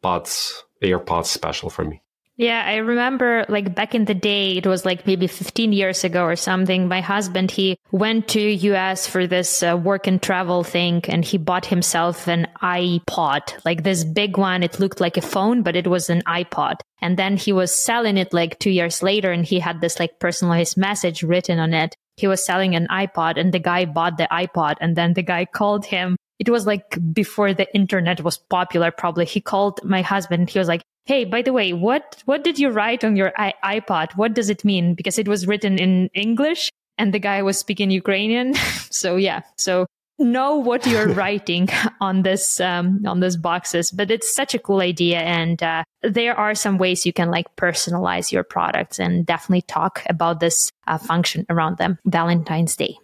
pods 0.00 0.64
AirPods 0.82 1.26
special 1.26 1.70
for 1.70 1.84
me. 1.84 2.02
Yeah, 2.40 2.64
I 2.64 2.76
remember 2.76 3.44
like 3.50 3.74
back 3.74 3.94
in 3.94 4.06
the 4.06 4.14
day, 4.14 4.56
it 4.56 4.66
was 4.66 4.86
like 4.86 5.06
maybe 5.06 5.26
15 5.26 5.74
years 5.74 6.04
ago 6.04 6.24
or 6.24 6.36
something. 6.36 6.88
My 6.88 7.02
husband, 7.02 7.50
he 7.50 7.76
went 7.92 8.28
to 8.28 8.40
US 8.40 9.06
for 9.06 9.26
this 9.26 9.62
uh, 9.62 9.76
work 9.76 10.06
and 10.06 10.22
travel 10.22 10.64
thing 10.64 11.04
and 11.06 11.22
he 11.22 11.36
bought 11.36 11.66
himself 11.66 12.28
an 12.28 12.48
iPod, 12.62 13.42
like 13.66 13.82
this 13.82 14.04
big 14.04 14.38
one. 14.38 14.62
It 14.62 14.80
looked 14.80 15.02
like 15.02 15.18
a 15.18 15.20
phone, 15.20 15.62
but 15.62 15.76
it 15.76 15.86
was 15.86 16.08
an 16.08 16.22
iPod. 16.22 16.76
And 17.02 17.18
then 17.18 17.36
he 17.36 17.52
was 17.52 17.74
selling 17.74 18.16
it 18.16 18.32
like 18.32 18.58
two 18.58 18.70
years 18.70 19.02
later 19.02 19.30
and 19.30 19.44
he 19.44 19.60
had 19.60 19.82
this 19.82 20.00
like 20.00 20.18
personalized 20.18 20.78
message 20.78 21.22
written 21.22 21.58
on 21.58 21.74
it. 21.74 21.94
He 22.16 22.26
was 22.26 22.42
selling 22.42 22.74
an 22.74 22.88
iPod 22.90 23.38
and 23.38 23.52
the 23.52 23.58
guy 23.58 23.84
bought 23.84 24.16
the 24.16 24.28
iPod 24.32 24.76
and 24.80 24.96
then 24.96 25.12
the 25.12 25.22
guy 25.22 25.44
called 25.44 25.84
him 25.84 26.16
it 26.40 26.48
was 26.48 26.66
like 26.66 26.98
before 27.12 27.54
the 27.54 27.72
internet 27.74 28.24
was 28.24 28.38
popular 28.38 28.90
probably. 28.90 29.26
He 29.26 29.40
called 29.40 29.78
my 29.84 30.02
husband. 30.02 30.50
He 30.50 30.58
was 30.58 30.68
like 30.68 30.82
hey 31.04 31.24
by 31.24 31.42
the 31.42 31.52
way 31.52 31.72
what 31.72 32.22
what 32.24 32.44
did 32.44 32.58
you 32.58 32.70
write 32.70 33.04
on 33.04 33.14
your 33.14 33.32
I- 33.36 33.80
ipod? 33.80 34.16
What 34.16 34.34
does 34.34 34.50
it 34.50 34.64
mean? 34.64 34.94
Because 34.94 35.18
it 35.18 35.28
was 35.28 35.46
written 35.46 35.78
in 35.78 36.08
english 36.14 36.70
and 36.98 37.14
the 37.14 37.18
guy 37.18 37.42
was 37.42 37.58
speaking 37.58 37.90
ukrainian. 37.90 38.54
So 38.92 39.16
yeah. 39.16 39.42
So 39.56 39.86
know 40.18 40.56
what 40.56 40.84
you're 40.84 41.08
writing 41.20 41.68
on 42.00 42.22
this 42.22 42.58
um, 42.60 43.00
on 43.06 43.20
these 43.20 43.36
boxes. 43.36 43.90
But 43.92 44.10
it's 44.10 44.34
such 44.34 44.54
a 44.54 44.58
cool 44.58 44.80
idea 44.80 45.20
and 45.20 45.62
uh, 45.62 45.84
there 46.02 46.36
are 46.36 46.54
some 46.54 46.76
ways 46.78 47.06
you 47.06 47.12
can 47.12 47.30
like 47.30 47.54
personalize 47.56 48.32
your 48.32 48.42
products 48.42 48.98
and 48.98 49.24
definitely 49.24 49.62
talk 49.62 50.02
about 50.08 50.40
this 50.40 50.70
uh, 50.86 50.98
function 50.98 51.46
around 51.50 51.78
them. 51.78 51.98
Valentine's 52.04 52.76
day. 52.76 52.96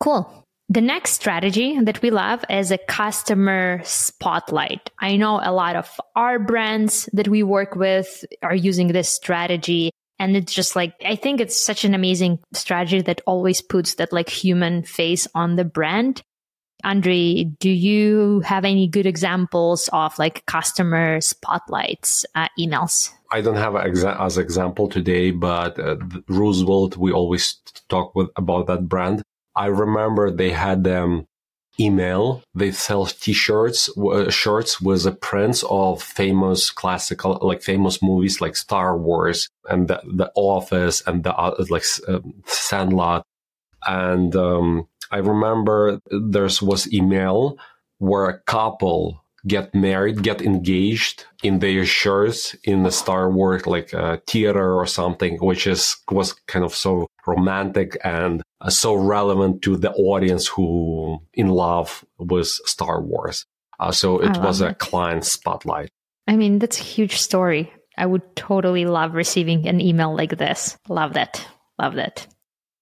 Cool 0.00 0.44
the 0.68 0.80
next 0.82 1.12
strategy 1.12 1.80
that 1.80 2.02
we 2.02 2.10
love 2.10 2.44
is 2.50 2.70
a 2.70 2.78
customer 2.78 3.80
spotlight. 3.84 4.90
I 5.00 5.16
know 5.16 5.40
a 5.42 5.52
lot 5.52 5.76
of 5.76 5.90
our 6.14 6.38
brands 6.38 7.08
that 7.14 7.28
we 7.28 7.42
work 7.42 7.74
with 7.74 8.24
are 8.42 8.54
using 8.54 8.88
this 8.88 9.08
strategy. 9.08 9.90
And 10.18 10.36
it's 10.36 10.52
just 10.52 10.76
like, 10.76 10.94
I 11.04 11.16
think 11.16 11.40
it's 11.40 11.58
such 11.58 11.84
an 11.84 11.94
amazing 11.94 12.40
strategy 12.52 13.00
that 13.02 13.22
always 13.26 13.62
puts 13.62 13.94
that 13.94 14.12
like 14.12 14.28
human 14.28 14.82
face 14.82 15.26
on 15.34 15.56
the 15.56 15.64
brand. 15.64 16.22
Andre, 16.84 17.44
do 17.44 17.70
you 17.70 18.40
have 18.40 18.64
any 18.64 18.88
good 18.88 19.06
examples 19.06 19.88
of 19.92 20.18
like 20.18 20.44
customer 20.46 21.20
spotlights 21.20 22.26
uh, 22.34 22.48
emails? 22.58 23.10
I 23.32 23.40
don't 23.40 23.56
have 23.56 23.72
exa- 23.72 24.20
as 24.20 24.38
example 24.38 24.88
today, 24.88 25.30
but 25.30 25.78
uh, 25.78 25.96
Roosevelt, 26.28 26.96
we 26.96 27.10
always 27.10 27.56
talk 27.88 28.14
with 28.14 28.28
about 28.36 28.66
that 28.66 28.88
brand. 28.88 29.22
I 29.58 29.66
remember 29.66 30.30
they 30.30 30.52
had 30.52 30.86
um, 30.86 31.26
email. 31.80 32.44
They 32.54 32.70
sell 32.70 33.06
T-shirts, 33.06 33.90
uh, 33.98 34.30
shirts 34.30 34.80
with 34.80 35.02
the 35.02 35.10
prints 35.10 35.64
of 35.68 36.00
famous 36.00 36.70
classical, 36.70 37.40
like 37.42 37.60
famous 37.60 38.00
movies 38.00 38.40
like 38.40 38.54
Star 38.54 38.96
Wars 38.96 39.48
and 39.68 39.88
the, 39.88 40.00
the 40.06 40.30
Office 40.36 41.02
and 41.08 41.24
the 41.24 41.34
uh, 41.34 41.64
like 41.70 41.82
uh, 42.06 42.20
Sandlot. 42.46 43.24
And 43.84 44.34
um, 44.36 44.86
I 45.10 45.18
remember 45.18 46.00
there 46.08 46.48
was 46.62 46.92
email 46.92 47.58
where 47.98 48.26
a 48.26 48.38
couple 48.38 49.24
get 49.48 49.74
married, 49.74 50.22
get 50.22 50.42
engaged 50.42 51.24
in 51.42 51.58
their 51.58 51.84
shirts 51.84 52.54
in 52.64 52.82
the 52.82 52.92
Star 52.92 53.30
Wars 53.30 53.66
like 53.66 53.92
uh, 53.94 54.18
theater 54.26 54.74
or 54.74 54.86
something, 54.86 55.38
which 55.38 55.66
is 55.66 55.96
was 56.10 56.34
kind 56.46 56.64
of 56.64 56.74
so 56.74 57.08
romantic 57.26 57.98
and 58.04 58.42
uh, 58.60 58.70
so 58.70 58.94
relevant 58.94 59.62
to 59.62 59.76
the 59.76 59.92
audience 59.92 60.46
who 60.46 61.18
in 61.34 61.48
love 61.48 62.04
with 62.18 62.46
Star 62.46 63.00
Wars. 63.02 63.46
Uh, 63.80 63.92
so 63.92 64.18
it 64.18 64.36
was 64.38 64.60
a 64.60 64.74
client 64.74 65.24
spotlight. 65.24 65.90
I 66.26 66.36
mean, 66.36 66.58
that's 66.58 66.80
a 66.80 66.82
huge 66.82 67.16
story. 67.16 67.72
I 67.96 68.06
would 68.06 68.36
totally 68.36 68.86
love 68.86 69.14
receiving 69.14 69.66
an 69.66 69.80
email 69.80 70.14
like 70.14 70.36
this. 70.36 70.76
Love 70.88 71.14
that. 71.14 71.46
Love 71.78 71.94
that. 71.94 72.26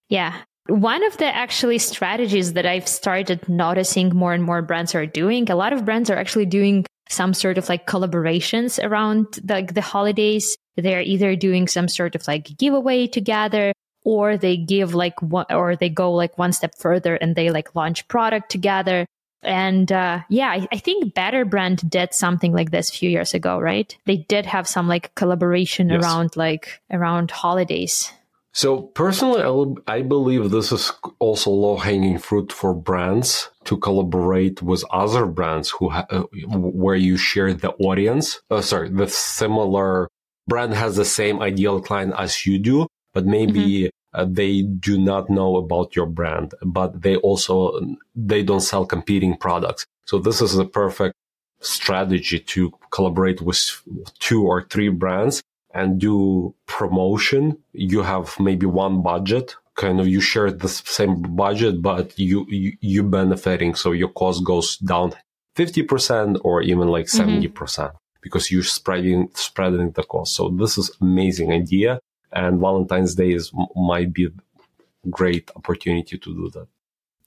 Yeah. 0.09 0.35
One 0.69 1.05
of 1.05 1.17
the 1.19 1.27
actually 1.27 1.79
strategies 1.79 2.55
that 2.55 2.67
I've 2.67 2.89
started 2.89 3.49
noticing 3.49 4.15
more 4.15 4.33
and 4.33 4.43
more 4.43 4.63
brands 4.63 4.95
are 4.95 5.07
doing, 5.07 5.51
a 5.51 5.57
lot 5.57 5.73
of 5.73 5.85
brands 5.85 6.11
are 6.11 6.17
actually 6.17 6.47
doing 6.47 6.85
some 7.09 7.35
sort 7.35 7.59
of 7.59 7.69
like 7.69 7.87
collaborations 7.87 8.83
around 8.83 9.39
the, 9.45 9.55
like 9.55 9.75
the 9.75 9.81
holidays. 9.81 10.57
They're 10.77 11.03
either 11.03 11.37
doing 11.37 11.69
some 11.69 11.89
sort 11.89 12.15
of 12.15 12.27
like 12.27 12.57
giveaway 12.59 13.07
together 13.07 13.73
or 14.05 14.37
they 14.37 14.57
give 14.57 14.95
like 14.95 15.21
one, 15.21 15.47
or 15.51 15.77
they 15.77 15.89
go 15.89 16.13
like 16.13 16.39
one 16.39 16.53
step 16.53 16.75
further 16.79 17.17
and 17.17 17.35
they 17.35 17.51
like 17.51 17.75
launch 17.75 18.07
product 18.09 18.51
together. 18.51 19.07
And 19.43 19.91
uh, 19.91 20.21
yeah, 20.29 20.49
I, 20.49 20.67
I, 20.73 20.79
think 20.79 21.15
BetterBrand 21.15 21.89
did 21.89 22.15
something 22.15 22.53
like 22.53 22.71
this 22.71 22.89
a 22.89 22.93
few 22.93 23.11
years 23.11 23.35
ago, 23.35 23.59
right? 23.61 23.97
They 24.07 24.17
did 24.17 24.47
have 24.47 24.67
some 24.67 24.89
like 24.89 25.15
collaboration 25.15 25.91
yes. 25.91 26.03
around 26.03 26.37
like 26.37 26.81
around 26.91 27.31
holidays. 27.31 28.11
So 28.57 28.81
personally, 28.81 29.77
I 29.87 30.01
believe 30.01 30.51
this 30.51 30.73
is 30.73 30.91
also 31.19 31.51
low 31.51 31.77
hanging 31.77 32.17
fruit 32.17 32.51
for 32.51 32.73
brands 32.73 33.51
to 33.65 33.77
collaborate 33.77 34.63
with 34.63 34.83
other 34.91 35.27
brands 35.27 35.69
who 35.69 35.91
ha- 35.91 36.07
uh, 36.09 36.23
where 36.49 36.97
you 36.97 37.19
share 37.19 37.53
the 37.53 37.73
audience. 37.73 38.41
Uh, 38.51 38.63
sorry, 38.63 38.89
the 38.89 39.09
similar 39.09 40.09
brand 40.49 40.73
has 40.73 40.97
the 40.97 41.05
same 41.05 41.43
ideal 41.43 41.83
client 41.83 42.15
as 42.17 42.47
you 42.47 42.59
do, 42.59 42.87
but 43.13 43.27
maybe 43.27 43.61
mm-hmm. 43.61 44.19
uh, 44.19 44.25
they 44.27 44.63
do 44.63 44.97
not 44.97 45.29
know 45.29 45.57
about 45.57 45.95
your 45.95 46.07
brand, 46.07 46.55
but 46.65 47.03
they 47.03 47.17
also 47.17 47.79
they 48.15 48.43
don't 48.43 48.61
sell 48.61 48.87
competing 48.87 49.37
products. 49.37 49.85
So 50.07 50.19
this 50.19 50.41
is 50.41 50.55
the 50.55 50.65
perfect 50.65 51.15
strategy 51.61 52.41
to 52.41 52.73
collaborate 52.91 53.43
with 53.43 53.83
two 54.19 54.47
or 54.47 54.63
three 54.63 54.89
brands 54.89 55.43
and 55.77 56.01
do 56.01 56.55
promotion, 56.65 57.59
you 57.73 58.01
have 58.03 58.41
maybe 58.41 58.65
one 58.65 59.03
budget. 59.03 59.55
Kind 59.75 60.01
of 60.01 60.09
you 60.09 60.23
share 60.23 60.51
the 60.51 60.71
same 60.71 61.21
budget, 61.21 61.83
but 61.83 62.19
you, 62.19 62.47
you, 62.49 62.73
you 62.81 63.03
benefiting. 63.03 63.75
So 63.75 63.93
your 63.93 64.09
cost 64.09 64.43
goes 64.43 64.79
down 64.79 65.13
50% 65.55 66.41
or 66.43 66.63
even 66.63 66.89
like 66.89 67.07
70% 67.07 67.27
mm-hmm. 67.27 67.53
percent 67.53 67.93
because 68.23 68.51
you're 68.51 68.63
spreading, 68.63 69.29
spreading 69.35 69.91
the 69.91 70.03
cost. 70.03 70.35
So 70.35 70.49
this 70.49 70.79
is 70.79 70.91
amazing 71.03 71.53
idea. 71.53 72.01
And 72.33 72.59
Valentine's 72.59 73.15
Day 73.15 73.33
is 73.33 73.53
might 73.75 74.15
be 74.15 74.25
a 74.25 75.09
great 75.11 75.51
opportunity 75.57 76.17
to 76.17 76.35
do 76.35 76.51
that. 76.55 76.69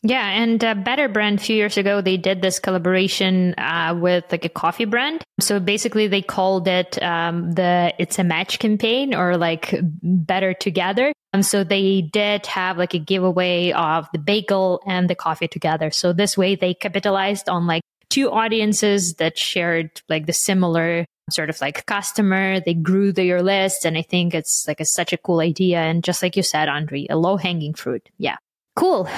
Yeah, 0.02 0.26
and 0.30 0.64
uh, 0.64 0.76
BetterBrand 0.76 1.36
a 1.36 1.44
few 1.44 1.58
years 1.58 1.76
ago 1.76 2.00
they 2.02 2.16
did 2.16 2.42
this 2.42 2.60
collaboration 2.60 3.54
uh, 3.58 3.98
with 4.00 4.24
like 4.32 4.46
a 4.46 4.50
coffee 4.50 4.86
brand. 4.86 5.24
So 5.42 5.60
basically, 5.60 6.08
they 6.08 6.22
called 6.22 6.70
it 6.70 7.02
um, 7.04 7.52
the 7.52 7.94
"It's 8.00 8.18
a 8.18 8.24
Match" 8.24 8.60
campaign 8.60 9.14
or 9.14 9.36
like 9.36 9.76
"Better 10.02 10.54
Together." 10.54 11.12
And 11.34 11.46
so 11.46 11.64
they 11.66 12.02
did 12.02 12.46
have 12.46 12.78
like 12.78 12.94
a 12.94 13.00
giveaway 13.00 13.72
of 13.74 14.08
the 14.14 14.20
bagel 14.20 14.82
and 14.88 15.10
the 15.10 15.16
coffee 15.16 15.50
together. 15.50 15.92
So 15.92 16.14
this 16.14 16.38
way, 16.38 16.56
they 16.56 16.74
capitalized 16.74 17.50
on 17.50 17.68
like 17.68 17.84
two 18.10 18.32
audiences 18.32 19.16
that 19.16 19.38
shared 19.38 20.02
like 20.08 20.28
the 20.28 20.34
similar 20.34 21.06
sort 21.30 21.50
of 21.50 21.60
like 21.60 21.86
customer. 21.86 22.62
They 22.62 22.74
grew 22.74 23.12
their 23.12 23.44
list, 23.44 23.84
and 23.84 23.98
I 23.98 24.04
think 24.04 24.34
it's 24.34 24.66
like 24.66 24.80
a, 24.80 24.86
such 24.86 25.12
a 25.12 25.18
cool 25.18 25.42
idea. 25.42 25.80
And 25.80 26.06
just 26.06 26.24
like 26.24 26.38
you 26.38 26.44
said, 26.44 26.70
Andre, 26.70 27.06
a 27.10 27.18
low 27.18 27.36
hanging 27.36 27.74
fruit. 27.74 28.08
Yeah. 28.18 28.38
Cool. 28.78 29.10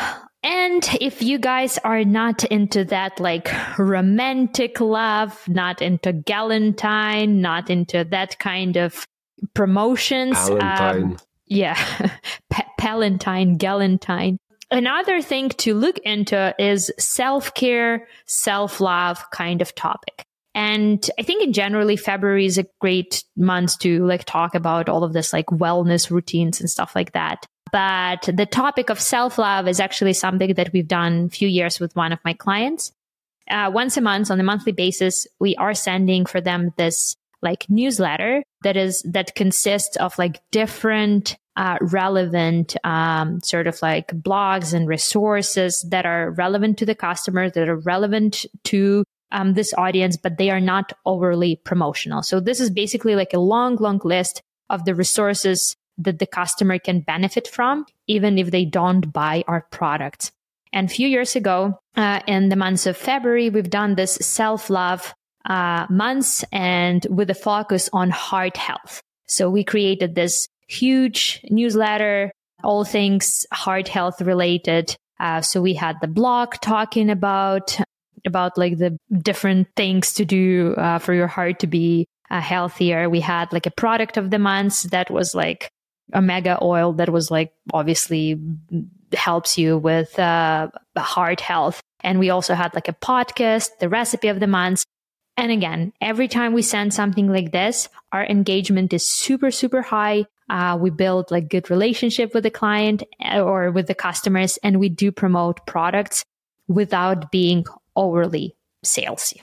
And 0.44 0.84
if 1.00 1.22
you 1.22 1.38
guys 1.38 1.78
are 1.84 2.04
not 2.04 2.44
into 2.46 2.84
that 2.86 3.20
like 3.20 3.52
romantic 3.78 4.82
love, 4.82 5.40
not 5.48 5.82
into 5.82 6.14
galentine, 6.14 7.36
not 7.36 7.70
into 7.70 8.04
that 8.06 8.40
kind 8.40 8.76
of 8.76 9.06
promotions, 9.54 10.38
um, 10.50 11.18
yeah, 11.46 11.78
P- 12.52 12.64
palentine, 12.80 13.60
galentine. 13.60 14.38
Another 14.72 15.22
thing 15.22 15.50
to 15.50 15.76
look 15.76 16.00
into 16.00 16.56
is 16.58 16.92
self 16.98 17.54
care, 17.54 18.08
self 18.26 18.82
love 18.82 19.24
kind 19.32 19.62
of 19.62 19.76
topic. 19.76 20.24
And 20.56 21.08
I 21.20 21.24
think 21.24 21.44
in 21.44 21.54
generally 21.54 21.96
February 21.96 22.46
is 22.46 22.58
a 22.58 22.66
great 22.80 23.24
month 23.38 23.80
to 23.80 24.06
like 24.06 24.26
talk 24.26 24.56
about 24.56 24.90
all 24.90 25.04
of 25.04 25.14
this 25.14 25.34
like 25.34 25.46
wellness 25.48 26.10
routines 26.10 26.60
and 26.60 26.70
stuff 26.70 26.96
like 26.96 27.12
that. 27.14 27.46
But 27.72 28.30
the 28.34 28.46
topic 28.46 28.90
of 28.90 29.00
self 29.00 29.38
love 29.38 29.68
is 29.68 29.80
actually 29.80 30.14
something 30.14 30.54
that 30.56 30.74
we've 30.74 30.88
done 30.88 31.26
a 31.26 31.30
few 31.30 31.48
years 31.48 31.80
with 31.80 31.96
one 31.96 32.12
of 32.12 32.20
my 32.26 32.34
clients. 32.34 32.92
Uh, 33.50 33.72
once 33.74 33.98
a 33.98 34.02
month 34.02 34.30
on 34.30 34.40
a 34.40 34.44
monthly 34.44 34.72
basis, 34.72 35.28
we 35.40 35.56
are 35.56 35.74
sending 35.74 36.26
for 36.26 36.42
them 36.42 36.74
this 36.78 37.16
like 37.42 37.70
newsletter 37.70 38.44
that 38.64 38.78
is 38.78 39.02
that 39.04 39.36
consists 39.36 39.96
of 39.98 40.18
like 40.18 40.42
different 40.52 41.38
uh, 41.56 41.78
relevant 41.82 42.78
um, 42.84 43.42
sort 43.42 43.68
of 43.68 43.82
like 43.82 44.08
blogs 44.08 44.74
and 44.74 44.88
resources 44.88 45.86
that 45.90 46.06
are 46.06 46.32
relevant 46.32 46.78
to 46.78 46.86
the 46.86 46.96
customer 46.96 47.50
that 47.50 47.68
are 47.68 47.76
relevant 47.76 48.46
to 48.64 49.04
um, 49.32 49.54
this 49.54 49.74
audience 49.78 50.18
but 50.18 50.38
they 50.38 50.50
are 50.50 50.62
not 50.62 50.94
overly 51.06 51.56
promotional 51.56 52.22
so 52.22 52.40
this 52.40 52.60
is 52.60 52.70
basically 52.70 53.16
like 53.16 53.34
a 53.34 53.40
long 53.40 53.76
long 53.78 54.00
list 54.04 54.42
of 54.70 54.86
the 54.86 54.96
resources 54.96 55.76
that 56.04 56.20
the 56.20 56.26
customer 56.26 56.80
can 56.80 57.02
benefit 57.02 57.48
from, 57.48 57.86
even 58.08 58.38
if 58.38 58.52
they 58.52 58.66
don't 58.66 59.12
buy 59.12 59.44
our 59.48 59.68
product. 59.72 60.32
And 60.74 60.90
a 60.90 60.94
few 60.94 61.08
years 61.08 61.36
ago, 61.36 61.80
uh, 61.96 62.22
in 62.28 62.50
the 62.50 62.56
months 62.56 62.86
of 62.86 62.96
February, 62.96 63.50
we've 63.50 63.70
done 63.70 63.96
this 63.96 64.16
self 64.16 64.70
love 64.70 65.14
uh, 65.46 65.86
months 65.90 66.46
and 66.52 67.06
with 67.10 67.30
a 67.30 67.36
focus 67.36 67.90
on 67.92 68.10
heart 68.10 68.58
health. 68.58 69.02
So 69.28 69.50
we 69.50 69.64
created 69.64 70.16
this 70.16 70.48
huge 70.68 71.42
newsletter, 71.50 72.32
all 72.64 72.86
things 72.86 73.46
heart 73.52 73.88
health 73.88 74.22
related. 74.22 74.96
Uh, 75.20 75.42
so 75.42 75.62
we 75.62 75.74
had 75.74 75.98
the 76.02 76.08
blog 76.08 76.54
talking 76.62 77.10
about 77.10 77.78
about 78.26 78.58
like 78.58 78.78
the 78.78 78.98
different 79.20 79.68
things 79.76 80.14
to 80.14 80.26
do 80.26 80.76
uh, 80.78 81.00
for 81.00 81.14
your 81.14 81.28
heart 81.28 81.60
to 81.60 81.68
be 81.68 82.08
uh, 82.30 82.40
healthier. 82.40 83.10
We 83.10 83.20
had 83.20 83.52
like 83.52 83.66
a 83.66 83.72
product 83.72 84.18
of 84.18 84.30
the 84.30 84.40
month 84.40 84.84
that 84.92 85.10
was 85.10 85.34
like 85.34 85.70
omega 86.14 86.58
oil 86.62 86.94
that 86.94 87.10
was 87.10 87.32
like 87.32 87.54
obviously 87.74 88.40
helps 89.14 89.58
you 89.58 89.78
with 89.78 90.18
uh, 90.20 90.70
heart 90.98 91.42
health. 91.42 91.82
And 92.02 92.20
we 92.20 92.30
also 92.30 92.54
had 92.54 92.74
like 92.74 92.88
a 92.88 92.94
podcast, 92.94 93.70
the 93.80 93.90
recipe 93.90 94.28
of 94.28 94.40
the 94.40 94.48
month. 94.48 94.86
And 95.38 95.52
again, 95.52 95.94
every 96.02 96.28
time 96.28 96.54
we 96.54 96.62
send 96.62 96.94
something 96.94 97.28
like 97.28 97.52
this, 97.52 97.90
our 98.12 98.26
engagement 98.26 98.94
is 98.94 99.10
super, 99.10 99.52
super 99.52 99.82
high. 99.82 100.26
Uh, 100.50 100.78
we 100.80 100.90
build 100.90 101.32
like 101.32 101.50
good 101.50 101.70
relationship 101.70 102.34
with 102.34 102.44
the 102.44 102.50
client 102.52 103.04
uh, 103.24 103.42
or 103.42 103.72
with 103.72 103.88
the 103.88 103.96
customers, 103.96 104.58
and 104.64 104.80
we 104.80 104.90
do 104.90 105.12
promote 105.12 105.66
products 105.66 106.26
without 106.68 107.32
being 107.32 107.66
overly 107.96 108.56
salesy. 108.86 109.42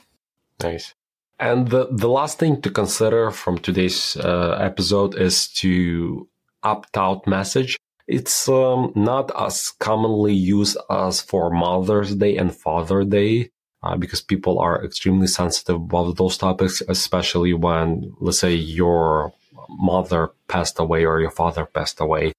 Nice. 0.61 0.93
And 1.39 1.69
the, 1.69 1.87
the 1.89 2.09
last 2.09 2.37
thing 2.37 2.61
to 2.61 2.69
consider 2.69 3.31
from 3.31 3.57
today's 3.57 4.17
uh, 4.17 4.57
episode 4.59 5.15
is 5.15 5.47
to 5.53 6.27
opt 6.63 6.97
out 6.97 7.27
message. 7.27 7.77
It's 8.07 8.49
um, 8.49 8.91
not 8.95 9.31
as 9.39 9.71
commonly 9.79 10.33
used 10.33 10.77
as 10.89 11.21
for 11.21 11.51
Mother's 11.51 12.15
Day 12.15 12.37
and 12.37 12.55
Father 12.55 13.03
Day 13.03 13.51
uh, 13.83 13.97
because 13.97 14.21
people 14.21 14.59
are 14.59 14.83
extremely 14.83 15.27
sensitive 15.27 15.75
about 15.75 16.17
those 16.17 16.37
topics, 16.37 16.81
especially 16.87 17.53
when, 17.53 18.13
let's 18.19 18.39
say, 18.39 18.53
your 18.53 19.33
mother 19.69 20.31
passed 20.47 20.79
away 20.79 21.05
or 21.05 21.21
your 21.21 21.31
father 21.31 21.65
passed 21.65 22.01
away. 22.01 22.33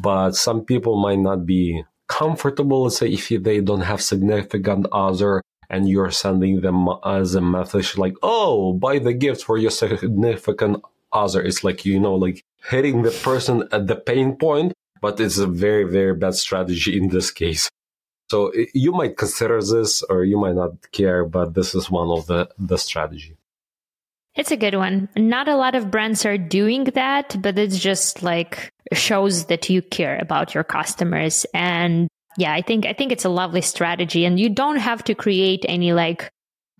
But 0.00 0.32
some 0.32 0.64
people 0.64 1.00
might 1.00 1.18
not 1.18 1.46
be 1.46 1.84
comfortable, 2.08 2.84
let's 2.84 2.98
say, 2.98 3.08
if 3.08 3.28
they 3.28 3.60
don't 3.60 3.80
have 3.82 4.02
significant 4.02 4.86
other 4.92 5.42
and 5.70 5.88
you're 5.88 6.10
sending 6.10 6.60
them 6.60 6.88
as 7.04 7.34
a 7.34 7.40
message 7.40 7.96
like, 7.96 8.14
oh, 8.22 8.74
buy 8.74 8.98
the 8.98 9.14
gift 9.14 9.44
for 9.44 9.56
your 9.56 9.70
significant 9.70 10.82
other. 11.12 11.42
It's 11.42 11.64
like, 11.64 11.84
you 11.84 11.98
know, 11.98 12.14
like 12.14 12.44
hitting 12.68 13.02
the 13.02 13.10
person 13.10 13.68
at 13.72 13.86
the 13.86 13.96
pain 13.96 14.36
point, 14.36 14.72
but 15.00 15.20
it's 15.20 15.38
a 15.38 15.46
very, 15.46 15.84
very 15.84 16.14
bad 16.14 16.34
strategy 16.34 16.96
in 16.96 17.08
this 17.08 17.30
case. 17.30 17.68
So 18.30 18.52
you 18.72 18.92
might 18.92 19.18
consider 19.18 19.60
this 19.60 20.02
or 20.02 20.24
you 20.24 20.38
might 20.38 20.54
not 20.54 20.90
care, 20.92 21.24
but 21.24 21.54
this 21.54 21.74
is 21.74 21.90
one 21.90 22.08
of 22.08 22.26
the, 22.26 22.48
the 22.58 22.78
strategy. 22.78 23.36
It's 24.34 24.50
a 24.50 24.56
good 24.56 24.74
one. 24.74 25.10
Not 25.16 25.48
a 25.48 25.56
lot 25.56 25.74
of 25.74 25.90
brands 25.90 26.24
are 26.24 26.38
doing 26.38 26.84
that, 26.94 27.36
but 27.42 27.58
it's 27.58 27.78
just 27.78 28.22
like 28.22 28.70
shows 28.94 29.46
that 29.46 29.68
you 29.68 29.82
care 29.82 30.18
about 30.18 30.54
your 30.54 30.64
customers. 30.64 31.44
And 31.52 32.08
yeah, 32.38 32.54
I 32.54 32.62
think, 32.62 32.86
I 32.86 32.94
think 32.94 33.12
it's 33.12 33.26
a 33.26 33.28
lovely 33.28 33.60
strategy 33.60 34.24
and 34.24 34.40
you 34.40 34.48
don't 34.48 34.78
have 34.78 35.04
to 35.04 35.14
create 35.14 35.66
any 35.68 35.92
like 35.92 36.30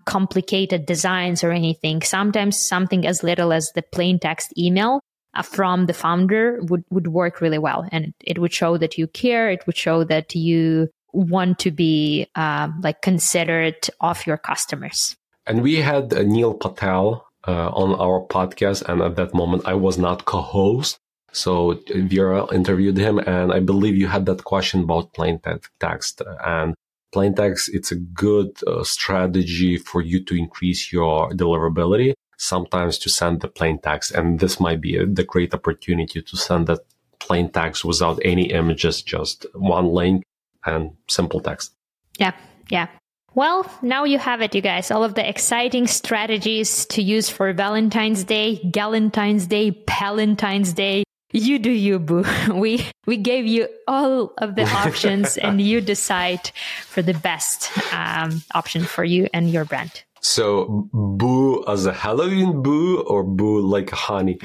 complicated 0.07 0.87
designs 0.87 1.45
or 1.45 1.51
anything. 1.51 2.01
Sometimes 2.01 2.59
something 2.59 3.07
as 3.07 3.23
little 3.23 3.53
as 3.53 3.71
the 3.75 3.83
plain 3.83 4.19
text 4.19 4.57
email 4.57 5.03
from 5.43 5.87
the 5.87 5.95
founder 5.95 6.59
would, 6.63 6.85
would 6.91 7.09
work 7.09 7.41
really 7.41 7.59
well. 7.59 7.89
And 7.91 8.13
it 8.21 8.39
would 8.39 8.53
show 8.53 8.77
that 8.77 8.99
you 8.99 9.07
care. 9.07 9.51
It 9.51 9.67
would 9.67 9.77
show 9.77 10.05
that 10.05 10.35
you 10.35 10.89
want 11.13 11.59
to 11.61 11.71
be 11.71 12.27
uh, 12.35 12.69
like 12.81 13.01
considerate 13.03 13.89
of 14.01 14.27
your 14.27 14.37
customers. 14.37 15.17
And 15.47 15.63
we 15.63 15.77
had 15.77 16.13
uh, 16.13 16.23
Neil 16.23 16.55
Patel 16.55 17.27
uh, 17.49 17.69
on 17.71 17.99
our 17.99 18.27
podcast. 18.27 18.83
And 18.89 19.01
at 19.01 19.17
that 19.17 19.35
moment, 19.35 19.67
I 19.67 19.75
was 19.75 19.99
not 19.99 20.25
co-host. 20.25 20.99
So 21.33 21.81
Vera 21.89 22.47
interviewed 22.53 22.99
him, 22.99 23.19
and 23.19 23.55
I 23.55 23.61
believe 23.61 23.97
you 23.97 24.07
had 24.07 24.27
that 24.27 24.45
question 24.45 24.83
about 24.83 25.15
plain 25.15 25.41
text. 25.81 26.21
And 26.45 26.75
plain 27.11 27.35
text, 27.35 27.71
it's 27.73 27.91
a 27.91 27.97
good 27.97 28.51
uh, 28.67 28.85
strategy 28.85 29.79
for 29.79 30.03
you 30.03 30.23
to 30.25 30.35
increase 30.35 30.93
your 30.93 31.31
deliverability 31.31 32.13
sometimes 32.43 32.99
to 32.99 33.09
send 33.09 33.41
the 33.41 33.49
plain 33.49 33.79
text. 33.79 34.11
And 34.13 34.41
this 34.41 34.59
might 34.59 34.81
be 34.81 34.97
a, 34.97 35.07
the 35.07 35.25
great 35.25 35.55
opportunity 35.55 36.21
to 36.21 36.37
send 36.37 36.67
that 36.67 36.81
plain 37.21 37.51
text 37.51 37.85
without 37.85 38.19
any 38.25 38.51
images, 38.51 39.01
just 39.03 39.47
one 39.55 39.89
link 39.89 40.25
and 40.67 40.91
simple 41.09 41.41
text. 41.41 41.73
Yeah. 42.19 42.33
Yeah. 42.69 42.89
Well, 43.35 43.71
now 43.81 44.05
you 44.05 44.19
have 44.19 44.43
it, 44.43 44.55
you 44.55 44.61
guys. 44.61 44.91
All 44.91 45.05
of 45.05 45.15
the 45.15 45.27
exciting 45.27 45.87
strategies 45.87 46.85
to 46.87 47.03
use 47.03 47.31
for 47.31 47.53
Valentine's 47.53 48.25
Day, 48.25 48.61
Galentine's 48.71 49.47
Day, 49.47 49.73
Palentine's 49.87 50.75
Day, 50.75 51.05
you 51.33 51.59
do 51.59 51.71
you, 51.71 51.99
boo. 51.99 52.25
We 52.53 52.85
we 53.07 53.17
gave 53.17 53.47
you 53.47 53.69
all 53.89 54.35
of 54.37 54.55
the 54.55 54.65
options, 54.85 55.39
and 55.39 55.63
you 55.63 55.81
decide 55.81 56.51
for 56.85 57.01
the 57.01 57.15
best 57.15 57.71
um, 57.93 58.43
option 58.55 58.85
for 58.85 59.03
you 59.03 59.29
and 59.33 59.51
your 59.51 59.65
brand. 59.65 60.03
So, 60.23 60.89
boo 60.93 61.65
as 61.67 61.85
a 61.87 61.93
Halloween 61.93 62.63
boo, 62.63 63.01
or 63.01 63.25
boo 63.25 63.61
like 63.61 63.91
honey? 63.91 64.39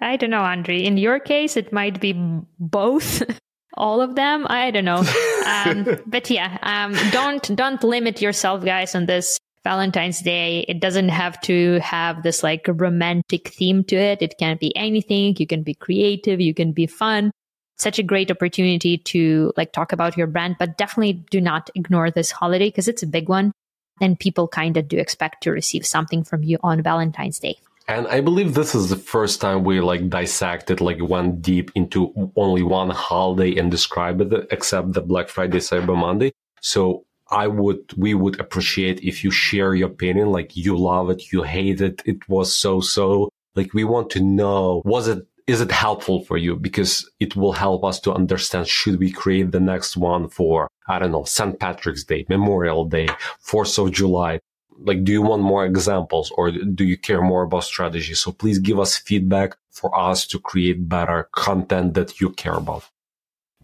I 0.00 0.16
don't 0.16 0.30
know, 0.30 0.40
Andre. 0.40 0.82
In 0.82 0.96
your 0.96 1.20
case, 1.20 1.56
it 1.56 1.72
might 1.72 2.00
be 2.00 2.14
both. 2.58 3.22
all 3.78 4.00
of 4.00 4.16
them. 4.16 4.46
I 4.50 4.70
don't 4.70 4.84
know. 4.84 5.04
Um, 5.46 5.86
but 6.06 6.28
yeah, 6.28 6.58
um, 6.62 6.94
don't 7.10 7.56
don't 7.56 7.82
limit 7.82 8.20
yourself, 8.20 8.64
guys, 8.64 8.94
on 8.94 9.06
this 9.06 9.38
Valentine's 9.64 10.20
Day. 10.20 10.64
It 10.68 10.80
doesn't 10.80 11.08
have 11.08 11.40
to 11.42 11.78
have 11.80 12.22
this 12.22 12.42
like 12.42 12.66
romantic 12.68 13.48
theme 13.48 13.84
to 13.84 13.96
it. 13.96 14.20
It 14.20 14.36
can 14.38 14.58
be 14.60 14.76
anything. 14.76 15.36
You 15.38 15.46
can 15.46 15.62
be 15.62 15.74
creative. 15.74 16.40
You 16.40 16.52
can 16.52 16.72
be 16.72 16.86
fun. 16.86 17.30
Such 17.78 17.98
a 17.98 18.02
great 18.02 18.30
opportunity 18.30 18.98
to 18.98 19.52
like 19.56 19.72
talk 19.72 19.92
about 19.92 20.16
your 20.16 20.26
brand, 20.26 20.56
but 20.58 20.76
definitely 20.76 21.24
do 21.30 21.40
not 21.40 21.70
ignore 21.76 22.10
this 22.10 22.32
holiday 22.32 22.68
because 22.68 22.88
it's 22.88 23.04
a 23.04 23.06
big 23.06 23.28
one. 23.28 23.52
And 24.00 24.18
people 24.18 24.48
kind 24.48 24.76
of 24.76 24.88
do 24.88 24.98
expect 24.98 25.42
to 25.44 25.50
receive 25.50 25.86
something 25.86 26.24
from 26.24 26.42
you 26.42 26.58
on 26.62 26.82
Valentine's 26.82 27.38
Day. 27.38 27.58
And 27.88 28.06
I 28.06 28.20
believe 28.20 28.52
this 28.52 28.74
is 28.74 28.90
the 28.90 28.96
first 28.96 29.40
time 29.40 29.64
we 29.64 29.80
like 29.80 30.10
dissected, 30.10 30.82
like 30.82 30.98
went 31.00 31.40
deep 31.40 31.70
into 31.74 32.30
only 32.36 32.62
one 32.62 32.90
holiday 32.90 33.56
and 33.56 33.70
described 33.70 34.20
it, 34.20 34.46
except 34.50 34.92
the 34.92 35.00
Black 35.00 35.30
Friday, 35.30 35.58
Cyber 35.58 35.96
Monday. 35.96 36.32
So 36.60 37.06
I 37.30 37.46
would, 37.46 37.94
we 37.96 38.12
would 38.12 38.38
appreciate 38.40 39.00
if 39.00 39.24
you 39.24 39.30
share 39.30 39.74
your 39.74 39.88
opinion, 39.88 40.32
like 40.32 40.54
you 40.54 40.76
love 40.76 41.08
it, 41.08 41.32
you 41.32 41.44
hate 41.44 41.80
it, 41.80 42.02
it 42.04 42.28
was 42.28 42.54
so 42.54 42.80
so. 42.80 43.30
Like 43.54 43.72
we 43.72 43.84
want 43.84 44.10
to 44.10 44.20
know, 44.20 44.82
was 44.84 45.08
it, 45.08 45.26
is 45.48 45.62
it 45.62 45.72
helpful 45.72 46.22
for 46.24 46.36
you? 46.36 46.54
Because 46.54 47.10
it 47.18 47.34
will 47.34 47.52
help 47.52 47.82
us 47.82 47.98
to 48.00 48.12
understand 48.12 48.68
should 48.68 49.00
we 49.00 49.10
create 49.10 49.50
the 49.50 49.58
next 49.58 49.96
one 49.96 50.28
for, 50.28 50.68
I 50.86 50.98
don't 50.98 51.10
know, 51.10 51.24
St. 51.24 51.58
Patrick's 51.58 52.04
Day, 52.04 52.26
Memorial 52.28 52.84
Day, 52.84 53.08
4th 53.42 53.82
of 53.82 53.90
July? 53.90 54.40
Like 54.80 55.02
do 55.02 55.10
you 55.10 55.22
want 55.22 55.42
more 55.42 55.64
examples 55.64 56.30
or 56.36 56.52
do 56.52 56.84
you 56.84 56.96
care 56.96 57.22
more 57.22 57.42
about 57.42 57.64
strategy? 57.64 58.14
So 58.14 58.30
please 58.30 58.60
give 58.60 58.78
us 58.78 58.96
feedback 58.96 59.56
for 59.70 59.90
us 59.98 60.26
to 60.28 60.38
create 60.38 60.88
better 60.88 61.28
content 61.32 61.94
that 61.94 62.20
you 62.20 62.30
care 62.30 62.54
about. 62.54 62.84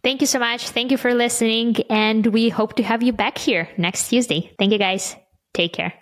Thank 0.03 0.23
you 0.23 0.27
so 0.27 0.39
much. 0.39 0.71
Thank 0.71 0.91
you 0.91 0.97
for 0.97 1.15
listening 1.15 1.77
and 1.89 2.27
we 2.27 2.49
hope 2.49 2.75
to 2.77 2.83
have 2.83 3.03
you 3.03 3.13
back 3.13 3.39
here 3.39 3.69
next 3.77 4.09
tuesday. 4.09 4.53
Thank 4.59 4.73
you 4.73 4.79
guys. 4.79 5.15
Take 5.53 5.75
care. 5.75 5.95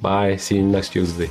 Bye. 0.00 0.36
See 0.36 0.56
you 0.56 0.62
next 0.62 0.90
tuesday 0.90 1.30